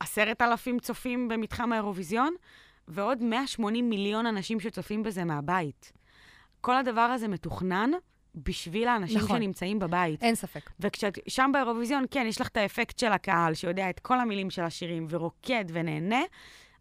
עשרת 0.00 0.42
אלפים 0.42 0.78
צופים 0.78 1.28
במתחם 1.28 1.72
האירוויזיון, 1.72 2.34
ועוד 2.88 3.22
180 3.22 3.90
מיליון 3.90 4.26
אנשים 4.26 4.60
שצופים 4.60 5.02
בזה 5.02 5.24
מהבית. 5.24 5.92
כל 6.66 6.76
הדבר 6.76 7.00
הזה 7.00 7.28
מתוכנן 7.28 7.90
בשביל 8.34 8.88
האנשים 8.88 9.18
נכון. 9.18 9.36
שנמצאים 9.36 9.78
בבית. 9.78 10.22
אין 10.22 10.34
ספק. 10.34 10.70
וכשאת 10.80 11.18
שם 11.28 11.50
באירוויזיון, 11.52 12.04
כן, 12.10 12.26
יש 12.28 12.40
לך 12.40 12.48
את 12.48 12.56
האפקט 12.56 12.98
של 12.98 13.12
הקהל, 13.12 13.54
שיודע 13.54 13.90
את 13.90 14.00
כל 14.00 14.20
המילים 14.20 14.50
של 14.50 14.62
השירים, 14.62 15.06
ורוקד 15.10 15.64
ונהנה, 15.68 16.20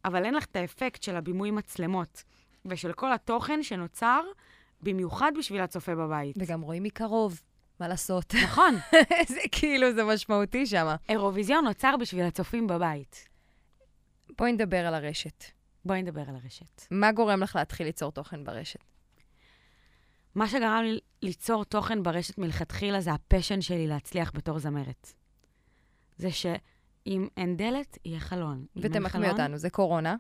אבל 0.06 0.26
אין 0.26 0.34
לך 0.34 0.46
את 0.46 0.56
האפקט 0.56 1.04
של 1.04 1.16
הבימוי 1.16 1.52
מצלמות, 1.52 2.24
ושל 2.66 2.94
כל 2.94 3.14
התוכן 3.14 3.64
שנוצר 3.64 4.22
במיוחד 4.82 5.32
בשביל 5.40 5.62
הצופה 5.62 5.96
בבית. 5.96 6.36
וגם 6.40 6.62
רואים 6.62 6.84
מקרוב, 6.84 7.42
מה 7.80 7.88
לעשות. 7.88 8.36
נכון, 8.44 8.76
זה 9.36 9.40
כאילו, 9.52 9.94
זה 9.94 10.04
משמעותי 10.04 10.66
שם. 10.66 10.96
אירוויזיון 11.10 11.66
נוצר 11.66 11.96
בשביל 12.00 12.24
הצופים 12.24 12.68
בבית. 12.68 13.30
בואי 14.38 14.52
נדבר 14.52 14.86
על 14.86 14.94
הרשת. 14.94 15.44
בואי 15.86 16.02
נדבר 16.02 16.22
על 16.22 16.36
הרשת. 16.36 16.82
מה 16.92 17.12
גורם 17.12 17.44
לך 17.44 17.56
להתחיל 17.56 17.86
ליצור 17.86 18.12
תוכן 18.12 18.44
ברשת? 18.44 18.95
מה 20.36 20.48
שגרם 20.48 20.82
לי 20.84 21.00
ליצור 21.22 21.66
תוכן 21.66 22.04
ברשת 22.04 22.38
מלכתחילה 22.38 23.02
זה 23.02 23.14
ה 23.14 23.20
passion 23.20 23.62
שלי 23.62 23.88
להצליח 23.88 24.32
בתור 24.36 24.60
זמרת. 24.60 25.14
זה 26.18 26.32
שאם 26.32 27.28
אין 27.38 27.58
דלת, 27.58 27.98
יהיה 28.06 28.20
חלון. 28.20 28.66
חלון, 29.08 29.30
אותנו, 29.30 29.58
זה 29.58 29.70
קורונה. 29.70 30.16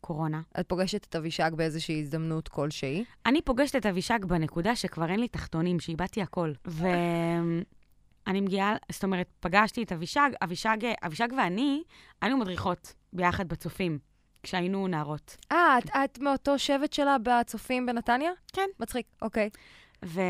קורונה. 0.00 0.40
את 0.60 0.68
פוגשת 0.68 1.04
את 1.04 1.16
אבישג 1.16 1.50
באיזושהי 1.54 2.00
הזדמנות 2.00 2.48
כלשהי. 2.48 3.04
אני 3.26 3.42
פוגשת 3.42 3.76
את 3.76 3.86
אבישג 3.86 4.24
בנקודה 4.24 4.76
שכבר 4.76 5.10
אין 5.10 5.20
לי 5.20 5.28
תחתונים, 5.28 5.80
שאיבדתי 5.80 6.22
הכל. 6.22 6.52
ואני 6.64 8.40
מגיעה, 8.40 8.76
זאת 8.92 9.04
אומרת, 9.04 9.28
פגשתי 9.40 9.82
את 9.82 9.92
אבישג, 9.92 10.30
אבישג, 10.44 10.76
אבישג 11.06 11.28
ואני 11.38 11.82
היינו 12.22 12.38
מדריכות 12.38 12.94
ביחד 13.12 13.48
בצופים, 13.48 13.98
כשהיינו 14.42 14.88
נערות. 14.88 15.36
אה, 15.52 15.78
את, 15.78 15.90
את 16.04 16.18
מאותו 16.18 16.58
שבט 16.58 16.92
שלה 16.92 17.16
בצופים 17.22 17.86
בנתניה? 17.86 18.30
כן. 18.52 18.68
מצחיק, 18.80 19.06
אוקיי. 19.22 19.50
ו... 20.04 20.20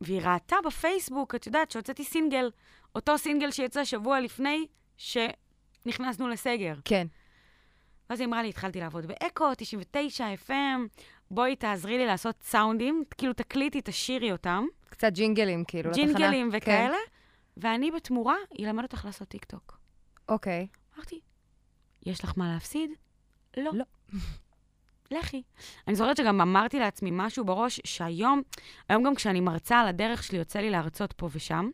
והיא 0.00 0.20
ראתה 0.20 0.56
בפייסבוק, 0.66 1.34
את 1.34 1.46
יודעת, 1.46 1.70
שהוצאתי 1.70 2.04
סינגל, 2.04 2.50
אותו 2.94 3.18
סינגל 3.18 3.50
שיצא 3.50 3.84
שבוע 3.84 4.20
לפני 4.20 4.66
שנכנסנו 4.96 6.28
לסגר. 6.28 6.74
כן. 6.84 7.06
ואז 8.10 8.20
היא 8.20 8.28
אמרה 8.28 8.42
לי, 8.42 8.48
התחלתי 8.48 8.80
לעבוד 8.80 9.06
באקו, 9.06 9.46
99 9.56 10.26
FM, 10.46 10.52
בואי 11.30 11.56
תעזרי 11.56 11.98
לי 11.98 12.06
לעשות 12.06 12.42
סאונדים, 12.42 13.04
כאילו 13.18 13.32
תקליטי, 13.32 13.80
תשאירי 13.84 14.32
אותם, 14.32 14.64
קצת 14.90 15.12
ג'ינגלים, 15.12 15.64
כאילו, 15.64 15.90
לתחנה. 15.90 16.06
ג'ינגלים 16.06 16.50
כן. 16.50 16.58
וכאלה, 16.58 16.96
ואני 17.56 17.90
בתמורה 17.90 18.36
אלמד 18.60 18.82
אותך 18.82 19.04
לעשות 19.04 19.28
טיקטוק. 19.28 19.78
אוקיי. 20.28 20.66
אמרתי, 20.96 21.20
יש 22.06 22.24
לך 22.24 22.32
מה 22.36 22.52
להפסיד? 22.52 22.90
לא. 23.56 23.70
לא. 23.74 23.84
לכי. 25.10 25.42
אני 25.88 25.96
זוכרת 25.96 26.16
שגם 26.16 26.40
אמרתי 26.40 26.78
לעצמי 26.78 27.10
משהו 27.12 27.44
בראש, 27.44 27.80
שהיום, 27.84 28.42
היום 28.88 29.02
גם 29.02 29.14
כשאני 29.14 29.40
מרצה 29.40 29.80
על 29.80 29.88
הדרך 29.88 30.22
שלי, 30.22 30.38
יוצא 30.38 30.58
לי 30.58 30.70
להרצות 30.70 31.12
פה 31.12 31.28
ושם, 31.32 31.70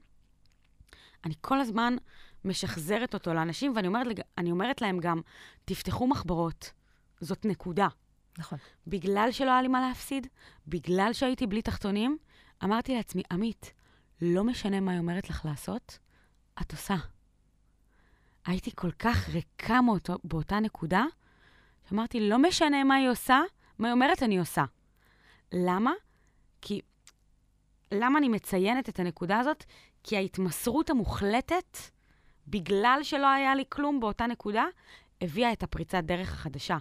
אני 1.24 1.34
כל 1.40 1.60
הזמן 1.60 1.96
משחזרת 2.44 3.14
אותו 3.14 3.34
לאנשים, 3.34 3.72
ואני 3.76 3.88
אומרת, 3.88 4.16
אומרת 4.50 4.80
להם 4.80 4.98
גם, 4.98 5.20
תפתחו 5.64 6.06
מחברות, 6.06 6.72
זאת 7.20 7.44
נקודה. 7.44 7.88
נכון. 8.38 8.58
בגלל 8.86 9.28
שלא 9.32 9.50
היה 9.50 9.62
לי 9.62 9.68
מה 9.68 9.88
להפסיד, 9.88 10.26
בגלל 10.66 11.12
שהייתי 11.12 11.46
בלי 11.46 11.62
תחתונים, 11.62 12.18
אמרתי 12.64 12.96
לעצמי, 12.96 13.22
עמית, 13.32 13.72
לא 14.22 14.44
משנה 14.44 14.80
מה 14.80 14.92
היא 14.92 15.00
אומרת 15.00 15.30
לך 15.30 15.44
לעשות, 15.44 15.98
את 16.60 16.72
עושה. 16.72 16.96
הייתי 18.46 18.70
כל 18.74 18.90
כך 18.90 19.28
ריקה 19.28 19.80
מאותו, 19.80 20.14
באותה 20.24 20.60
נקודה, 20.60 21.04
שאמרתי, 21.88 22.20
לא 22.20 22.38
משנה 22.38 22.84
מה 22.84 22.94
היא 22.94 23.08
עושה, 23.08 23.40
מה 23.78 23.88
היא 23.88 23.92
אומרת, 23.92 24.22
אני 24.22 24.38
עושה. 24.38 24.64
למה? 25.52 25.92
כי... 26.62 26.80
למה 27.92 28.18
אני 28.18 28.28
מציינת 28.28 28.88
את 28.88 29.00
הנקודה 29.00 29.38
הזאת? 29.38 29.64
כי 30.02 30.16
ההתמסרות 30.16 30.90
המוחלטת, 30.90 31.78
בגלל 32.48 32.98
שלא 33.02 33.26
היה 33.26 33.54
לי 33.54 33.64
כלום 33.68 34.00
באותה 34.00 34.26
נקודה, 34.26 34.64
הביאה 35.20 35.52
את 35.52 35.62
הפריצת 35.62 36.04
דרך 36.04 36.32
החדשה. 36.32 36.76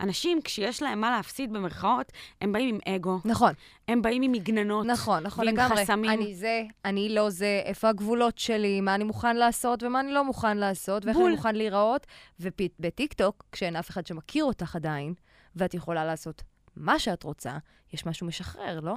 אנשים, 0.00 0.42
כשיש 0.44 0.82
להם 0.82 1.00
מה 1.00 1.10
להפסיד 1.10 1.52
במרכאות, 1.52 2.12
הם 2.40 2.52
באים 2.52 2.74
עם 2.86 2.94
אגו, 2.94 3.18
נכון, 3.24 3.52
הם 3.88 4.02
באים 4.02 4.22
עם 4.22 4.32
מגננות. 4.32 4.86
נכון, 4.86 5.22
נכון 5.22 5.46
ועם 5.46 5.54
לגמרי. 5.54 5.82
חסמים. 5.82 6.10
אני 6.10 6.34
זה, 6.34 6.62
אני 6.84 7.08
לא 7.14 7.30
זה, 7.30 7.62
איפה 7.64 7.88
הגבולות 7.88 8.38
שלי, 8.38 8.80
מה 8.80 8.94
אני 8.94 9.04
מוכן 9.04 9.36
לעשות 9.36 9.82
ומה 9.82 10.00
אני 10.00 10.12
לא 10.12 10.24
מוכן 10.24 10.56
לעשות, 10.58 11.04
ואיך 11.04 11.16
בול. 11.16 11.26
אני 11.26 11.36
מוכן 11.36 11.54
להיראות. 11.54 12.06
ובטיקטוק, 12.40 13.44
כשאין 13.52 13.76
אף 13.76 13.90
אחד 13.90 14.06
שמכיר 14.06 14.44
אותך 14.44 14.76
עדיין, 14.76 15.14
ואת 15.56 15.74
יכולה 15.74 16.04
לעשות 16.04 16.42
מה 16.76 16.98
שאת 16.98 17.22
רוצה, 17.22 17.58
יש 17.92 18.06
משהו 18.06 18.26
משחרר, 18.26 18.80
לא? 18.80 18.94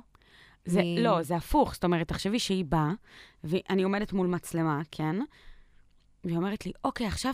זה, 0.65 0.81
מ- 0.83 0.97
לא, 0.97 1.21
זה 1.23 1.35
הפוך. 1.35 1.73
זאת 1.73 1.83
אומרת, 1.83 2.07
תחשבי 2.07 2.39
שהיא 2.39 2.65
באה, 2.65 2.91
ואני 3.43 3.83
עומדת 3.83 4.13
מול 4.13 4.27
מצלמה, 4.27 4.81
כן? 4.91 5.15
והיא 6.23 6.37
אומרת 6.37 6.65
לי, 6.65 6.71
אוקיי, 6.83 7.07
עכשיו 7.07 7.33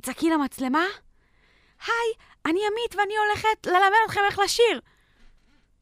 תצעקי 0.00 0.30
למצלמה, 0.30 0.84
היי, 1.86 2.12
אני 2.46 2.60
עמית 2.70 2.94
ואני 2.96 3.14
הולכת 3.26 3.66
ללמד 3.66 3.96
אתכם 4.06 4.20
איך 4.30 4.38
לשיר. 4.38 4.80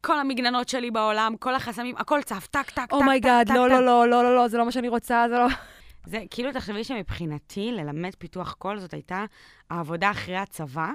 כל 0.01 0.19
המגננות 0.19 0.69
שלי 0.69 0.91
בעולם, 0.91 1.35
כל 1.39 1.55
החסמים, 1.55 1.95
הכל 1.97 2.21
צף, 2.21 2.47
טק, 2.51 2.61
טק, 2.61 2.69
טק, 2.71 2.85
טק, 2.85 2.91
oh 2.91 3.05
my 3.05 3.19
God, 3.19 3.47
טק, 3.47 3.53
לא. 3.55 3.67
לא, 3.69 3.81
לא, 3.81 4.09
לא, 4.09 4.23
לא, 4.23 4.35
לא, 4.35 4.47
זה 4.47 4.57
לא 4.57 4.65
מה 4.65 4.71
שאני 4.71 4.89
רוצה, 4.89 5.25
זה 5.29 5.37
לא... 5.37 5.47
זה 6.05 6.23
כאילו, 6.29 6.51
תחשבי 6.51 6.83
שמבחינתי, 6.83 7.71
ללמד 7.71 8.15
פיתוח 8.15 8.53
קול, 8.53 8.79
זאת 8.79 8.93
הייתה 8.93 9.25
העבודה 9.69 10.11
אחרי 10.11 10.37
הצבא, 10.37 10.89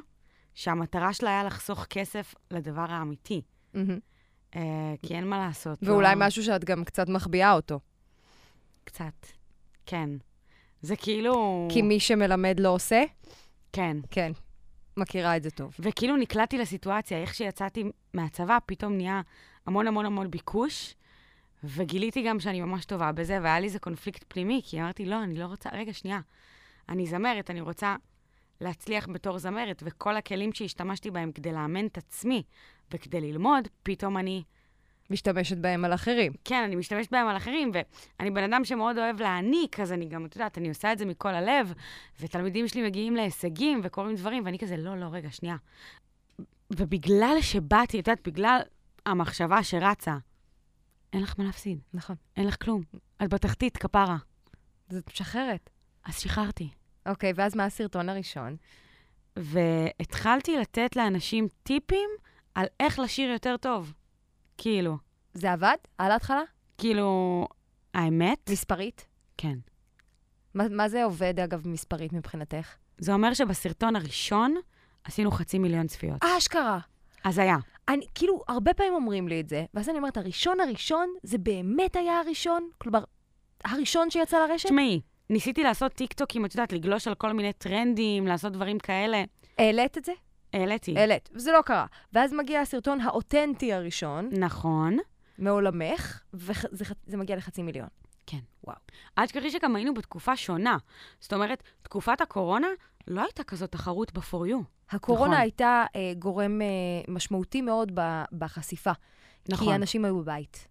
שהמטרה 0.54 1.12
שלה 1.12 1.30
היה 1.30 1.44
לחסוך 1.44 1.84
כסף 1.90 2.34
לדבר 2.50 2.86
האמיתי. 2.88 3.42
אה, 4.56 4.60
כי 5.02 5.14
אין 5.14 5.28
מה 5.28 5.38
לעשות. 5.38 5.78
ואולי 5.82 6.14
לא- 6.14 6.26
משהו 6.26 6.42
שאת 6.42 6.64
גם 6.64 6.84
קצת 6.84 7.08
מחביאה 7.08 7.52
אותו. 7.52 7.80
קצת. 8.84 9.26
כן. 9.86 10.10
זה 10.82 10.96
כאילו... 10.96 11.68
כי 11.70 11.82
מי 11.82 12.00
שמלמד 12.00 12.60
לא 12.60 12.68
עושה, 12.68 13.04
כן. 13.72 13.96
כן, 14.10 14.32
מכירה 14.96 15.36
את 15.36 15.42
זה 15.42 15.50
טוב. 15.50 15.74
וכאילו 15.78 16.16
נקלעתי 16.16 16.58
לסיטואציה, 16.58 17.18
איך 17.18 17.34
שיצאתי 17.34 17.84
מהצבא, 18.14 18.58
פתאום 18.66 18.92
נהיה 18.92 19.20
המון 19.66 19.86
המון 19.86 20.06
המון 20.06 20.30
ביקוש, 20.30 20.94
וגיליתי 21.64 22.22
גם 22.22 22.40
שאני 22.40 22.60
ממש 22.60 22.84
טובה 22.84 23.12
בזה, 23.12 23.38
והיה 23.42 23.60
לי 23.60 23.66
איזה 23.66 23.78
קונפליקט 23.78 24.24
פנימי, 24.28 24.60
כי 24.64 24.80
אמרתי, 24.80 25.06
לא, 25.06 25.22
אני 25.22 25.34
לא 25.34 25.44
רוצה, 25.44 25.70
רגע, 25.72 25.92
שנייה, 25.92 26.20
אני 26.88 27.06
זמרת, 27.06 27.50
אני 27.50 27.60
רוצה 27.60 27.96
להצליח 28.60 29.08
בתור 29.08 29.38
זמרת, 29.38 29.82
וכל 29.86 30.16
הכלים 30.16 30.52
שהשתמשתי 30.52 31.10
בהם 31.10 31.32
כדי 31.32 31.52
לאמן 31.52 31.86
את 31.86 31.98
עצמי 31.98 32.42
וכדי 32.94 33.20
ללמוד, 33.20 33.68
פתאום 33.82 34.16
אני, 34.16 34.42
משתמשת 35.10 35.56
בהם 35.56 35.84
על 35.84 35.94
אחרים. 35.94 36.32
כן, 36.44 36.62
אני 36.64 36.76
משתמשת 36.76 37.10
בהם 37.10 37.28
על 37.28 37.36
אחרים, 37.36 37.70
ואני 37.74 38.30
בן 38.30 38.52
אדם 38.52 38.64
שמאוד 38.64 38.98
אוהב 38.98 39.20
להעניק, 39.20 39.80
אז 39.80 39.92
אני 39.92 40.06
גם, 40.06 40.26
את 40.26 40.36
יודעת, 40.36 40.58
אני 40.58 40.68
עושה 40.68 40.92
את 40.92 40.98
זה 40.98 41.06
מכל 41.06 41.34
הלב, 41.34 41.72
ותלמידים 42.20 42.68
שלי 42.68 42.82
מגיעים 42.82 43.16
להישגים 43.16 43.80
וקוראים 43.84 44.16
דברים, 44.16 44.44
ואני 44.44 44.58
כזה, 44.58 44.76
לא, 44.76 44.96
לא, 44.96 45.06
רגע, 45.12 45.30
שנייה. 45.30 45.56
ובגלל 46.70 47.36
שבאתי, 47.40 48.00
את 48.00 48.08
יודעת, 48.08 48.28
בגלל 48.28 48.60
המחשבה 49.06 49.62
שרצה, 49.62 50.16
אין 51.12 51.22
לך 51.22 51.34
מה 51.38 51.44
להפסיד, 51.44 51.78
נכון. 51.94 52.16
אין 52.36 52.46
לך 52.46 52.62
כלום. 52.62 52.82
את 53.22 53.34
בתחתית, 53.34 53.76
כפרה. 53.76 54.16
זאת 54.90 55.10
משחררת. 55.12 55.70
אז 56.04 56.18
שחררתי. 56.18 56.68
אוקיי, 57.06 57.32
ואז 57.36 57.56
מה 57.56 57.64
הסרטון 57.64 58.08
הראשון? 58.08 58.56
והתחלתי 59.36 60.56
לתת 60.56 60.96
לאנשים 60.96 61.48
טיפים 61.62 62.10
על 62.54 62.66
איך 62.80 62.98
לשיר 62.98 63.30
יותר 63.30 63.56
טוב. 63.56 63.92
כאילו, 64.62 64.96
זה 65.34 65.52
עבד? 65.52 65.76
על 65.98 66.10
ההתחלה? 66.10 66.42
כאילו, 66.78 67.46
האמת, 67.94 68.50
מספרית? 68.50 69.06
כן. 69.36 69.58
מה, 70.54 70.68
מה 70.68 70.88
זה 70.88 71.04
עובד, 71.04 71.40
אגב, 71.40 71.68
מספרית 71.68 72.12
מבחינתך? 72.12 72.74
זה 72.98 73.12
אומר 73.12 73.34
שבסרטון 73.34 73.96
הראשון 73.96 74.54
עשינו 75.04 75.30
חצי 75.30 75.58
מיליון 75.58 75.86
צפיות. 75.86 76.24
אשכרה. 76.24 76.78
אז 77.24 77.38
היה. 77.38 77.56
אני, 77.88 78.06
כאילו, 78.14 78.42
הרבה 78.48 78.74
פעמים 78.74 78.94
אומרים 78.94 79.28
לי 79.28 79.40
את 79.40 79.48
זה, 79.48 79.64
ואז 79.74 79.88
אני 79.88 79.98
אומרת, 79.98 80.16
הראשון 80.16 80.60
הראשון, 80.60 81.08
זה 81.22 81.38
באמת 81.38 81.96
היה 81.96 82.18
הראשון? 82.18 82.68
כלומר, 82.78 83.04
הראשון 83.64 84.10
שיצא 84.10 84.46
לרשת? 84.46 84.66
תשמעי, 84.66 85.00
ניסיתי 85.30 85.62
לעשות 85.62 85.92
טיקטוקים, 85.92 86.44
את 86.44 86.54
יודעת, 86.54 86.72
לגלוש 86.72 87.08
על 87.08 87.14
כל 87.14 87.32
מיני 87.32 87.52
טרנדים, 87.52 88.26
לעשות 88.26 88.52
דברים 88.52 88.78
כאלה. 88.78 89.24
העלית 89.58 89.98
את 89.98 90.04
זה? 90.04 90.12
העליתי. 90.52 90.98
העלית, 90.98 91.28
וזה 91.32 91.52
לא 91.52 91.62
קרה. 91.62 91.86
ואז 92.12 92.32
מגיע 92.32 92.60
הסרטון 92.60 93.00
האותנטי 93.00 93.72
הראשון, 93.72 94.28
נכון. 94.32 94.98
מעולמך, 95.38 96.22
וזה 96.34 96.84
זה 97.06 97.16
מגיע 97.16 97.36
לחצי 97.36 97.62
מיליון. 97.62 97.88
כן. 98.26 98.38
וואו. 98.64 98.76
אל 99.18 99.26
תשכחי 99.26 99.50
שגם 99.50 99.76
היינו 99.76 99.94
בתקופה 99.94 100.36
שונה. 100.36 100.76
זאת 101.20 101.32
אומרת, 101.32 101.62
תקופת 101.82 102.20
הקורונה 102.20 102.68
לא 103.08 103.22
הייתה 103.22 103.44
כזאת 103.44 103.72
תחרות 103.72 104.12
ב-for 104.12 104.50
you. 104.50 104.64
הקורונה 104.90 105.30
נכון. 105.30 105.40
הייתה 105.40 105.84
אה, 105.96 106.12
גורם 106.18 106.62
אה, 106.62 106.66
משמעותי 107.08 107.60
מאוד 107.60 107.92
ב, 107.94 108.22
בחשיפה. 108.32 108.92
נכון. 109.48 109.68
כי 109.68 109.74
אנשים 109.74 110.04
היו 110.04 110.18
בבית, 110.18 110.68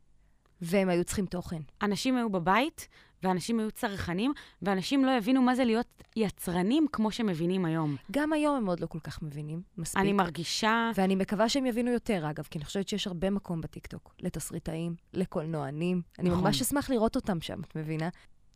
והם 0.62 0.90
היו 0.90 1.04
צריכים 1.04 1.26
תוכן. 1.26 1.62
אנשים 1.82 2.18
היו 2.18 2.30
בבית, 2.30 2.88
ואנשים 3.24 3.60
היו 3.60 3.72
צרכנים, 3.72 4.34
ואנשים 4.62 5.06
לא 5.06 5.18
הבינו 5.18 5.42
מה 5.42 5.56
זה 5.56 5.64
להיות 5.64 6.04
יצרנים 6.16 6.88
כמו 6.92 7.12
שמבינים 7.12 7.66
היום. 7.66 7.96
גם 8.12 8.34
היום 8.34 8.56
הם 8.56 8.66
עוד 8.66 8.80
לא 8.80 8.88
כל 8.88 9.00
כך 9.00 9.22
מבינים 9.22 9.62
מספיק. 9.78 10.02
אני 10.02 10.14
מרגישה... 10.14 10.92
ואני 10.96 11.16
מקווה 11.16 11.50
שהם 11.50 11.66
יבינו 11.66 11.92
יותר, 11.92 12.30
אגב, 12.30 12.48
כי 12.52 12.58
אני 12.58 12.66
חושבת 12.66 12.88
שיש 12.88 13.08
הרבה 13.08 13.30
מקום 13.30 13.62
בטיקטוק 13.62 14.16
לתסריטאים, 14.20 14.96
לקולנוענים. 15.14 16.02
אני 16.20 16.30
נכון. 16.30 16.44
ממש 16.44 16.62
אשמח 16.62 16.90
לראות 16.90 17.16
אותם 17.16 17.42
שם, 17.42 17.62
את 17.62 17.76
מבינה? 17.76 18.10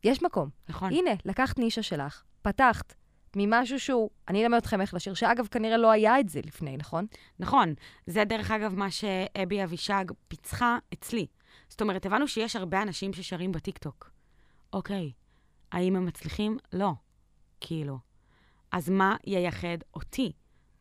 יש 0.04 0.22
מקום. 0.22 0.48
נכון. 0.68 0.92
הנה, 0.92 1.10
לקחת 1.24 1.58
נישה 1.58 1.82
שלך, 1.82 2.22
פתחת 2.42 2.94
ממשהו 3.36 3.80
שהוא, 3.80 4.10
אני 4.28 4.44
אלמד 4.44 4.58
אתכם 4.58 4.80
איך 4.80 4.94
לשיר, 4.94 5.14
שאגב, 5.14 5.46
כנראה 5.46 5.76
לא 5.76 5.90
היה 5.90 6.20
את 6.20 6.28
זה 6.28 6.40
לפני, 6.44 6.76
נכון? 6.76 7.06
נכון. 7.38 7.74
זה 8.06 8.24
דרך 8.24 8.50
אגב 8.50 8.74
מה 8.74 8.90
שאבי 8.90 9.64
אבישג 9.64 10.04
פיצחה 10.28 10.78
אצלי. 10.92 11.26
זאת 11.68 11.80
אומרת, 11.80 12.06
הבנו 12.06 12.28
שיש 12.28 12.56
הרבה 12.56 12.82
אנשים 12.82 13.12
ששרים 13.12 13.52
בטיקטוק. 13.52 14.10
אוקיי, 14.74 15.12
האם 15.72 15.96
הם 15.96 16.06
מצליחים? 16.06 16.58
לא. 16.72 16.90
כאילו. 17.60 17.98
אז 18.72 18.88
מה 18.90 19.16
ייחד 19.26 19.78
אותי? 19.94 20.32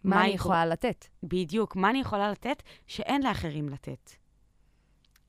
מה 0.04 0.16
אני 0.22 0.26
יכול- 0.26 0.36
יכולה 0.36 0.66
לתת? 0.66 1.06
בדיוק, 1.24 1.76
מה 1.76 1.90
אני 1.90 2.00
יכולה 2.00 2.32
לתת 2.32 2.64
שאין 2.88 3.24
לאחרים 3.24 3.70
לתת? 3.70 4.12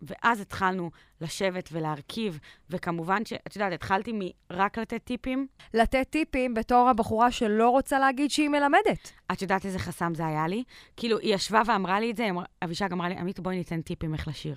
ואז 0.02 0.40
התחלנו 0.40 0.90
לשבת 1.20 1.68
ולהרכיב, 1.72 2.38
וכמובן 2.70 3.24
שאת 3.24 3.56
יודעת, 3.56 3.72
התחלתי 3.72 4.12
מרק 4.50 4.78
לתת 4.78 5.04
טיפים. 5.04 5.46
לתת 5.74 6.06
טיפים 6.10 6.54
בתור 6.54 6.88
הבחורה 6.88 7.30
שלא 7.30 7.70
רוצה 7.70 7.98
להגיד 7.98 8.30
שהיא 8.30 8.48
מלמדת. 8.48 9.12
את 9.32 9.42
יודעת 9.42 9.64
איזה 9.66 9.78
חסם 9.78 10.14
זה 10.14 10.26
היה 10.26 10.46
לי? 10.46 10.64
כאילו, 10.96 11.18
היא 11.18 11.34
ישבה 11.34 11.62
ואמרה 11.66 12.00
לי 12.00 12.10
את 12.10 12.16
זה, 12.16 12.28
אבישג 12.64 12.92
אמרה 12.92 13.08
לי, 13.08 13.16
עמית, 13.16 13.40
בואי 13.40 13.56
ניתן 13.56 13.82
טיפים 13.82 14.14
איך 14.14 14.28
לשיר. 14.28 14.56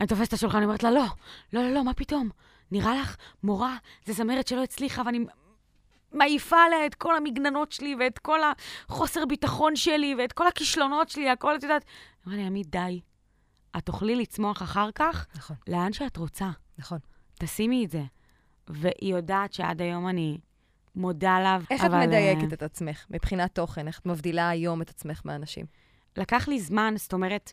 אני 0.00 0.08
תופסת 0.08 0.28
את 0.28 0.32
השולחן, 0.32 0.56
אני 0.56 0.64
אומרת 0.66 0.82
לה, 0.82 0.90
לא, 0.90 1.04
לא, 1.52 1.62
לא, 1.62 1.70
לא, 1.70 1.84
מה 1.84 1.94
פתאום? 1.94 2.28
נראה 2.70 2.94
לך, 3.00 3.16
מורה, 3.42 3.76
זה 4.06 4.12
זמרת 4.12 4.48
שלא 4.48 4.62
הצליחה, 4.62 5.02
ואני 5.06 5.18
מעיפה 6.12 6.56
עליה 6.56 6.86
את 6.86 6.94
כל 6.94 7.16
המגננות 7.16 7.72
שלי, 7.72 7.96
ואת 8.00 8.18
כל 8.18 8.40
החוסר 8.88 9.26
ביטחון 9.26 9.76
שלי, 9.76 10.14
ואת 10.18 10.32
כל 10.32 10.46
הכישלונות 10.46 11.08
שלי, 11.08 11.30
הכל, 11.30 11.56
את 11.56 11.62
יודעת. 11.62 11.84
אמרה 12.26 12.36
לי, 12.36 12.44
עמית, 12.44 12.70
די. 12.70 13.00
את 13.76 13.86
תוכלי 13.86 14.16
לצמוח 14.16 14.62
אחר 14.62 14.90
כך 14.94 15.26
נכון, 15.36 15.56
לאן 15.68 15.92
שאת 15.92 16.16
רוצה. 16.16 16.50
נכון. 16.78 16.98
תשימי 17.38 17.84
את 17.84 17.90
זה. 17.90 18.02
והיא 18.68 19.14
יודעת 19.14 19.52
שעד 19.52 19.82
היום 19.82 20.08
אני 20.08 20.38
מודה 20.94 21.40
לה, 21.40 21.58
איך 21.70 21.84
אבל, 21.84 21.96
את 21.96 22.02
אה, 22.02 22.06
מדייקת 22.06 22.52
את 22.52 22.62
עצמך 22.62 23.06
מבחינת 23.10 23.54
תוכן? 23.54 23.86
איך 23.86 23.98
את 23.98 24.06
מבדילה 24.06 24.48
היום 24.48 24.82
את 24.82 24.90
עצמך 24.90 25.22
מאנשים? 25.24 25.66
לקח 26.16 26.48
לי 26.48 26.60
זמן, 26.60 26.94
זאת 26.96 27.12
אומרת, 27.12 27.52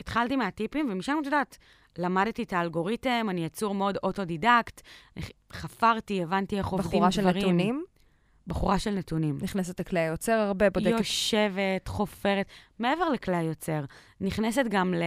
התחלתי 0.00 0.36
מהטיפים, 0.36 0.88
ומשם, 0.90 1.16
את 1.20 1.24
יודעת, 1.24 1.58
למדתי 1.98 2.42
את 2.42 2.52
האלגוריתם, 2.52 3.26
אני 3.30 3.44
יצור 3.44 3.74
מאוד 3.74 3.98
אוטודידקט, 4.02 4.80
חפרתי, 5.52 6.22
הבנתי 6.22 6.58
איך 6.58 6.66
עובדים 6.66 6.90
באחורה 6.90 7.12
של 7.12 7.22
דברים. 7.22 7.42
נתונים, 7.42 7.84
באחורה 8.46 8.78
של 8.78 8.90
נתונים. 8.90 9.38
נכנסת 9.42 9.80
לכלי 9.80 10.00
היוצר 10.00 10.32
הרבה, 10.32 10.70
בודקת... 10.70 10.98
יושבת, 10.98 11.88
חופרת. 11.88 12.46
מעבר 12.78 13.08
לכלי 13.08 13.36
היוצר, 13.36 13.84
נכנסת 14.20 14.64
גם 14.68 14.94
ל... 14.94 15.02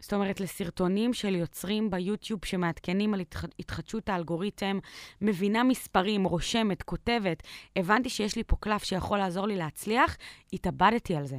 זאת 0.00 0.12
אומרת, 0.12 0.40
לסרטונים 0.40 1.12
של 1.12 1.34
יוצרים 1.34 1.90
ביוטיוב 1.90 2.44
שמעדכנים 2.44 3.14
על 3.14 3.20
התח... 3.20 3.44
התחדשות 3.58 4.08
האלגוריתם, 4.08 4.78
מבינה 5.20 5.62
מספרים, 5.62 6.24
רושמת, 6.24 6.82
כותבת. 6.82 7.42
הבנתי 7.76 8.08
שיש 8.08 8.36
לי 8.36 8.42
פה 8.46 8.56
קלף 8.56 8.84
שיכול 8.84 9.18
לעזור 9.18 9.46
לי 9.46 9.56
להצליח, 9.56 10.16
התאבדתי 10.52 11.16
על 11.16 11.26
זה. 11.26 11.38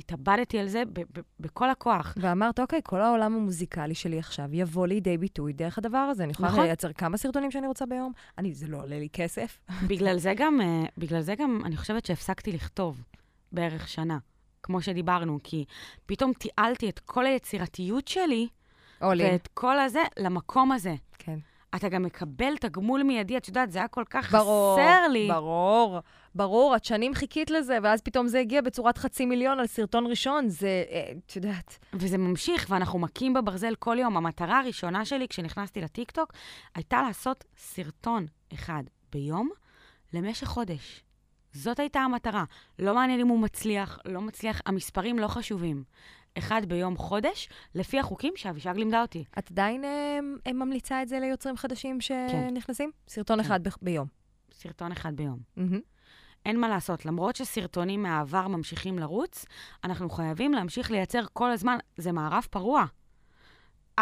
התאבדתי 0.00 0.58
על 0.58 0.68
זה 0.68 0.82
ב- 0.92 1.00
ב- 1.00 1.20
בכל 1.40 1.70
הכוח. 1.70 2.14
ואמרת, 2.16 2.60
אוקיי, 2.60 2.80
כל 2.84 3.00
העולם 3.00 3.34
המוזיקלי 3.34 3.94
שלי 3.94 4.18
עכשיו 4.18 4.48
יבוא 4.52 4.86
לידי 4.86 5.18
ביטוי 5.18 5.52
דרך 5.52 5.78
הדבר 5.78 5.98
הזה. 5.98 6.24
אני 6.24 6.32
יכולה 6.32 6.48
נכון. 6.48 6.64
לייצר 6.64 6.92
כמה 6.92 7.16
סרטונים 7.16 7.50
שאני 7.50 7.66
רוצה 7.66 7.86
ביום? 7.86 8.12
אני, 8.38 8.54
זה 8.54 8.66
לא 8.66 8.82
עולה 8.82 8.98
לי 8.98 9.08
כסף. 9.12 9.60
בגלל 9.90 10.18
זה 10.18 10.34
גם, 10.36 10.60
אה, 10.60 10.82
בגלל 10.98 11.20
זה 11.20 11.34
גם, 11.34 11.62
אני 11.64 11.76
חושבת 11.76 12.06
שהפסקתי 12.06 12.52
לכתוב 12.52 13.02
בערך 13.52 13.88
שנה, 13.88 14.18
כמו 14.62 14.82
שדיברנו, 14.82 15.38
כי 15.44 15.64
פתאום 16.06 16.32
תיעלתי 16.32 16.88
את 16.88 16.98
כל 16.98 17.26
היצירתיות 17.26 18.08
שלי. 18.08 18.48
ואת 19.30 19.48
כל 19.54 19.78
הזה 19.78 20.02
למקום 20.18 20.72
הזה. 20.72 20.94
כן. 21.18 21.38
אתה 21.74 21.88
גם 21.88 22.02
מקבל 22.02 22.56
תגמול 22.56 23.02
מיידי, 23.02 23.36
את 23.36 23.48
יודעת, 23.48 23.70
זה 23.72 23.78
היה 23.78 23.88
כל 23.88 24.04
כך 24.10 24.32
ברור, 24.32 24.78
חסר 24.78 25.08
לי. 25.08 25.28
ברור, 25.28 25.98
ברור, 26.34 26.76
את 26.76 26.84
שנים 26.84 27.14
חיכית 27.14 27.50
לזה, 27.50 27.78
ואז 27.82 28.00
פתאום 28.00 28.28
זה 28.28 28.40
הגיע 28.40 28.60
בצורת 28.60 28.98
חצי 28.98 29.26
מיליון 29.26 29.60
על 29.60 29.66
סרטון 29.66 30.06
ראשון, 30.06 30.48
זה, 30.48 30.84
אה, 30.90 31.12
את 31.26 31.36
יודעת. 31.36 31.78
וזה 31.92 32.18
ממשיך, 32.18 32.66
ואנחנו 32.68 32.98
מכים 32.98 33.34
בברזל 33.34 33.74
כל 33.74 33.96
יום. 33.98 34.16
המטרה 34.16 34.58
הראשונה 34.58 35.04
שלי 35.04 35.28
כשנכנסתי 35.28 35.80
לטיקטוק 35.80 36.32
הייתה 36.74 37.02
לעשות 37.02 37.44
סרטון 37.56 38.26
אחד 38.54 38.82
ביום 39.12 39.50
למשך 40.12 40.46
חודש. 40.46 41.02
זאת 41.52 41.78
הייתה 41.78 42.00
המטרה. 42.00 42.44
לא 42.78 42.94
מעניין 42.94 43.20
אם 43.20 43.28
הוא 43.28 43.38
מצליח, 43.38 43.98
לא 44.04 44.20
מצליח, 44.20 44.60
המספרים 44.66 45.18
לא 45.18 45.28
חשובים. 45.28 45.84
אחד 46.38 46.62
ביום 46.66 46.96
חודש, 46.96 47.48
לפי 47.74 47.98
החוקים 48.00 48.32
שאבישג 48.36 48.74
לימדה 48.76 49.02
אותי. 49.02 49.24
את 49.38 49.50
עדיין 49.50 49.84
אה, 49.84 50.52
ממליצה 50.52 51.02
את 51.02 51.08
זה 51.08 51.20
ליוצרים 51.20 51.56
חדשים 51.56 52.00
שנכנסים? 52.00 52.90
סרטון 53.08 53.38
כן. 53.38 53.46
אחד 53.46 53.68
ב- 53.68 53.72
ביום. 53.82 54.06
סרטון 54.52 54.92
אחד 54.92 55.16
ביום. 55.16 55.38
מהמם. 55.56 55.80
אין 56.46 56.60
מה 56.60 56.68
לעשות, 56.68 57.06
למרות 57.06 57.36
שסרטונים 57.36 58.02
מהעבר 58.02 58.48
ממשיכים 58.48 58.98
לרוץ, 58.98 59.44
אנחנו 59.84 60.10
חייבים 60.10 60.52
להמשיך 60.52 60.90
לייצר 60.90 61.24
כל 61.32 61.50
הזמן, 61.50 61.78
זה 61.96 62.12
מערב 62.12 62.46
פרוע. 62.50 62.84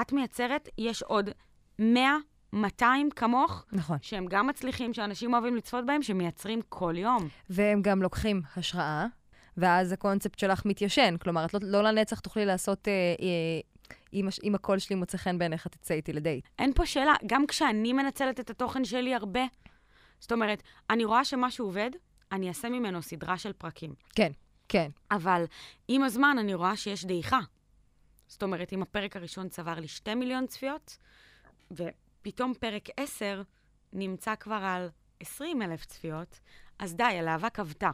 את 0.01 0.13
מייצרת, 0.13 0.69
יש 0.79 1.03
עוד 1.03 1.31
100, 1.79 2.17
200 2.53 3.11
כמוך, 3.11 3.65
נכון. 3.73 3.97
שהם 4.03 4.27
גם 4.27 4.47
מצליחים, 4.47 4.95
שאנשים 4.95 5.33
אוהבים 5.33 5.57
לצפות 5.57 5.87
בהם, 5.87 6.03
שמייצרים 6.03 6.61
כל 6.69 6.95
יום. 6.97 7.29
והם 7.51 7.83
גם 7.83 8.03
לוקחים 8.03 8.43
השראה, 8.57 9.07
ואז 9.59 9.93
הקונספט 9.93 10.39
שלך 10.39 10.65
מתיישן. 10.65 11.17
כלומר, 11.17 11.45
את 11.45 11.55
לא, 11.55 11.61
לא 11.63 11.83
לנצח 11.83 12.21
תוכלי 12.21 12.47
לעשות, 12.47 12.89
אה, 12.89 12.93
אה, 12.93 13.61
אם, 14.13 14.29
אם 14.45 14.55
הקול 14.55 14.79
שלי 14.79 14.97
מוצא 14.97 15.19
חן 15.19 15.39
בעיניך, 15.39 15.67
תצא 15.67 15.95
איתי 15.95 16.13
לדייט. 16.13 16.45
אין 16.59 16.73
פה 16.73 16.87
שאלה, 16.87 17.15
גם 17.27 17.47
כשאני 17.47 17.93
מנצלת 17.93 18.41
את 18.41 18.51
התוכן 18.51 18.85
שלי 18.85 19.15
הרבה, 19.15 19.41
זאת 20.21 20.33
אומרת, 20.33 20.63
אני 20.91 21.05
רואה 21.05 21.25
שמשהו 21.25 21.67
עובד, 21.67 21.91
אני 22.33 22.49
אעשה 22.49 22.69
ממנו 22.69 23.03
סדרה 23.03 23.39
של 23.39 23.53
פרקים. 23.53 23.95
כן, 24.15 24.33
כן. 24.69 24.91
אבל 25.11 25.45
עם 25.89 26.03
הזמן 26.03 26.37
אני 26.41 26.55
רואה 26.55 26.77
שיש 26.77 27.05
דעיכה. 27.05 27.41
זאת 28.29 28.43
אומרת, 28.43 28.73
אם 28.73 28.83
הפרק 28.83 29.17
הראשון 29.17 29.49
צבר 29.49 29.75
לי 29.75 29.89
2 29.89 30.19
מיליון 30.19 30.47
צפיות, 30.47 30.99
ופתאום 31.71 32.55
פרק 32.55 32.89
10 32.97 33.43
נמצא 33.93 34.35
כבר 34.35 34.61
על 34.63 34.89
20 35.21 35.63
אלף 35.63 35.85
צפיות, 35.85 36.41
אז 36.79 36.95
די, 36.95 37.05
הלהבה 37.05 37.51
כבתה. 37.51 37.91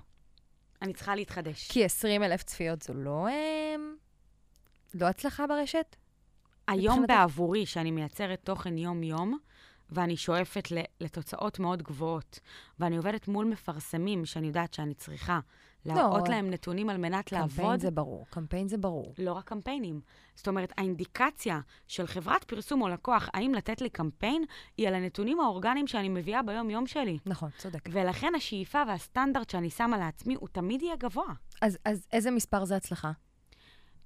אני 0.85 0.93
צריכה 0.93 1.15
להתחדש. 1.15 1.69
כי 1.71 1.85
20 1.85 2.23
אלף 2.23 2.43
צפיות 2.43 2.83
זו 2.83 2.95
לא, 2.95 3.27
אה, 3.29 3.75
לא 4.95 5.07
הצלחה 5.07 5.47
ברשת? 5.47 5.97
היום? 6.69 7.07
בעבורי, 7.07 7.67
שאני 7.67 7.91
מייצרת 7.91 8.41
תוכן 8.45 8.79
יום-יום, 8.79 9.39
ואני 9.91 10.17
שואפת 10.17 10.69
לתוצאות 11.01 11.59
מאוד 11.59 11.83
גבוהות, 11.83 12.41
ואני 12.79 12.97
עובדת 12.97 13.29
מול 13.29 13.47
מפרסמים 13.47 14.25
שאני 14.25 14.47
יודעת 14.47 14.75
שאני 14.75 14.95
צריכה 14.95 15.41
להראות 15.87 16.29
לא, 16.29 16.35
להם 16.35 16.51
נתונים 16.51 16.91
על 16.91 16.97
מנת 16.97 17.25
קמפיין 17.25 17.43
לעבוד, 17.43 17.81
זה 17.81 17.91
ברור, 17.91 18.27
קמפיין 18.31 18.69
זה 18.69 18.79
ברור. 18.79 19.15
לא 19.19 19.33
רק 19.33 19.45
קמפיינים. 19.45 20.01
זאת 20.35 20.49
אומרת, 20.49 20.73
האינדיקציה 20.79 21.61
של 21.89 22.07
חברת 22.07 22.45
פרסום 22.45 22.83
או 22.83 22.89
לקוח, 22.89 23.29
האם 23.35 23.55
לתת 23.55 23.81
לי 23.81 23.89
קמפיין, 23.89 24.45
היא 24.77 24.89
על 24.89 24.95
הנתונים 24.95 25.41
האורגניים 25.41 25.87
שאני 25.87 26.09
מביאה 26.09 26.43
ביום-יום 26.43 26.87
שלי. 26.87 27.19
נכון, 27.27 27.51
צודק. 27.59 27.89
ולכן 27.93 28.35
השאיפה 28.37 28.83
והסטנדרט 28.89 29.51
שאני 29.51 29.71
שמה 29.71 29.99
לעצמי, 29.99 30.35
הוא 30.35 30.49
תמיד 30.53 30.83
יהיה 30.83 30.97
גבוה. 30.97 31.33
אז, 31.63 31.79
אז 31.85 32.07
איזה 32.13 32.31
מספר 32.31 32.65
זה 32.65 32.77
הצלחה? 32.77 33.13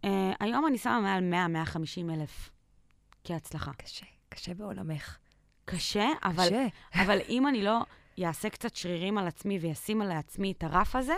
Uh, 0.03 0.09
היום 0.41 0.67
אני 0.67 0.79
שמה 0.79 1.01
מעל 1.01 1.65
100-150 2.09 2.13
אלף 2.15 2.51
כהצלחה. 3.25 3.73
קשה, 3.73 4.07
קשה 4.29 4.55
בעולמך. 4.55 5.19
קשה, 5.65 6.09
אבל, 6.25 6.47
קשה. 6.47 6.67
אבל 6.95 7.19
אם 7.29 7.49
אני 7.49 7.63
לא 7.63 7.81
אעשה 8.25 8.51
קצת 8.51 8.77
שרירים 8.77 9.19
על 9.19 9.27
עצמי 9.27 9.59
וישים 9.59 10.03
על 10.03 10.13
עצמי 10.13 10.53
את 10.53 10.65
הרף 10.65 10.97
הזה, 10.97 11.15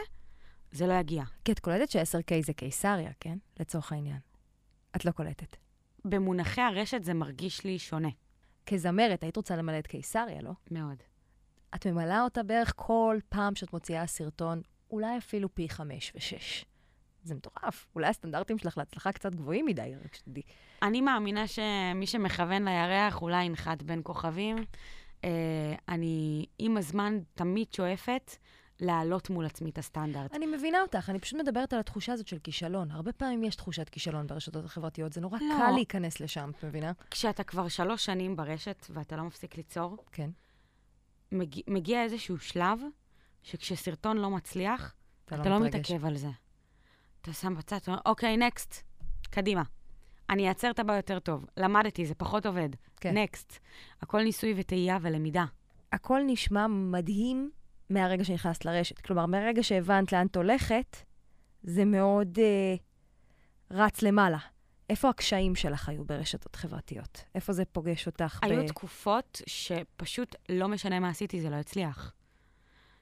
זה 0.73 0.87
לא 0.87 0.93
יגיע. 0.93 1.25
כי 1.45 1.53
את 1.53 1.59
קולטת 1.59 1.91
ש-10K 1.91 2.45
זה 2.45 2.53
קיסריה, 2.53 3.11
כן? 3.21 3.39
לצורך 3.61 3.93
העניין. 3.93 4.19
את 4.97 5.05
לא 5.05 5.11
קולטת. 5.11 5.57
במונחי 6.05 6.61
הרשת 6.61 7.05
זה 7.05 7.15
מרגיש 7.15 7.65
לי 7.65 7.79
שונה 7.79 8.09
כזמרת, 8.67 9.23
היית 9.23 9.37
רוצה 9.37 9.57
למלא 9.57 9.79
את 9.79 9.87
קיסריה, 9.87 10.43
לא? 10.43 10.53
מאוד. 10.71 11.03
את 11.75 11.87
ממלאה 11.87 12.23
אותה 12.23 12.43
בערך 12.43 12.73
כל 12.77 13.19
פעם 13.29 13.55
שאת 13.55 13.73
מוציאה 13.73 14.07
סרטון, 14.07 14.63
אולי 14.91 15.19
אפילו 15.19 15.55
פי 15.55 15.69
חמש 15.69 16.13
ושש. 16.15 16.65
זה 17.23 17.35
מטורף. 17.35 17.87
אולי 17.95 18.07
הסטנדרטים 18.07 18.59
שלך 18.59 18.79
להצלחה 18.79 19.13
קצת 19.13 19.35
גבוהים 19.35 19.67
מדי, 19.67 19.93
רק 20.05 20.15
שתדעי. 20.15 20.43
אני 20.83 21.01
מאמינה 21.01 21.47
שמי 21.47 22.07
שמכוון 22.07 22.69
לירח 22.69 23.23
אולי 23.23 23.45
ינחת 23.45 23.83
בין 23.83 24.01
כוכבים. 24.05 24.57
אה, 25.25 25.75
אני 25.89 26.47
עם 26.59 26.77
הזמן 26.77 27.19
תמיד 27.35 27.73
שואפת 27.73 28.37
להעלות 28.81 29.31
מול 29.31 29.47
עצמי 29.47 29.71
את 29.71 29.79
הסטנדרט. 29.79 30.35
אני 30.35 30.47
מבינה 30.47 30.83
אותך, 30.83 31.11
אני 31.11 31.19
פשוט 31.19 31.41
מדברת 31.41 31.73
על 31.73 31.81
התחושה 31.81 32.13
הזאת 32.13 32.27
של 32.27 32.39
כישלון. 32.39 32.91
הרבה 32.91 33.13
פעמים 33.13 33.45
יש 33.45 33.57
תחושת 33.57 33.89
כישלון 33.89 34.27
ברשתות 34.27 34.65
החברתיות, 34.65 35.13
זה 35.13 35.21
נורא 35.21 35.39
לא. 35.41 35.55
קל 35.59 35.71
להיכנס 35.71 36.21
לשם, 36.21 36.51
את 36.59 36.65
מבינה? 36.65 36.93
כשאתה 37.11 37.45
כבר 37.45 37.69
שלוש 37.69 38.05
שנים 38.05 38.37
ברשת 38.37 38.87
ואתה 38.91 39.17
לא 39.17 39.23
מפסיק 39.23 39.57
ליצור, 39.57 39.97
כן. 40.13 40.31
מגיע, 41.33 41.63
מגיע 41.69 42.03
איזשהו 42.03 42.39
שלב 42.39 42.81
שכשסרטון 43.43 44.17
לא 44.19 44.31
מצליח, 44.31 44.95
אתה 45.25 45.35
אתה 45.35 45.49
לא 45.49 45.61
מתרגש. 45.61 45.91
מתעכב 45.91 46.07
על 46.07 46.17
זה. 46.17 46.29
אתה 47.23 47.33
שם 47.33 47.55
בצד, 47.55 47.77
אתה 47.77 47.91
אומר, 47.91 48.01
אוקיי, 48.07 48.37
נקסט, 48.37 48.83
קדימה. 49.31 49.63
אני 50.31 50.49
אעצר 50.49 50.71
את 50.71 50.79
הבא 50.79 50.97
יותר 50.97 51.19
טוב. 51.19 51.47
למדתי, 51.57 52.07
זה 52.07 52.15
פחות 52.15 52.47
עובד. 52.47 52.69
כן. 52.97 53.17
נקסט. 53.17 53.59
הכל 54.03 54.23
ניסוי 54.23 54.55
וטעייה 54.57 54.99
ולמידה. 55.01 55.45
הכל 55.93 56.21
נשמע 56.27 56.67
מדהים 56.67 57.51
מהרגע 57.91 58.25
שנכנסת 58.25 58.65
לרשת. 58.65 58.99
כלומר, 58.99 59.27
מהרגע 59.27 59.63
שהבנת 59.63 60.13
לאן 60.13 60.27
את 60.27 60.37
הולכת, 60.37 60.97
זה 61.63 61.85
מאוד 61.85 62.39
אה, 62.39 62.75
רץ 63.71 64.03
למעלה. 64.03 64.39
איפה 64.91 65.09
הקשיים 65.09 65.55
שלך 65.55 65.89
היו 65.89 66.05
ברשתות 66.05 66.57
חברתיות? 66.57 67.25
איפה 67.35 67.53
זה 67.53 67.65
פוגש 67.65 68.07
אותך? 68.07 68.39
היו 68.43 68.67
תקופות 68.67 69.43
שפשוט 69.47 70.35
לא 70.49 70.69
משנה 70.69 71.01
מה 71.01 71.09
עשיתי, 71.09 71.41
זה 71.41 71.51
לא 71.51 71.57
הצליח. 71.57 72.13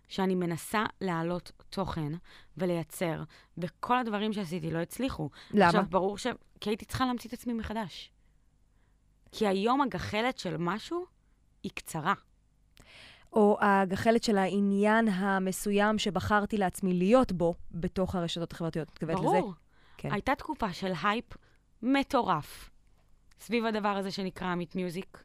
שאני 0.08 0.34
מנסה 0.34 0.84
להעלות 1.00 1.52
תוכן 1.70 2.12
ולייצר, 2.56 3.22
וכל 3.58 3.98
הדברים 3.98 4.32
שעשיתי 4.32 4.70
לא 4.70 4.78
הצליחו. 4.78 5.30
למה? 5.50 5.66
עכשיו, 5.66 5.84
ברור 5.90 6.18
ש... 6.18 6.26
כי 6.60 6.70
הייתי 6.70 6.84
צריכה 6.84 7.06
להמציא 7.06 7.28
את 7.28 7.34
עצמי 7.34 7.52
מחדש. 7.52 8.12
כי 9.32 9.46
היום 9.46 9.80
הגחלת 9.80 10.38
של 10.38 10.56
משהו 10.56 11.06
היא 11.62 11.72
קצרה. 11.74 12.14
או 13.32 13.58
הגחלת 13.60 14.24
של 14.24 14.38
העניין 14.38 15.08
המסוים 15.08 15.98
שבחרתי 15.98 16.56
לעצמי 16.56 16.94
להיות 16.94 17.32
בו 17.32 17.54
בתוך 17.70 18.14
הרשתות 18.14 18.52
החברתיות. 18.52 18.88
את 18.88 18.92
מתכוונת 18.92 19.18
לזה? 19.18 19.26
ברור. 19.26 19.52
כן. 19.96 20.12
הייתה 20.12 20.34
תקופה 20.34 20.72
של 20.72 20.92
הייפ 21.02 21.24
מטורף 21.82 22.70
סביב 23.40 23.64
הדבר 23.64 23.88
הזה 23.88 24.10
שנקרא 24.10 24.46
עמית 24.46 24.76
מיוזיק, 24.76 25.22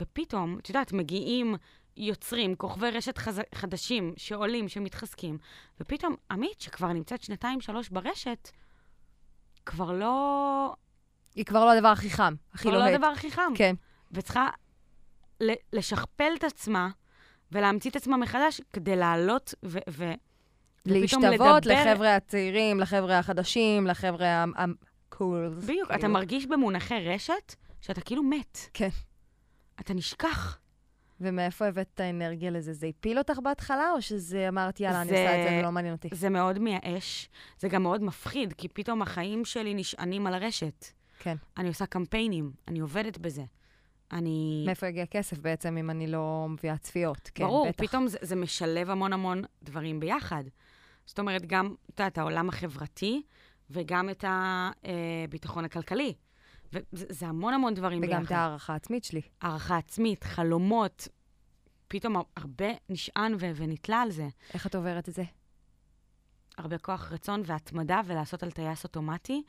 ופתאום, 0.00 0.58
את 0.58 0.68
יודעת, 0.68 0.92
מגיעים 0.92 1.54
יוצרים, 1.96 2.54
כוכבי 2.54 2.90
רשת 2.90 3.18
חז... 3.18 3.40
חדשים 3.54 4.14
שעולים, 4.16 4.68
שמתחזקים, 4.68 5.38
ופתאום 5.80 6.14
עמית, 6.30 6.60
שכבר 6.60 6.92
נמצאת 6.92 7.22
שנתיים, 7.22 7.60
שלוש 7.60 7.88
ברשת, 7.88 8.50
כבר 9.66 9.92
לא... 9.92 10.74
היא 11.34 11.44
כבר 11.44 11.64
לא 11.64 11.72
הדבר 11.72 11.88
הכי 11.88 12.10
חם, 12.10 12.34
הכי 12.52 12.62
כבר 12.62 12.72
לא 12.72 12.78
לוהט. 12.78 12.94
הדבר 12.94 13.06
הכי 13.06 13.30
חם. 13.30 13.52
כן. 13.54 13.74
וצריכה 14.12 14.48
לשכפל 15.72 16.32
את 16.38 16.44
עצמה 16.44 16.90
ולהמציא 17.52 17.90
את 17.90 17.96
עצמה 17.96 18.16
מחדש 18.16 18.60
כדי 18.72 18.96
לעלות 18.96 19.54
ו... 19.64 19.78
ו- 19.90 20.12
להשתוות 20.86 21.66
לחבר'ה 21.66 22.16
הצעירים, 22.16 22.80
לחבר'ה 22.80 23.18
החדשים, 23.18 23.86
לחבר'ה 23.86 24.44
הקולס. 25.08 25.64
בדיוק, 25.64 25.90
אתה 25.94 26.08
מרגיש 26.08 26.46
במונחי 26.46 27.08
רשת 27.08 27.54
שאתה 27.80 28.00
כאילו 28.00 28.22
מת. 28.22 28.58
כן. 28.74 28.88
אתה 29.80 29.94
נשכח. 29.94 30.58
ומאיפה 31.20 31.66
הבאת 31.66 31.86
את 31.94 32.00
האנרגיה 32.00 32.50
לזה? 32.50 32.72
זה 32.72 32.86
הפיל 32.86 33.18
אותך 33.18 33.38
בהתחלה, 33.44 33.90
או 33.94 34.02
שזה 34.02 34.48
אמרת, 34.48 34.80
יאללה, 34.80 35.00
אני 35.02 35.08
זה- 35.08 35.14
עושה 35.22 35.38
את 35.44 35.48
זה, 35.50 35.56
זה 35.56 35.62
לא 35.62 35.72
מעניין 35.72 35.94
אותי? 35.94 36.08
זה 36.12 36.28
מאוד 36.28 36.58
מייאש, 36.58 37.28
זה 37.58 37.68
גם 37.68 37.82
מאוד 37.82 38.02
מפחיד, 38.02 38.52
כי 38.52 38.68
פתאום 38.68 39.02
החיים 39.02 39.44
שלי 39.44 39.74
נשענים 39.74 40.26
על 40.26 40.34
הרשת. 40.34 40.86
כן. 41.18 41.36
אני 41.58 41.68
עושה 41.68 41.86
קמפיינים, 41.86 42.50
אני 42.68 42.78
עובדת 42.80 43.18
בזה. 43.18 43.42
אני... 44.12 44.62
מאיפה 44.66 44.86
יגיע 44.86 45.06
כסף 45.06 45.38
בעצם 45.38 45.76
אם 45.76 45.90
אני 45.90 46.06
לא 46.06 46.46
מביאה 46.48 46.78
צפיות? 46.78 47.30
כן, 47.34 47.44
ברור, 47.44 47.68
בטח. 47.68 47.84
פתאום 47.84 48.08
זה, 48.08 48.18
זה 48.20 48.36
משלב 48.36 48.90
המון 48.90 49.12
המון 49.12 49.42
דברים 49.62 50.00
ביחד. 50.00 50.44
זאת 51.06 51.18
אומרת, 51.18 51.46
גם, 51.46 51.74
את 51.90 52.00
יודעת, 52.00 52.18
העולם 52.18 52.48
החברתי, 52.48 53.22
וגם 53.70 54.10
את 54.10 54.24
הביטחון 54.28 55.64
הכלכלי. 55.64 56.14
וזה 56.72 57.06
זה 57.08 57.26
המון 57.26 57.54
המון 57.54 57.74
דברים 57.74 58.00
ביחד. 58.00 58.12
וגם 58.12 58.24
את 58.24 58.30
הערכה 58.30 58.72
העצמית 58.72 59.04
שלי. 59.04 59.20
הערכה 59.40 59.76
עצמית, 59.76 60.24
חלומות, 60.24 61.08
פתאום 61.88 62.16
הרבה 62.36 62.66
נשען 62.88 63.34
ו- 63.38 63.50
ונתלה 63.56 64.02
על 64.02 64.10
זה. 64.10 64.28
איך 64.54 64.66
את 64.66 64.74
עוברת 64.74 65.08
את 65.08 65.14
זה? 65.14 65.22
הרבה 66.58 66.78
כוח 66.78 67.12
רצון 67.12 67.42
והתמדה 67.44 68.00
ולעשות 68.06 68.42
על 68.42 68.50
טייס 68.50 68.84
אוטומטי. 68.84 69.42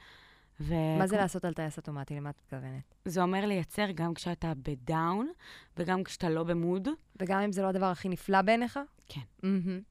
ו... 0.60 0.74
מה 1.00 1.08
זה 1.08 1.18
לעשות 1.18 1.46
על 1.46 1.54
טייס 1.54 1.78
אוטומטי? 1.78 2.16
למה 2.16 2.30
את 2.30 2.42
מתכוונת? 2.42 2.96
זה 3.06 3.22
אומר 3.22 3.46
לייצר 3.46 3.92
גם 3.96 4.14
כשאתה 4.14 4.54
בדאון 4.64 5.32
וגם 5.78 6.04
כשאתה 6.04 6.30
לא 6.30 6.44
במוד. 6.44 6.88
וגם 7.22 7.40
אם 7.40 7.52
זה 7.52 7.62
לא 7.62 7.68
הדבר 7.68 7.86
הכי 7.86 8.10
נפלא 8.10 8.42
בעיניך? 8.42 8.80
כן. 9.06 9.22
מהמם. 9.44 9.82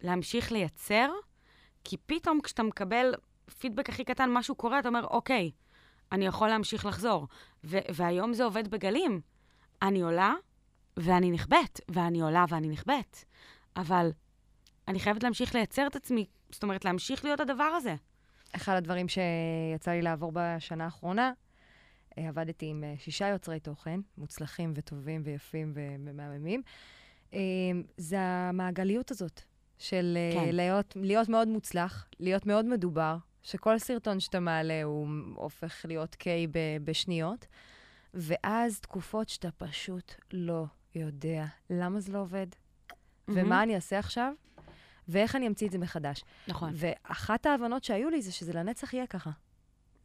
להמשיך 0.00 0.52
לייצר, 0.52 1.10
כי 1.84 1.96
פתאום 1.96 2.40
כשאתה 2.40 2.62
מקבל 2.62 3.14
פידבק 3.58 3.88
הכי 3.88 4.04
קטן, 4.04 4.30
משהו 4.30 4.54
קורה, 4.54 4.78
אתה 4.78 4.88
אומר, 4.88 5.04
אוקיי, 5.04 5.50
אני 6.12 6.26
יכול 6.26 6.48
להמשיך 6.48 6.86
לחזור. 6.86 7.28
ו- 7.64 7.78
והיום 7.94 8.32
זה 8.32 8.44
עובד 8.44 8.68
בגלים. 8.68 9.20
אני 9.82 10.00
עולה 10.00 10.34
ואני 10.96 11.30
נכבדת, 11.30 11.80
ואני 11.88 12.20
עולה 12.20 12.44
ואני 12.48 12.68
נכבדת. 12.68 13.24
אבל 13.76 14.10
אני 14.88 15.00
חייבת 15.00 15.22
להמשיך 15.22 15.54
לייצר 15.54 15.86
את 15.86 15.96
עצמי, 15.96 16.26
זאת 16.50 16.62
אומרת, 16.62 16.84
להמשיך 16.84 17.24
להיות 17.24 17.40
הדבר 17.40 17.64
הזה. 17.64 17.94
אחד 18.52 18.76
הדברים 18.76 19.06
שיצא 19.08 19.90
לי 19.90 20.02
לעבור 20.02 20.32
בשנה 20.34 20.84
האחרונה, 20.84 21.32
אה, 22.18 22.28
עבדתי 22.28 22.66
עם 22.66 22.84
אה, 22.84 22.94
שישה 22.98 23.28
יוצרי 23.28 23.60
תוכן, 23.60 24.00
מוצלחים 24.18 24.72
וטובים 24.76 25.22
ויפים 25.24 25.72
ומהממים. 25.74 26.62
אה, 27.34 27.40
זה 27.96 28.20
המעגליות 28.20 29.10
הזאת 29.10 29.40
של 29.78 30.18
כן. 30.34 30.54
להיות, 30.54 30.96
להיות 30.96 31.28
מאוד 31.28 31.48
מוצלח, 31.48 32.08
להיות 32.20 32.46
מאוד 32.46 32.64
מדובר, 32.64 33.16
שכל 33.42 33.78
סרטון 33.78 34.20
שאתה 34.20 34.40
מעלה 34.40 34.82
הוא 34.82 35.08
הופך 35.34 35.84
להיות 35.88 36.14
קיי 36.14 36.46
בשניות, 36.84 37.46
ואז 38.14 38.80
תקופות 38.80 39.28
שאתה 39.28 39.50
פשוט 39.50 40.14
לא 40.32 40.64
יודע 40.94 41.44
למה 41.70 42.00
זה 42.00 42.12
לא 42.12 42.18
עובד, 42.18 42.46
mm-hmm. 42.46 42.94
ומה 43.26 43.62
אני 43.62 43.74
אעשה 43.74 43.98
עכשיו, 43.98 44.32
ואיך 45.08 45.36
אני 45.36 45.46
אמציא 45.46 45.66
את 45.66 45.72
זה 45.72 45.78
מחדש. 45.78 46.24
נכון. 46.48 46.72
ואחת 46.74 47.46
ההבנות 47.46 47.84
שהיו 47.84 48.10
לי 48.10 48.22
זה 48.22 48.32
שזה 48.32 48.52
לנצח 48.52 48.94
יהיה 48.94 49.06
ככה. 49.06 49.30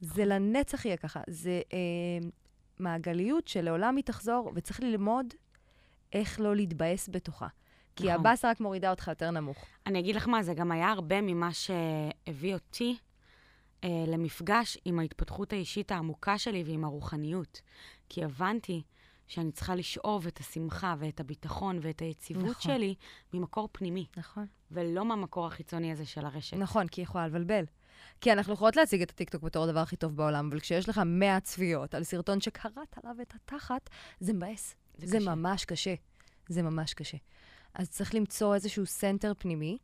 זה 0.02 0.26
לנצח 0.26 0.86
יהיה 0.86 0.98
ככה. 0.98 1.22
זה 1.28 1.62
אה, 1.74 2.28
מעגליות 2.80 3.48
שלעולם 3.48 3.96
היא 3.96 4.04
תחזור, 4.04 4.52
וצריך 4.56 4.80
ללמוד 4.80 5.34
איך 6.14 6.40
לא 6.40 6.56
להתבאס 6.56 7.10
בתוכה. 7.10 7.48
כי 7.96 8.04
נכון. 8.04 8.20
הבאסה 8.20 8.50
רק 8.50 8.60
מורידה 8.60 8.90
אותך 8.90 9.08
יותר 9.08 9.32
נמוך. 9.32 9.66
אני 9.86 10.00
אגיד 10.00 10.16
לך 10.16 10.28
מה, 10.28 10.44
זה 10.44 10.54
גם 10.54 10.72
היה 10.72 10.92
הרבה 10.92 11.22
ממה 11.22 11.50
שהביא 11.54 12.54
אותי 12.54 12.98
אה, 13.84 13.90
למפגש 14.08 14.78
עם 14.86 15.00
ההתפתחות 15.00 15.54
האישית 15.54 15.92
העמוקה 15.92 16.38
שלי 16.38 16.64
ועם 16.66 16.84
הרוחניות. 16.84 17.62
כי 18.10 18.24
הבנתי 18.24 18.84
שאני 19.28 19.52
צריכה 19.52 19.76
לשאוב 19.76 20.28
את 20.28 20.40
השמחה 20.40 20.96
ואת 21.00 21.20
הביטחון 21.20 21.80
ואת 21.82 22.00
היציבות 22.00 22.44
נכון. 22.44 22.74
שלי 22.76 22.96
ממקור 23.34 23.70
פנימי. 23.72 24.06
נכון. 24.18 24.46
ולא 24.72 25.06
מהמקור 25.06 25.48
החיצוני 25.48 25.92
הזה 25.92 26.06
של 26.06 26.26
הרשת. 26.26 26.58
נכון, 26.58 26.88
כי 26.88 27.02
היא 27.02 27.04
יכולה 27.04 27.28
לבלבל. 27.28 27.66
כי 28.22 28.32
אנחנו 28.32 28.54
יכולות 28.54 28.76
להציג 28.76 29.02
את 29.02 29.12
הטיקטוק 29.12 29.44
בתור 29.44 29.64
הדבר 29.64 29.80
הכי 29.80 29.96
טוב 29.96 30.16
בעולם, 30.16 30.48
אבל 30.50 30.60
כשיש 30.60 30.90
לך 30.90 31.02
100 31.06 31.40
צפיות 31.40 31.96
על 31.96 32.04
סרטון 32.04 32.42
שקראת 32.42 32.98
עליו 33.04 33.16
את 33.22 33.34
התחת, 33.36 33.90
זה 34.20 34.34
מבאס. 34.34 34.76
זה, 34.98 35.08
זה 35.08 35.18
קשה. 35.18 35.36
ממש 35.36 35.66
קשה. 35.66 35.94
זה 36.50 36.62
ממש 36.62 36.94
קשה. 36.94 37.18
אז 37.74 37.90
צריך 37.90 38.16
למצוא 38.16 38.56
איזשהו 38.56 38.86
center 38.86 39.34
פנימי, 39.38 39.78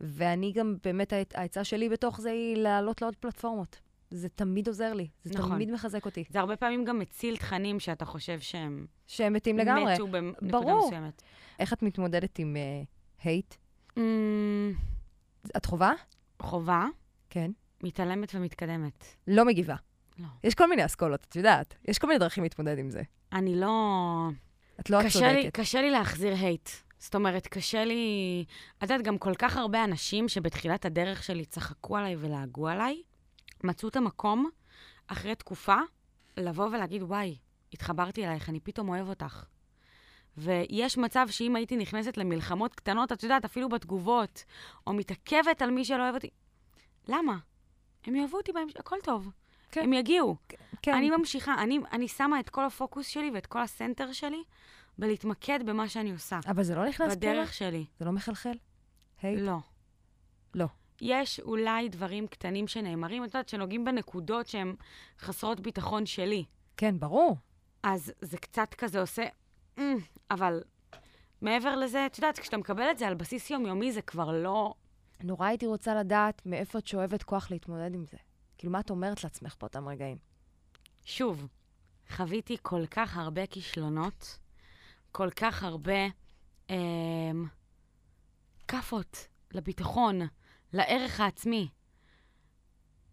ואני 0.00 0.52
גם, 0.52 0.76
באמת, 0.84 1.12
העצה 1.34 1.64
שלי 1.64 1.88
בתוך 1.88 2.20
זה 2.20 2.30
היא 2.30 2.56
לעלות 2.56 3.02
לעוד 3.02 3.16
פלטפורמות. 3.16 3.80
זה 4.10 4.28
תמיד 4.28 4.68
עוזר 4.68 4.92
לי, 4.94 5.08
זה 5.24 5.38
נכון. 5.38 5.54
תמיד 5.54 5.70
מחזק 5.70 6.04
אותי. 6.04 6.24
זה 6.30 6.40
הרבה 6.40 6.56
פעמים 6.56 6.84
גם 6.84 6.98
מציל 6.98 7.36
תכנים 7.36 7.80
שאתה 7.80 8.04
חושב 8.04 8.40
שהם... 8.40 8.86
שהם 9.06 9.32
מתים 9.32 9.58
לגמרי. 9.58 9.94
מתו 9.94 10.06
בנקודה 10.06 10.50
ברור. 10.50 10.86
מסוימת. 10.86 11.22
איך 11.58 11.72
את 11.72 11.82
מתמודדת 11.82 12.38
עם 12.38 12.56
hate? 13.22 13.54
אה, 13.54 13.96
אממ. 13.96 14.00
את 15.56 15.66
חווה? 15.66 15.92
חווה. 16.42 16.86
כן. 17.30 17.50
מתעלמת 17.82 18.34
ומתקדמת. 18.34 19.04
לא 19.26 19.44
מגיבה. 19.44 19.76
לא. 20.18 20.26
יש 20.44 20.54
כל 20.54 20.68
מיני 20.68 20.84
אסכולות, 20.84 21.26
את 21.28 21.36
יודעת. 21.36 21.74
יש 21.88 21.98
כל 21.98 22.06
מיני 22.06 22.18
דרכים 22.18 22.42
להתמודד 22.42 22.78
עם 22.78 22.90
זה. 22.90 23.02
אני 23.32 23.60
לא... 23.60 24.28
את 24.80 24.90
לא 24.90 25.02
קשה 25.02 25.32
לי, 25.32 25.50
קשה 25.50 25.82
לי 25.82 25.90
להחזיר 25.90 26.34
הייט. 26.34 26.68
זאת 26.98 27.14
אומרת, 27.14 27.46
קשה 27.46 27.84
לי... 27.84 28.44
את 28.78 28.82
יודעת, 28.82 29.02
גם 29.02 29.18
כל 29.18 29.34
כך 29.34 29.56
הרבה 29.56 29.84
אנשים 29.84 30.28
שבתחילת 30.28 30.84
הדרך 30.84 31.22
שלי 31.22 31.44
צחקו 31.44 31.96
עליי 31.96 32.16
ולעגו 32.18 32.68
עליי, 32.68 33.02
מצאו 33.64 33.88
את 33.88 33.96
המקום, 33.96 34.50
אחרי 35.06 35.34
תקופה, 35.34 35.76
לבוא 36.36 36.66
ולהגיד, 36.66 37.02
וואי, 37.02 37.38
התחברתי 37.72 38.26
אלייך, 38.26 38.48
אני 38.48 38.60
פתאום 38.60 38.88
אוהב 38.88 39.08
אותך. 39.08 39.44
ויש 40.36 40.98
מצב 40.98 41.26
שאם 41.30 41.56
הייתי 41.56 41.76
נכנסת 41.76 42.16
למלחמות 42.16 42.74
קטנות, 42.74 43.12
את 43.12 43.22
יודעת, 43.22 43.44
אפילו 43.44 43.68
בתגובות, 43.68 44.44
או 44.86 44.92
מתעכבת 44.92 45.62
על 45.62 45.70
מי 45.70 45.84
שלא 45.84 46.02
אוהב 46.02 46.14
אותי, 46.14 46.30
למה? 47.08 47.38
הם 48.04 48.14
יאהבו 48.14 48.36
אותי 48.36 48.52
בהמשך, 48.52 48.80
הכל 48.80 48.96
טוב. 49.02 49.30
כן. 49.70 49.82
הם 49.82 49.92
יגיעו. 49.92 50.36
כן. 50.82 50.94
אני 50.94 51.10
ממשיכה, 51.10 51.54
אני, 51.62 51.78
אני 51.92 52.08
שמה 52.08 52.40
את 52.40 52.48
כל 52.48 52.64
הפוקוס 52.64 53.06
שלי 53.06 53.30
ואת 53.34 53.46
כל 53.46 53.62
הסנטר 53.62 54.12
שלי 54.12 54.42
בלהתמקד 54.98 55.66
במה 55.66 55.88
שאני 55.88 56.12
עושה. 56.12 56.40
אבל 56.46 56.62
זה 56.62 56.74
לא 56.74 56.88
נכנס 56.88 57.16
פנימה? 57.16 57.32
בדרך 57.34 57.54
שלי. 57.54 57.86
זה 57.98 58.04
לא 58.04 58.12
מחלחל? 58.12 58.54
היי? 59.22 59.36
לא. 59.36 59.58
לא. 60.54 60.66
יש 61.00 61.40
אולי 61.40 61.88
דברים 61.88 62.26
קטנים 62.26 62.68
שנאמרים, 62.68 63.24
את 63.24 63.28
יודעת, 63.28 63.48
שנוגעים 63.48 63.84
בנקודות 63.84 64.46
שהן 64.46 64.74
חסרות 65.18 65.60
ביטחון 65.60 66.06
שלי. 66.06 66.44
כן, 66.76 66.98
ברור. 66.98 67.36
אז 67.82 68.12
זה 68.20 68.38
קצת 68.38 68.74
כזה 68.74 69.00
עושה, 69.00 69.22
mm, 69.78 69.82
אבל 70.30 70.62
מעבר 71.40 71.76
לזה, 71.76 72.06
את 72.06 72.18
יודעת, 72.18 72.38
כשאתה 72.38 72.56
מקבל 72.56 72.90
את 72.90 72.98
זה 72.98 73.06
על 73.06 73.14
בסיס 73.14 73.50
יומיומי, 73.50 73.92
זה 73.92 74.02
כבר 74.02 74.32
לא... 74.32 74.74
נורא 75.22 75.46
הייתי 75.46 75.66
רוצה 75.66 75.94
לדעת 75.94 76.42
מאיפה 76.46 76.78
את 76.78 76.86
שואבת 76.86 77.22
כוח 77.22 77.50
להתמודד 77.50 77.94
עם 77.94 78.04
זה. 78.04 78.16
כאילו, 78.58 78.72
מה 78.72 78.80
את 78.80 78.90
אומרת 78.90 79.24
לעצמך 79.24 79.56
באותם 79.60 79.88
רגעים? 79.88 80.18
שוב, 81.04 81.46
חוויתי 82.10 82.56
כל 82.62 82.86
כך 82.86 83.16
הרבה 83.16 83.46
כישלונות, 83.46 84.38
כל 85.12 85.30
כך 85.30 85.62
הרבה 85.62 86.06
אה, 86.70 86.76
כאפות 88.68 89.28
לביטחון, 89.52 90.20
לערך 90.72 91.20
העצמי. 91.20 91.68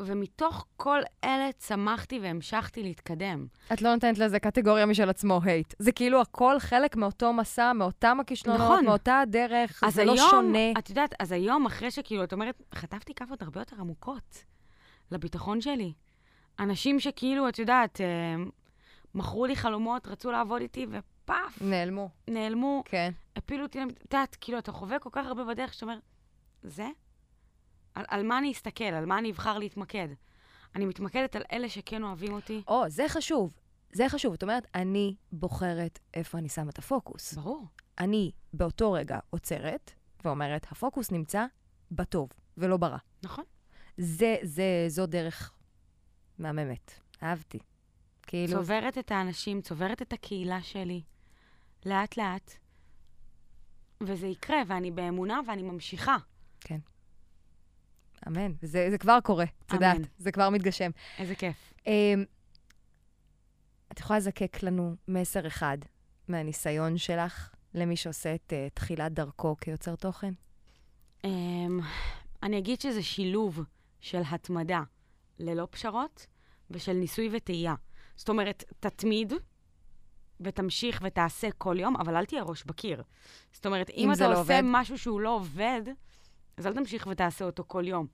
ומתוך 0.02 0.66
כל 0.78 1.00
אלה 1.24 1.50
צמחתי 1.58 2.20
והמשכתי 2.20 2.84
להתקדם. 2.84 3.48
את 3.74 3.82
לא 3.82 3.94
נותנת 3.94 4.18
לזה 4.18 4.40
קטגוריה 4.40 4.86
משל 4.86 5.10
עצמו, 5.10 5.40
הייט. 5.44 5.74
זה 5.80 5.92
כאילו 5.92 6.22
הכל 6.22 6.60
חלק 6.60 6.96
מאותו 6.96 7.34
מסע, 7.34 7.74
מאותם 7.74 8.18
הכישלונות, 8.20 8.62
נכון. 8.62 8.86
מאותה 8.86 9.20
הדרך, 9.20 9.84
זה 9.90 10.06
לא 10.06 10.12
היום, 10.12 10.24
לא 10.26 10.30
שונה. 10.32 10.72
את 10.80 10.90
יודעת, 10.90 11.14
אז 11.20 11.32
היום, 11.32 11.66
אחרי 11.66 11.92
שכאילו, 11.92 12.24
את 12.24 12.34
אומרת, 12.34 12.62
חטפתי 12.76 13.14
כאפות 13.14 13.42
הרבה 13.42 13.62
יותר 13.62 13.76
עמוקות 13.80 14.44
לביטחון 15.12 15.62
שלי. 15.62 15.94
אנשים 16.60 17.00
שכאילו, 17.00 17.50
את 17.50 17.60
יודעת, 17.60 18.02
אה, 18.02 18.44
מכרו 19.16 19.46
לי 19.46 19.56
חלומות, 19.56 20.08
רצו 20.08 20.32
לעבוד 20.32 20.62
איתי, 20.62 20.88
ופאף. 20.90 21.62
נעלמו. 21.62 22.10
נעלמו. 22.28 22.84
כן. 22.86 23.12
הפילו 23.36 23.64
אותי, 23.64 23.84
את 23.84 24.14
יודעת, 24.14 24.38
כאילו, 24.42 24.58
אתה 24.60 24.72
חווה 24.72 25.00
כל 25.00 25.10
כך 25.12 25.26
הרבה 25.26 25.44
בדרך 25.44 25.74
שאתה 25.74 25.86
אומר, 25.86 25.98
זה? 26.64 26.88
על, 27.96 28.06
על 28.08 28.24
מה 28.24 28.38
אני 28.38 28.52
אסתכל? 28.52 28.84
על 28.84 29.06
מה 29.06 29.20
אני 29.20 29.32
אבחר 29.32 29.58
להתמקד? 29.58 30.08
אני 30.76 30.86
מתמקדת 30.86 31.36
על 31.36 31.44
אלה 31.52 31.70
שכן 31.70 32.04
אוהבים 32.04 32.34
אותי. 32.34 32.62
או, 32.68 32.90
זה 32.90 33.06
חשוב. 33.08 33.54
זה 33.94 34.10
חשוב. 34.10 34.34
זאת 34.34 34.44
אומרת, 34.44 34.68
אני 34.76 35.16
בוחרת 35.32 36.00
איפה 36.14 36.38
אני 36.38 36.50
שמה 36.50 36.70
את 36.70 36.80
הפוקוס. 36.80 37.34
ברור. 37.34 37.66
אני 38.00 38.32
באותו 38.54 38.92
רגע 38.92 39.20
עוצרת 39.30 39.92
ואומרת, 40.26 40.68
הפוקוס 40.72 41.12
נמצא 41.12 41.46
בטוב 41.92 42.30
ולא 42.58 42.78
ברע. 42.78 42.98
נכון. 43.24 43.44
זה, 43.98 44.36
זה, 44.44 44.86
זו 44.88 45.06
דרך 45.06 45.52
מהממת. 46.40 46.92
אהבתי. 47.24 47.60
כאילו... 48.22 48.54
צוברת 48.54 48.98
את 48.98 49.12
האנשים, 49.12 49.62
צוברת 49.62 50.02
את 50.02 50.14
הקהילה 50.14 50.62
שלי, 50.62 51.02
לאט-לאט, 51.86 52.52
וזה 54.04 54.28
יקרה, 54.28 54.58
ואני 54.68 54.92
באמונה 54.92 55.40
ואני 55.48 55.64
ממשיכה. 55.64 56.18
כן. 56.62 56.80
אמן. 58.28 58.52
זה, 58.62 58.88
זה 58.92 58.98
כבר 58.98 59.20
קורה, 59.24 59.46
את 59.66 59.74
יודעת. 59.74 59.98
זה 60.18 60.32
כבר 60.32 60.50
מתגשם. 60.50 60.92
איזה 61.18 61.36
כיף. 61.36 61.74
Um, 61.80 61.88
את 63.92 64.00
יכולה 64.00 64.20
לזקק 64.20 64.64
לנו 64.64 64.96
מסר 65.08 65.48
אחד 65.48 65.78
מהניסיון 66.28 66.98
שלך 66.98 67.54
למי 67.74 67.96
שעושה 67.96 68.36
את 68.36 68.54
uh, 68.54 68.74
תחילת 68.74 69.12
דרכו 69.12 69.56
כיוצר 69.62 69.96
תוכן? 69.96 70.34
Um, 71.26 71.28
אני 72.44 72.58
אגיד 72.58 72.82
שזה 72.82 73.04
שילוב 73.04 73.60
של 74.00 74.22
התמדה 74.32 74.82
ללא 75.40 75.68
פשרות 75.72 76.28
ושל 76.72 76.94
ניסוי 76.94 77.30
וטעייה. 77.32 77.76
זאת 78.16 78.30
אומרת, 78.30 78.64
תתמיד 78.80 79.34
ותמשיך 80.40 81.02
ותעשה 81.04 81.52
כל 81.58 81.76
יום, 81.80 81.96
אבל 81.96 82.16
אל 82.16 82.26
תהיה 82.26 82.44
ראש 82.44 82.64
בקיר. 82.64 83.04
זאת 83.52 83.66
אומרת, 83.66 83.90
אם, 83.90 83.96
אם 83.98 84.14
אתה 84.14 84.28
לא 84.28 84.42
עושה 84.42 84.58
עובד. 84.58 84.62
משהו 84.64 84.98
שהוא 84.98 85.22
לא 85.22 85.36
עובד, 85.36 85.82
אז 86.58 86.68
אל 86.68 86.74
תמשיך 86.74 87.08
ותעשה 87.08 87.46
אותו 87.46 87.64
כל 87.68 87.88
יום. 87.88 88.08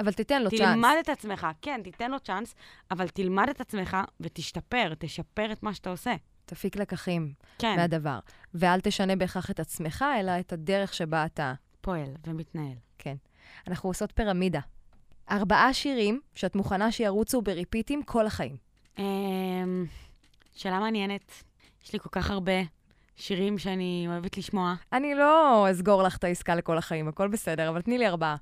אבל 0.00 0.12
תיתן 0.12 0.42
לו 0.42 0.50
תלמד 0.50 0.60
צ'אנס. 0.60 0.74
תלמד 0.74 0.94
את 1.00 1.08
עצמך, 1.08 1.46
כן, 1.62 1.80
תיתן 1.84 2.10
לו 2.10 2.20
צ'אנס, 2.20 2.54
אבל 2.90 3.08
תלמד 3.08 3.48
את 3.48 3.60
עצמך 3.60 3.96
ותשתפר, 4.20 4.92
תשפר 4.98 5.52
את 5.52 5.62
מה 5.62 5.74
שאתה 5.74 5.90
עושה. 5.90 6.14
תפיק 6.44 6.76
לקחים 6.76 7.32
כן. 7.58 7.76
מהדבר. 7.76 8.18
ואל 8.54 8.80
תשנה 8.80 9.16
בהכרח 9.16 9.50
את 9.50 9.60
עצמך, 9.60 10.04
אלא 10.20 10.32
את 10.40 10.52
הדרך 10.52 10.94
שבה 10.94 11.26
אתה... 11.26 11.54
פועל 11.80 12.14
ומתנהל. 12.26 12.76
כן. 12.98 13.16
אנחנו 13.66 13.90
עושות 13.90 14.12
פירמידה. 14.14 14.60
ארבעה 15.30 15.74
שירים 15.74 16.20
שאת 16.34 16.54
מוכנה 16.54 16.92
שירוצו 16.92 17.42
בריפיטים 17.42 18.02
כל 18.02 18.26
החיים. 18.26 18.56
אמ, 18.98 19.86
שאלה 20.52 20.80
מעניינת. 20.80 21.32
יש 21.84 21.92
לי 21.92 21.98
כל 21.98 22.08
כך 22.12 22.30
הרבה 22.30 22.52
שירים 23.20 23.58
שאני 23.58 24.04
אוהבת 24.08 24.38
לשמוע. 24.38 24.74
אני 24.92 25.14
לא 25.14 25.66
אסגור 25.70 26.02
לך 26.02 26.16
את 26.16 26.24
העסקה 26.24 26.54
לכל 26.54 26.78
החיים, 26.78 27.08
הכל 27.08 27.28
בסדר, 27.28 27.68
אבל 27.68 27.82
תני 27.82 27.98
לי 27.98 28.06
ארבעה. 28.06 28.36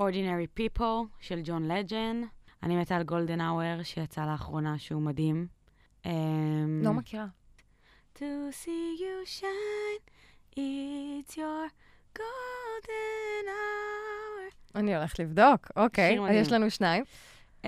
Ordinary 0.00 0.60
People 0.60 1.06
של 1.20 1.40
ג'ון 1.44 1.70
לג'ן. 1.70 2.22
אני 2.62 2.76
מתה 2.76 2.96
על 2.96 3.02
גולדן 3.02 3.40
אאואר 3.40 3.82
שיצא 3.82 4.24
לאחרונה, 4.26 4.78
שהוא 4.78 5.02
מדהים. 5.02 5.46
אמ, 6.06 6.80
לא 6.84 6.92
מכירה. 6.92 7.26
To 8.16 8.22
see 8.50 9.00
you 9.00 9.40
shine, 9.40 10.02
it's 10.56 11.34
your 11.36 11.70
golden 12.18 13.46
hour. 13.46 14.54
אני 14.74 14.96
הולכת 14.96 15.18
לבדוק, 15.18 15.70
אוקיי. 15.76 16.18
אז. 16.20 16.34
יש 16.34 16.52
לנו 16.52 16.70
שניים. 16.70 17.04
Um, 17.62 17.66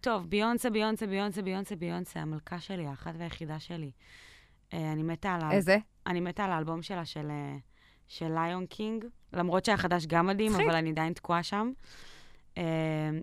טוב, 0.00 0.26
ביונסה, 0.26 0.70
ביונסה, 0.70 1.06
ביונסה, 1.06 1.42
ביונסה, 1.42 1.76
ביונסה, 1.76 2.20
המלכה 2.20 2.60
שלי, 2.60 2.86
האחת 2.86 3.12
והיחידה 3.18 3.60
שלי. 3.60 3.90
Uh, 4.70 4.76
אני 4.92 5.02
מתה 5.02 5.34
על. 5.34 5.50
איזה? 5.50 5.78
אני 6.06 6.20
מתה 6.20 6.44
על 6.44 6.52
האלבום 6.52 6.82
שלה 6.82 7.04
של, 7.04 7.30
אה, 7.30 7.56
של 8.08 8.32
Lion 8.34 8.66
King, 8.66 9.04
למרות 9.32 9.64
שהחדש 9.64 10.06
גם 10.06 10.26
מדהים. 10.26 10.54
אבל 10.54 10.74
אני 10.74 10.90
עדיין 10.90 11.12
תקועה 11.12 11.42
שם. 11.42 11.72
אה, 12.54 12.60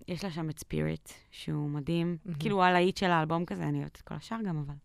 יש 0.07 0.23
לה 0.23 0.31
שם 0.31 0.49
את 0.49 0.59
Spirit, 0.59 1.09
שהוא 1.31 1.69
מדהים. 1.69 2.17
כאילו, 2.39 2.63
הלהיט 2.63 2.97
של 2.97 3.11
האלבום 3.11 3.45
כזה, 3.45 3.63
אני 3.63 3.77
אוהבת 3.77 3.95
את 3.95 4.01
כל 4.01 4.15
השאר 4.15 4.37
גם, 4.45 4.57
אבל... 4.57 4.75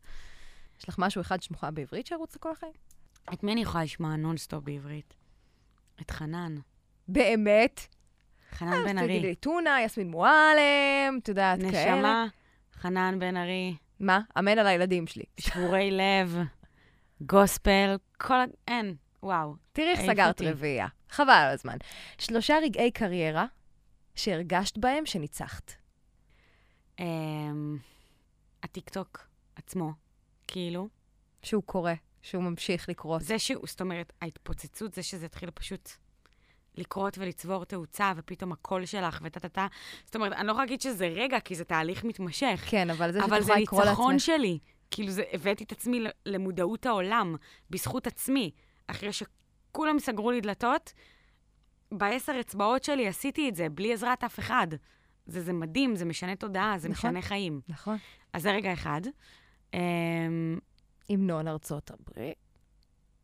יש 0.82 0.88
לך 0.88 0.96
משהו 0.98 1.20
אחד 1.20 1.42
שמוכרח 1.42 1.70
בעברית 1.70 2.06
שירוץ 2.06 2.36
לכל 2.36 2.52
החיים? 2.52 2.72
את 3.32 3.42
מי 3.42 3.52
אני 3.52 3.60
יכולה 3.62 3.84
לשמוע 3.84 4.16
נונסטופ 4.16 4.64
בעברית? 4.64 5.14
את 6.00 6.10
חנן. 6.10 6.54
באמת? 7.08 7.80
חנן 8.50 8.70
בן 8.70 8.98
אז 8.98 9.04
תגידי 9.04 9.18
ארי. 9.18 9.20
לי 9.20 9.34
טונה, 9.34 9.82
יסמין 9.82 10.10
מועלם, 10.10 11.18
את 11.22 11.28
יודעת, 11.28 11.60
כאלה. 11.60 11.96
נשמה, 11.96 12.26
חנן 12.74 13.18
בן 13.18 13.36
ארי, 13.36 13.76
מה? 14.02 14.20
אמן 14.38 14.58
על 14.58 14.66
הילדים 14.66 15.06
שלי. 15.06 15.24
שבורי 15.40 15.90
לב, 15.90 16.36
גוספל, 17.20 17.96
כל 18.18 18.34
ה... 18.34 18.44
אין, 18.68 18.94
וואו. 19.22 19.54
תראי 19.72 19.90
איך 19.90 20.00
סגרת. 20.00 20.40
רביעייה. 20.42 20.86
חבל 21.10 21.30
על 21.30 21.54
הזמן. 21.54 21.76
שלושה 22.18 22.54
רגעי 22.62 22.90
קריירה 22.90 23.46
שהרגשת 24.14 24.78
בהם 24.78 25.06
שניצחת. 25.06 25.72
אמ, 26.98 27.78
הטיקטוק 28.62 29.26
עצמו, 29.56 29.92
כאילו. 30.48 30.88
שהוא 31.42 31.62
קורה, 31.62 31.94
שהוא 32.22 32.42
ממשיך 32.42 32.88
לקרות. 32.88 33.22
זה 33.22 33.38
שהוא, 33.38 33.66
זאת 33.66 33.80
אומרת, 33.80 34.12
ההתפוצצות, 34.22 34.94
זה 34.94 35.02
שזה 35.02 35.26
התחיל 35.26 35.50
פשוט 35.50 35.90
לקרות 36.76 37.18
ולצבור 37.18 37.64
תאוצה, 37.64 38.12
ופתאום 38.16 38.52
הקול 38.52 38.84
שלך 38.86 39.20
וטה-טה-טה. 39.22 39.66
זאת 40.04 40.16
אומרת, 40.16 40.32
אני 40.32 40.46
לא 40.46 40.52
יכולה 40.52 40.64
להגיד 40.64 40.80
שזה 40.80 41.06
רגע, 41.06 41.40
כי 41.40 41.54
זה 41.54 41.64
תהליך 41.64 42.04
מתמשך. 42.04 42.64
כן, 42.68 42.90
אבל 42.90 43.12
זה 43.12 43.20
שאת 43.20 43.28
אבל 43.28 43.42
זה 43.42 43.52
יכולה 43.52 43.62
לקרוא 43.62 43.82
ניצחון 43.84 44.12
לעצמך. 44.12 44.26
שלי. 44.26 44.58
כאילו, 44.90 45.10
זה, 45.10 45.22
הבאתי 45.32 45.64
את 45.64 45.72
עצמי 45.72 46.00
למודעות 46.26 46.86
העולם, 46.86 47.36
בזכות 47.70 48.06
עצמי. 48.06 48.50
אחרי 48.86 49.10
שכולם 49.12 49.98
סגרו 49.98 50.30
לי 50.30 50.40
דלתות, 50.40 50.92
בעשר 51.92 52.32
אצבעות 52.40 52.84
שלי 52.84 53.08
עשיתי 53.08 53.48
את 53.48 53.56
זה, 53.56 53.68
בלי 53.68 53.92
עזרת 53.92 54.24
אף 54.24 54.38
אחד. 54.38 54.66
זה, 55.26 55.40
זה 55.40 55.52
מדהים, 55.52 55.96
זה 55.96 56.04
משנה 56.04 56.36
תודעה, 56.36 56.78
זה 56.78 56.88
נכון. 56.88 57.10
משנה 57.10 57.22
חיים. 57.22 57.60
נכון. 57.68 57.96
אז 58.32 58.42
זה 58.42 58.52
רגע 58.52 58.72
אחד. 58.72 59.00
אמ, 59.74 59.78
המנון 61.10 61.48
ארצות 61.48 61.90
הברית. 61.90 62.34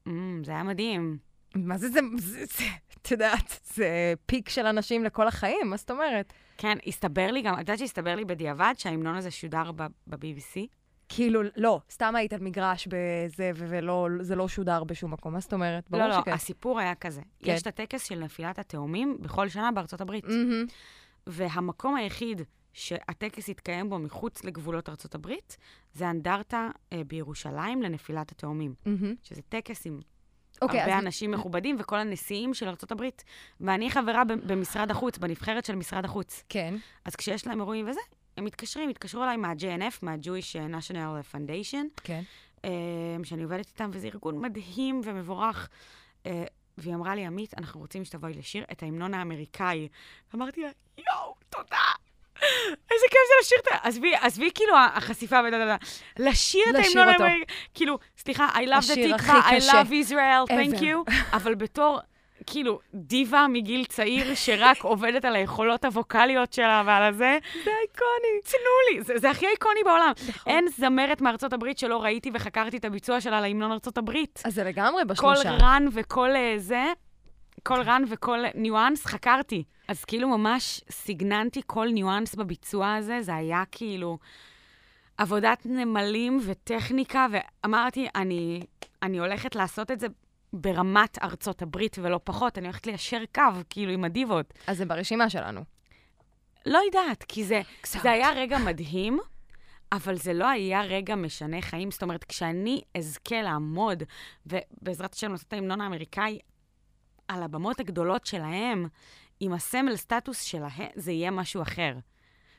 אמ, 0.07 0.43
זה 0.45 0.53
היה 0.53 0.63
מדהים. 0.63 1.19
מה 1.55 1.79
זה 1.79 1.89
זה? 1.89 2.01
זה- 2.19 2.45
זה- 2.47 2.65
את 3.03 3.11
יודעת, 3.11 3.61
זה 3.75 4.15
פיק 4.27 4.49
של 4.49 4.67
אנשים 4.67 5.05
לכל 5.05 5.29
החיים, 5.29 5.71
מה 5.71 5.77
זאת 5.77 5.91
אומרת? 5.91 6.33
כן, 6.59 6.79
הסתבר 6.87 7.31
לי 7.31 7.43
גם, 7.43 7.55
את 7.55 7.59
יודעת 7.59 7.79
שהסתבר 7.79 8.15
לי 8.15 8.25
בדיעבד 8.25 8.75
שההמנון 8.79 9.15
הזה 9.15 9.31
שודר 9.31 9.73
ב-BBC? 9.73 10.67
כאילו, 11.09 11.41
לא, 11.57 11.81
סתם 11.91 12.17
היית 12.17 12.33
על 12.33 12.41
מגרש 12.41 12.87
בזה, 12.89 13.51
ו- 13.55 13.67
ולא, 13.69 14.09
זה 14.21 14.37
לא 14.37 14.49
שודר 14.49 14.85
בשום 14.85 15.13
מקום, 15.13 15.33
מה 15.33 15.41
זאת 15.41 15.53
אומרת? 15.53 15.91
ברור 15.91 16.03
לא, 16.03 16.09
לא, 16.09 16.21
שכן. 16.21 16.33
הסיפור 16.33 16.81
היה 16.81 16.95
כזה. 16.95 17.21
כן. 17.43 17.53
יש 17.53 17.63
את 17.63 17.67
הטקס 17.67 18.05
של 18.05 18.19
נפילת 18.19 18.59
התאומים 18.59 19.17
בכל 19.21 19.49
שנה 19.49 19.73
בארצות 19.73 20.01
הברית. 20.01 20.25
מהמם. 20.25 20.67
והמקום 21.27 21.97
היחיד 21.97 22.43
שהטקס 22.73 23.49
התקיים 23.49 23.91
בו 23.91 23.99
מחוץ 23.99 24.45
לגבולות 24.45 24.89
ארצות 24.89 25.15
הברית, 25.15 25.57
זה 25.95 26.11
אנדרטה 26.11 26.69
אה, 26.93 27.03
בירושלים 27.07 27.83
לנפילת 27.83 28.33
התאומים. 28.33 28.75
מהמם. 28.87 29.15
שזה 29.23 29.43
טקס 29.49 29.87
עם 29.87 30.01
אוקיי, 30.63 30.81
הרבה 30.81 30.99
אז 30.99 31.03
אנשים 31.05 31.31
מכובדים 31.31 31.77
וכל 31.79 31.97
הנשיאים 31.97 32.55
של 32.55 32.69
הברית. 32.93 33.25
ואני 33.61 33.91
חברה 33.91 34.25
במשרד 34.25 34.91
החוץ, 34.91 35.19
בנבחרת 35.19 35.65
של 35.65 35.75
משרד 35.75 36.05
החוץ. 36.05 36.45
כן. 36.49 36.75
אז 37.05 37.17
כשיש 37.17 37.47
להם 37.47 37.61
אירועים 37.61 37.89
וזה, 37.89 38.01
הם 38.37 38.45
מתקשרים, 38.45 38.89
התקשרו 38.89 39.25
אליי 39.25 39.37
מה-JNF, 39.37 39.99
מה-Jewish 40.03 40.75
National 40.75 41.35
Foundation, 41.35 42.01
כן. 42.05 42.23
אה, 42.65 42.71
שאני 43.25 43.43
עובדת 43.43 43.67
איתם, 43.67 43.91
וזה 43.93 44.07
ארגון 44.07 44.41
מדהים 44.41 45.01
ומבורך. 45.05 45.69
אה, 46.27 46.45
והיא 46.79 46.95
אמרה 46.95 47.15
לי, 47.15 47.27
עמית, 47.27 47.59
אנחנו 47.59 47.81
רוצים 47.81 48.05
שתבואי 48.05 48.33
לשיר 48.33 48.65
את 48.73 48.83
ההמנון 48.83 49.15
האמריקאי. 49.15 49.89
אמרתי 50.35 50.61
לה, 50.61 50.69
יואו, 50.99 51.35
תודה. 51.51 51.83
לשיר 53.49 53.59
את 53.63 53.69
ה... 53.73 53.89
עזבי, 53.89 54.15
עזבי 54.15 54.51
כאילו 54.55 54.75
החשיפה 54.95 55.41
ודה 55.49 55.59
דה 55.59 55.67
דה. 55.67 55.77
לשיר 56.19 56.63
את 56.71 56.75
ההמנון. 56.75 57.09
האמריקאי. 57.09 57.45
כאילו, 57.75 57.99
סליחה, 58.19 58.49
I 58.55 58.67
love 58.67 58.83
the 58.83 59.17
תקווה, 59.17 59.41
I 59.51 59.61
love 59.61 60.09
Israel, 60.09 60.53
thank 60.53 60.81
you, 60.81 61.13
אבל 61.33 61.55
בתור, 61.55 61.99
כאילו, 62.47 62.81
דיבה 62.95 63.47
מגיל 63.49 63.85
צעיר 63.85 64.35
שרק 64.35 64.83
עובדת 64.83 65.25
על 65.25 65.37
היכולות 65.37 65.85
הווקאליות 65.85 66.53
שלה 66.53 66.83
ועל 66.87 67.03
הזה, 67.03 67.39
זה 67.65 67.71
איקוני. 67.83 68.41
תנו 68.45 68.97
לי, 68.97 69.03
זה, 69.03 69.19
זה 69.19 69.31
הכי 69.31 69.47
איקוני 69.47 69.81
בעולם. 69.85 70.13
נכון. 70.29 70.53
אין 70.53 70.69
זמרת 70.77 71.21
מארצות 71.21 71.53
הברית 71.53 71.79
שלא 71.79 72.03
ראיתי 72.03 72.31
וחקרתי 72.35 72.77
את 72.77 72.85
הביצוע 72.85 73.21
שלה 73.21 73.41
להמנון 73.41 73.73
ארצות 73.73 73.99
הברית. 73.99 74.43
אז 74.45 74.55
זה 74.55 74.65
לגמרי 74.65 75.03
כל 75.03 75.09
בשלושה. 75.09 75.51
רן 75.51 75.89
וכל 75.93 76.31
אה, 76.37 76.55
זה, 76.57 76.85
כל 77.69 77.83
רן 77.83 78.03
וכל 78.09 78.39
ניואנס 78.55 79.07
חקרתי. 79.07 79.65
אז 79.89 80.05
כאילו 80.05 80.29
ממש 80.29 80.81
סגננתי 80.91 81.61
כל 81.67 81.89
ניואנס 81.89 82.35
בביצוע 82.35 82.95
הזה, 82.95 83.23
זה 83.23 83.35
היה 83.35 83.63
כאילו 83.73 84.19
עבודת 85.19 85.67
נמלים 85.67 86.41
וטכניקה, 86.43 87.27
ואמרתי, 87.33 88.09
אני, 88.15 88.63
אני 89.03 89.19
הולכת 89.19 89.55
לעשות 89.55 89.91
את 89.91 90.01
זה 90.01 90.07
ברמת 90.53 91.19
ארצות 91.23 91.63
הברית 91.63 91.97
ולא 92.03 92.21
פחות, 92.25 92.59
אני 92.59 92.67
הולכת 92.67 92.87
ליישר 92.87 93.23
קו, 93.35 93.43
כאילו, 93.71 93.93
עם 93.93 94.05
הדיבות. 94.05 94.55
אז 94.67 94.79
זה 94.79 94.87
ברשימה 94.87 95.31
שלנו. 95.31 95.61
לא 96.67 96.79
יודעת, 96.87 97.23
כי 97.23 97.45
זה, 97.45 97.61
קצת. 97.81 98.01
זה 98.03 98.11
היה 98.11 98.33
רגע 98.33 98.59
מדהים, 98.59 99.19
אבל 99.93 100.17
זה 100.17 100.33
לא 100.33 100.49
היה 100.49 100.83
רגע 100.83 101.15
משנה 101.15 101.63
חיים. 101.63 101.91
זאת 101.91 102.03
אומרת, 102.03 102.25
כשאני 102.25 102.83
אזכה 102.97 103.43
לעמוד, 103.43 104.03
ובעזרת 104.47 105.15
השם 105.15 105.31
לעשות 105.31 105.49
את 105.49 105.53
ההמנון 105.53 105.81
האמריקאי, 105.81 106.39
על 107.29 107.43
הבמות 107.43 107.81
הגדולות 107.81 108.27
שלהם, 108.27 108.87
עם 109.41 109.53
הסמל 109.53 109.97
סטטוס 109.97 110.43
שלהם, 110.43 110.89
זה 110.95 111.13
יהיה 111.13 111.31
משהו 111.31 111.63
אחר. 111.63 111.95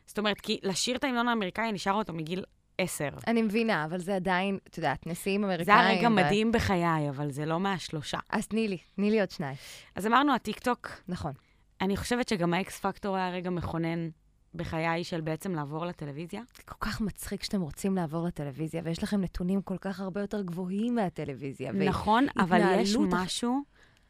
זאת 0.06 0.18
אומרת, 0.20 0.42
כי 0.42 0.60
לשיר 0.64 0.96
את 0.96 1.04
ההמנון 1.04 1.28
האמריקאי, 1.28 1.78
שרה 1.78 1.94
אותו 1.96 2.14
מגיל 2.14 2.44
עשר. 2.78 3.10
אני 3.28 3.42
מבינה, 3.42 3.86
אבל 3.86 3.98
זה 3.98 4.16
עדיין, 4.16 4.58
את 4.68 4.78
יודעת, 4.78 5.08
נשיאים 5.08 5.44
אמריקאים. 5.44 5.66
זה 5.66 5.82
היה 5.82 5.98
רגע 5.98 6.08
ו- 6.08 6.12
מדהים 6.12 6.52
בחיי, 6.52 7.10
אבל 7.10 7.32
זה 7.32 7.46
לא 7.46 7.60
מהשלושה. 7.60 8.18
אז 8.30 8.48
תני 8.48 8.68
לי, 8.68 8.78
תני 8.96 9.12
לי 9.12 9.20
עוד 9.20 9.32
שניים. 9.32 9.56
אז 9.96 10.08
אמרנו, 10.08 10.34
הטיקטוק, 10.34 10.90
נכון. 11.08 11.32
אני 11.82 11.98
חושבת 11.98 12.30
שגם 12.30 12.54
האקס 12.54 12.80
פקטור 12.80 13.16
היה 13.16 13.30
רגע 13.30 13.50
מכונן 13.50 14.10
בחיי 14.56 15.04
של 15.04 15.22
בעצם 15.22 15.56
לעבור 15.56 15.86
לטלוויזיה. 15.86 16.42
זה 16.58 16.64
כל 16.64 16.76
כך 16.80 17.02
מצחיק 17.02 17.44
שאתם 17.44 17.62
רוצים 17.62 17.96
לעבור 17.96 18.28
לטלוויזיה, 18.28 18.82
ויש 18.86 19.04
לכם 19.04 19.22
נתונים 19.22 19.62
כל 19.62 19.78
כך 19.78 20.00
הרבה 20.00 20.22
יותר 20.22 20.42
גבוהים 20.42 20.96
מהטלוויזיה. 20.96 21.72
נכון, 21.72 22.28
אבל 22.38 22.62
יש 22.80 22.96
משהו 22.96 23.62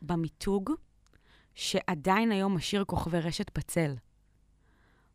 במיתוג 0.01 0.71
שעדיין 1.55 2.31
היום 2.31 2.55
משאיר 2.55 2.85
כוכבי 2.85 3.19
רשת 3.19 3.57
בצל. 3.57 3.95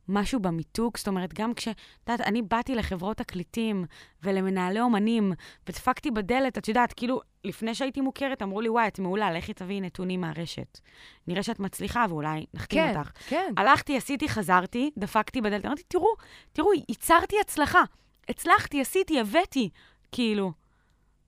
משהו 0.08 0.40
במיתוג, 0.40 0.96
זאת 0.96 1.08
אומרת, 1.08 1.34
גם 1.34 1.54
כש... 1.54 1.68
את 1.68 1.76
יודעת, 2.08 2.26
אני 2.26 2.42
באתי 2.42 2.74
לחברות 2.74 3.16
תקליטים 3.16 3.84
ולמנהלי 4.22 4.80
אומנים, 4.80 5.32
ודפקתי 5.68 6.10
בדלת, 6.10 6.58
את 6.58 6.68
יודעת, 6.68 6.92
כאילו, 6.92 7.20
לפני 7.44 7.74
שהייתי 7.74 8.00
מוכרת, 8.00 8.42
אמרו 8.42 8.60
לי, 8.60 8.68
וואי, 8.68 8.88
את 8.88 8.98
מעולה, 8.98 9.32
לכי 9.32 9.52
תביאי 9.52 9.80
נתונים 9.80 10.20
מהרשת. 10.20 10.80
נראה 11.26 11.42
שאת 11.42 11.60
מצליחה 11.60 12.06
ואולי 12.08 12.46
נחתים 12.54 12.78
כן, 12.78 12.98
אותך. 12.98 13.10
כן. 13.28 13.52
הלכתי, 13.56 13.96
עשיתי, 13.96 14.28
חזרתי, 14.28 14.90
דפקתי 14.98 15.40
בדלת, 15.40 15.66
אמרתי, 15.66 15.82
תראו, 15.88 16.08
תראו, 16.52 16.70
ייצרתי 16.88 17.36
הצלחה. 17.40 17.82
הצלחתי, 18.28 18.80
עשיתי, 18.80 19.20
הבאתי. 19.20 19.70
כאילו, 20.12 20.52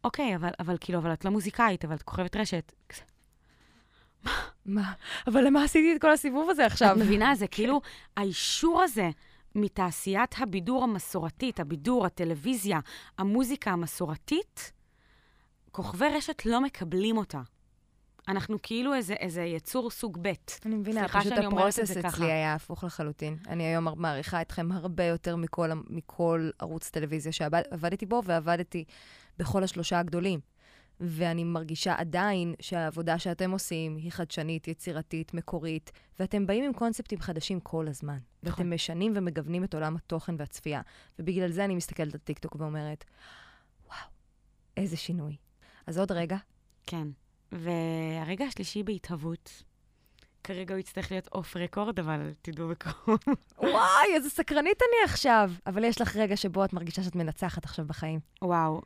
אוקיי, 0.05 0.37
אבל, 0.37 0.51
אבל 0.61 0.77
כאילו, 0.81 0.99
אבל 0.99 1.13
את 1.13 1.25
לא 1.25 1.31
מוזיקאית, 1.31 1.85
אבל 1.85 1.95
את 1.95 2.03
כוכבת 2.03 2.37
רשת. 2.37 2.73
מה? 4.67 4.93
אבל 5.27 5.47
למה 5.47 5.64
עשיתי 5.64 5.97
את 5.97 6.01
כל 6.01 6.12
הסיבוב 6.12 6.51
הזה 6.51 6.67
עכשיו? 6.67 6.93
את 6.93 6.97
מבינה? 6.97 7.35
זה 7.35 7.47
כאילו, 7.47 7.81
האישור 8.17 8.83
הזה 8.83 9.11
מתעשיית 9.55 10.35
הבידור 10.39 10.85
המסורתית, 10.85 11.61
הבידור, 11.61 12.07
הטלוויזיה, 12.07 12.81
המוזיקה 13.19 13.71
המסורתית, 13.71 14.73
כוכבי 15.73 16.07
רשת 16.07 16.47
לא 16.47 16.61
מקבלים 16.61 17.17
אותה. 17.17 17.41
אנחנו 18.29 18.59
כאילו 18.62 18.95
איזה, 18.95 19.14
איזה 19.14 19.43
יצור 19.43 19.91
סוג 19.91 20.19
ב'. 20.23 20.33
אני 20.67 20.75
מבינה, 20.75 21.09
פשוט 21.09 21.33
הפרוסס 21.33 21.91
אצלי 21.91 22.03
ככה. 22.03 22.25
היה 22.25 22.55
הפוך 22.55 22.85
לחלוטין. 22.85 23.37
אני 23.49 23.64
היום 23.64 23.89
מעריכה 23.97 24.41
אתכם 24.41 24.73
הרבה 24.73 25.05
יותר 25.05 25.37
מכל, 25.37 25.69
מכל 25.91 26.51
ערוץ 26.59 26.91
טלוויזיה 26.91 27.33
שעבדתי 27.33 28.07
בו, 28.07 28.23
ועבדתי 28.25 28.85
בכל 29.39 29.64
השלושה 29.64 29.99
הגדולים. 29.99 30.41
ואני 31.01 31.44
מרגישה 31.44 31.94
עדיין 31.99 32.55
שהעבודה 32.61 33.18
שאתם 33.18 33.51
עושים 33.51 33.97
היא 33.97 34.12
חדשנית, 34.12 34.68
יצירתית, 34.68 35.34
מקורית, 35.34 35.92
ואתם 36.20 36.47
באים 36.47 36.64
עם 36.64 36.72
קונספטים 36.72 37.20
חדשים 37.20 37.61
כל 37.61 37.88
הזמן. 37.88 38.18
נכון. 38.42 38.66
ואתם 38.66 38.74
משנים 38.74 39.12
ומגוונים 39.16 39.64
את 39.64 39.74
עולם 39.74 39.97
התוכן 39.97 40.34
והצפייה. 40.38 40.80
ובגלל 41.18 41.51
זה 41.51 41.64
אני 41.64 41.74
מסתכלת 41.74 42.14
על 42.14 42.20
טיקטוק 42.20 42.57
ואומרת, 42.59 43.05
וואו, 43.86 44.09
איזה 44.76 44.97
שינוי. 44.97 45.36
אז 45.86 45.99
עוד 45.99 46.12
רגע, 46.12 46.36
כן. 46.86 47.09
והרגע 47.53 48.44
השלישי 48.44 48.82
בהתהוות, 48.82 49.62
כרגע 50.44 50.74
הוא 50.74 50.80
יצטרך 50.80 51.11
להיות 51.11 51.28
off 51.33 51.57
record, 51.57 52.01
אבל 52.01 52.32
תדעו 52.42 52.68
בקרוב. 52.68 53.18
וואי, 53.59 54.14
איזה 54.14 54.30
סקרנית 54.30 54.82
אני 54.82 55.05
עכשיו. 55.05 55.53
אבל 55.66 55.84
יש 55.84 56.01
לך 56.01 56.16
רגע 56.16 56.36
שבו 56.36 56.64
את 56.64 56.72
מרגישה 56.72 57.03
שאת 57.03 57.16
מנצחת 57.16 57.64
עכשיו 57.64 57.86
בחיים. 57.86 58.20
וואו, 58.42 58.82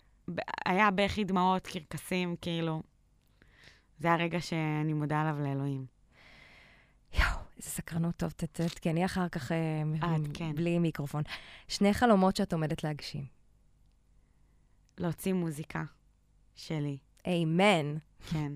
היה 0.67 0.91
בכי 0.91 1.25
דמעות, 1.25 1.67
קרקסים, 1.67 2.37
כאילו. 2.41 2.83
זה 3.99 4.13
הרגע 4.13 4.41
שאני 4.41 4.93
מודה 4.93 5.21
עליו 5.21 5.37
לאלוהים. 5.41 5.87
יואו, 7.15 7.39
איזה 7.57 7.71
סקרנות 7.71 8.17
טוב, 8.17 8.31
תצאת, 8.31 8.79
כי 8.79 8.91
אני 8.91 9.05
אחר 9.05 9.29
כך 9.29 9.53
אה, 9.53 9.83
את, 9.99 10.37
כן. 10.37 10.55
בלי 10.55 10.79
מיקרופון. 10.79 11.23
שני 11.69 11.95
חלומות 11.95 12.37
שאת 12.37 12.53
עומדת 12.53 12.85
להגשים. 12.85 13.25
להוציא 14.99 15.33
מוזיקה 15.33 15.85
שלי, 16.55 16.99
איימן. 17.27 17.97
כן. 18.31 18.53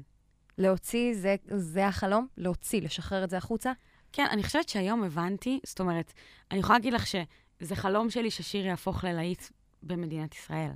להוציא, 0.58 1.14
זה, 1.14 1.36
זה 1.46 1.86
החלום? 1.86 2.26
להוציא, 2.36 2.82
לשחרר 2.82 3.24
את 3.24 3.30
זה 3.30 3.36
החוצה? 3.36 3.72
כן, 4.12 4.26
אני 4.30 4.42
חושבת 4.42 4.68
שהיום 4.68 5.04
הבנתי, 5.04 5.60
זאת 5.66 5.80
אומרת, 5.80 6.12
אני 6.50 6.60
יכולה 6.60 6.78
להגיד 6.78 6.92
לך 6.92 7.06
שזה 7.06 7.76
חלום 7.76 8.10
שלי 8.10 8.30
ששיר 8.30 8.66
יהפוך 8.66 9.04
ללהיט 9.04 9.42
במדינת 9.82 10.34
ישראל, 10.34 10.70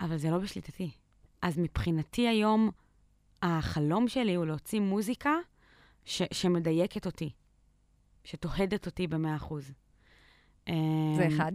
אבל 0.00 0.16
זה 0.16 0.30
לא 0.30 0.38
בשליטתי. 0.38 0.90
אז 1.42 1.58
מבחינתי 1.58 2.28
היום, 2.28 2.70
החלום 3.42 4.08
שלי 4.08 4.34
הוא 4.34 4.46
להוציא 4.46 4.80
מוזיקה 4.80 5.32
ש- 6.04 6.22
שמדייקת 6.32 7.06
אותי, 7.06 7.30
שתוהדת 8.24 8.86
אותי 8.86 9.06
במאה 9.06 9.36
אחוז. 9.36 9.64
זה 9.66 10.72
אמ, 10.72 11.34
אחד. 11.34 11.52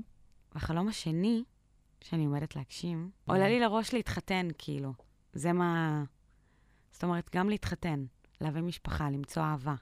והחלום 0.56 0.88
השני, 0.88 1.44
שאני 2.02 2.26
עומדת 2.26 2.56
להגשים, 2.56 3.12
עולה 3.26 3.48
לי 3.48 3.60
לראש 3.60 3.94
להתחתן, 3.94 4.48
כאילו. 4.58 4.94
זה 5.34 5.54
מה... 5.54 6.04
זאת 6.92 7.04
אומרת, 7.04 7.30
גם 7.36 7.50
להתחתן, 7.50 8.06
להביא 8.42 8.62
משפחה, 8.62 9.10
למצוא 9.10 9.44
אהבה. 9.44 9.76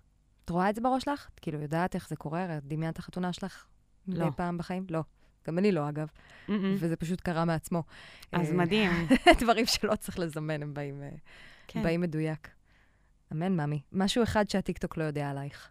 את 0.45 0.49
רואה 0.49 0.69
את 0.69 0.75
זה 0.75 0.81
בראש 0.81 1.03
שלך? 1.03 1.29
את 1.35 1.39
כאילו 1.39 1.61
יודעת 1.61 1.95
איך 1.95 2.09
זה 2.09 2.15
קורה? 2.15 2.57
את 2.57 2.65
דמיינת 2.65 2.93
את 2.93 2.99
החתונה 2.99 3.33
שלך 3.33 3.65
מדי 4.07 4.19
לא. 4.19 4.31
פעם 4.35 4.57
בחיים? 4.57 4.85
לא. 4.89 5.01
גם 5.47 5.57
אני 5.57 5.71
לא, 5.71 5.89
אגב. 5.89 6.07
אמ-אמ. 6.47 6.51
וזה 6.79 6.95
פשוט 6.95 7.21
קרה 7.21 7.45
מעצמו. 7.45 7.83
אז 8.31 8.49
אה, 8.51 8.55
מדהים. 8.55 8.91
דברים 9.41 9.65
שלא 9.65 9.95
צריך 9.95 10.19
לזמן, 10.19 10.63
הם 10.63 10.73
באים, 10.73 11.03
אה, 11.03 11.09
כן. 11.67 11.83
באים 11.83 12.01
מדויק. 12.01 12.49
אמן, 13.31 13.61
ממי. 13.61 13.81
משהו 13.91 14.23
אחד 14.23 14.49
שהטיקטוק 14.49 14.97
לא 14.97 15.03
יודע 15.03 15.29
עלייך. 15.29 15.69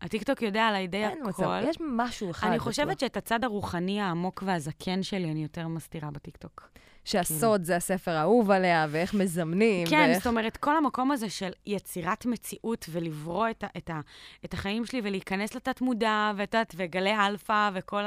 הטיקטוק 0.00 0.42
יודע 0.42 0.66
עליי 0.66 0.86
די 0.86 1.04
אין 1.04 1.18
מצב, 1.26 1.42
הכל. 1.42 1.68
יש 1.68 1.76
משהו 1.80 2.30
אחד. 2.30 2.48
אני 2.48 2.58
חושבת 2.58 3.02
לא. 3.02 3.08
שאת 3.08 3.16
הצד 3.16 3.44
הרוחני 3.44 4.00
העמוק 4.00 4.42
והזקן 4.46 5.02
שלי 5.02 5.30
אני 5.30 5.42
יותר 5.42 5.68
מסתירה 5.68 6.10
בטיקטוק. 6.10 6.68
שהסוד 7.06 7.64
זה 7.64 7.76
הספר 7.76 8.10
האהוב 8.10 8.50
עליה, 8.50 8.86
ואיך 8.90 9.14
מזמנים, 9.14 9.86
כן, 9.86 9.96
ואיך... 9.96 10.18
זאת 10.18 10.26
אומרת, 10.26 10.56
כל 10.56 10.76
המקום 10.76 11.10
הזה 11.10 11.30
של 11.30 11.50
יצירת 11.66 12.26
מציאות 12.26 12.86
ולברוא 12.92 13.50
את, 13.50 13.64
ה, 13.64 13.66
את, 13.76 13.90
ה, 13.90 14.00
את 14.44 14.54
החיים 14.54 14.86
שלי 14.86 15.00
ולהיכנס 15.04 15.54
לתת-מודע, 15.54 16.32
ואת 16.36 16.54
יודעת, 16.54 16.74
וגלי 16.76 17.14
אלפא, 17.14 17.70
וכל 17.74 18.04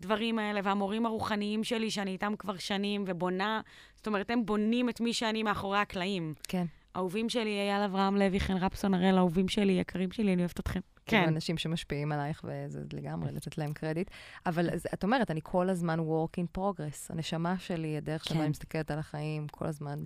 הדברים 0.00 0.38
האלה, 0.38 0.60
והמורים 0.64 1.06
הרוחניים 1.06 1.64
שלי, 1.64 1.90
שאני 1.90 2.10
איתם 2.10 2.32
כבר 2.38 2.56
שנים, 2.56 3.04
ובונה, 3.06 3.60
זאת 3.96 4.06
אומרת, 4.06 4.30
הם 4.30 4.46
בונים 4.46 4.88
את 4.88 5.00
מי 5.00 5.12
שאני 5.12 5.42
מאחורי 5.42 5.78
הקלעים. 5.78 6.34
כן. 6.48 6.66
אהובים 6.96 7.28
שלי, 7.28 7.50
אייל 7.50 7.82
אברהם 7.82 8.16
לוי, 8.16 8.40
חן 8.40 8.56
רפסון 8.56 8.94
הראל, 8.94 9.18
אהובים 9.18 9.48
שלי, 9.48 9.72
יקרים 9.72 10.12
שלי, 10.12 10.32
אני 10.32 10.42
אוהבת 10.42 10.60
אתכם. 10.60 10.80
כן. 11.06 11.22
כן. 11.22 11.28
אנשים 11.28 11.58
שמשפיעים 11.58 12.12
עלייך, 12.12 12.44
וזה 12.44 12.80
לגמרי 12.92 13.32
לתת 13.36 13.58
להם 13.58 13.72
קרדיט. 13.72 14.10
אבל 14.46 14.70
אז 14.70 14.86
את 14.94 15.04
אומרת, 15.04 15.30
אני 15.30 15.40
כל 15.42 15.70
הזמן 15.70 15.98
work 16.00 16.40
in 16.40 16.58
progress. 16.58 17.06
הנשמה 17.08 17.58
שלי, 17.58 17.96
הדרך 17.96 18.24
שבה 18.24 18.34
כן. 18.34 18.40
אני 18.40 18.48
מסתכלת 18.48 18.90
על 18.90 18.98
החיים, 18.98 19.48
כל 19.48 19.66
הזמן. 19.66 19.98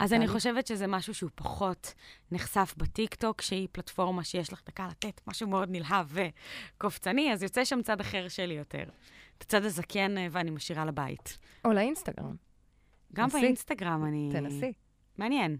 אז 0.00 0.12
אני. 0.12 0.28
חושבת 0.28 0.66
שזה 0.66 0.86
משהו 0.86 1.14
שהוא 1.14 1.30
פחות 1.34 1.94
נחשף 2.32 2.74
בטיקטוק, 2.76 3.40
שהיא 3.40 3.68
פלטפורמה 3.72 4.24
שיש 4.24 4.52
לך 4.52 4.62
דקה 4.66 4.88
לתת 4.90 5.20
משהו 5.26 5.48
מאוד 5.48 5.68
נלהב 5.70 6.06
וקופצני, 6.76 7.32
אז 7.32 7.42
יוצא 7.42 7.64
שם 7.64 7.82
צד 7.82 8.00
אחר 8.00 8.28
שלי 8.28 8.54
יותר. 8.54 8.84
את 9.40 9.44
הצד 9.44 9.64
הזקן, 9.64 10.18
אה, 10.18 10.26
ואני 10.30 10.50
משאירה 10.50 10.84
לבית. 10.84 11.38
או 11.64 11.72
לאינסטגרם, 11.72 12.34
גם 13.12 13.26
נסי. 13.26 13.40
באינסטגרם 13.40 14.04
אני... 14.04 14.28
תנסי. 14.32 14.72
מעניין. 15.18 15.56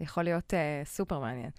יכול 0.00 0.22
להיות 0.22 0.52
אה, 0.52 0.86
סופר 0.88 1.18
מעניין. 1.20 1.50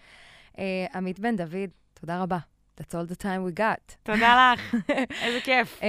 אה, 0.54 0.60
עמית 0.93 1.20
בן 1.20 1.36
דוד, 1.36 1.70
תודה 1.93 2.22
רבה. 2.22 2.38
That's 2.78 2.93
all 2.93 3.12
the 3.12 3.22
time 3.22 3.58
we 3.58 3.60
got. 3.60 3.95
תודה 4.04 4.36
לך, 4.54 4.76
איזה 5.22 5.39
כיף. 5.43 5.80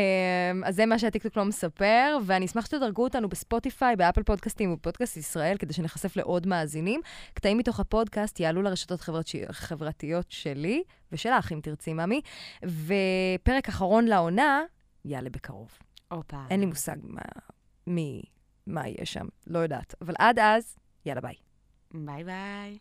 אז 0.65 0.77
זה 0.77 0.87
מה 0.87 0.99
שהטיקטוק 0.99 1.37
לא 1.37 1.45
מספר, 1.45 2.19
ואני 2.25 2.47
אשמח 2.47 2.67
שתדרגו 2.67 3.05
אותנו 3.05 3.29
בספוטיפיי, 3.29 3.97
באפל 3.97 4.23
פודקאסטים 4.23 4.73
ובפודקאסט 4.73 5.17
ישראל, 5.17 5.57
כדי 5.57 5.73
שנחשף 5.73 6.17
לעוד 6.17 6.47
מאזינים. 6.47 7.01
קטעים 7.35 7.59
מתוך 7.59 7.81
הפודקאסט 7.81 8.41
יעלו 8.41 8.63
לרשתות 8.63 9.01
חברתי, 9.01 9.43
חברתיות 9.51 10.27
שלי, 10.31 10.83
ושלך, 11.13 11.53
אם 11.53 11.61
תרצי, 11.63 11.93
ממי. 11.93 12.21
ופרק 12.63 13.69
אחרון 13.69 14.05
לעונה 14.05 14.63
יעלה 15.05 15.31
בקרוב. 15.31 15.79
הופה. 16.09 16.45
אין 16.51 16.61
לי 16.61 16.67
מושג 16.67 16.97
מה, 17.03 17.23
מי, 17.87 18.23
מה 18.67 18.89
יהיה 18.89 19.07
שם, 19.07 19.27
לא 19.47 19.59
יודעת. 19.59 19.95
אבל 20.01 20.15
עד 20.19 20.39
אז, 20.39 20.77
יאללה 21.07 21.21
ביי. 21.21 21.35
ביי 21.95 22.25
ביי. 22.25 22.79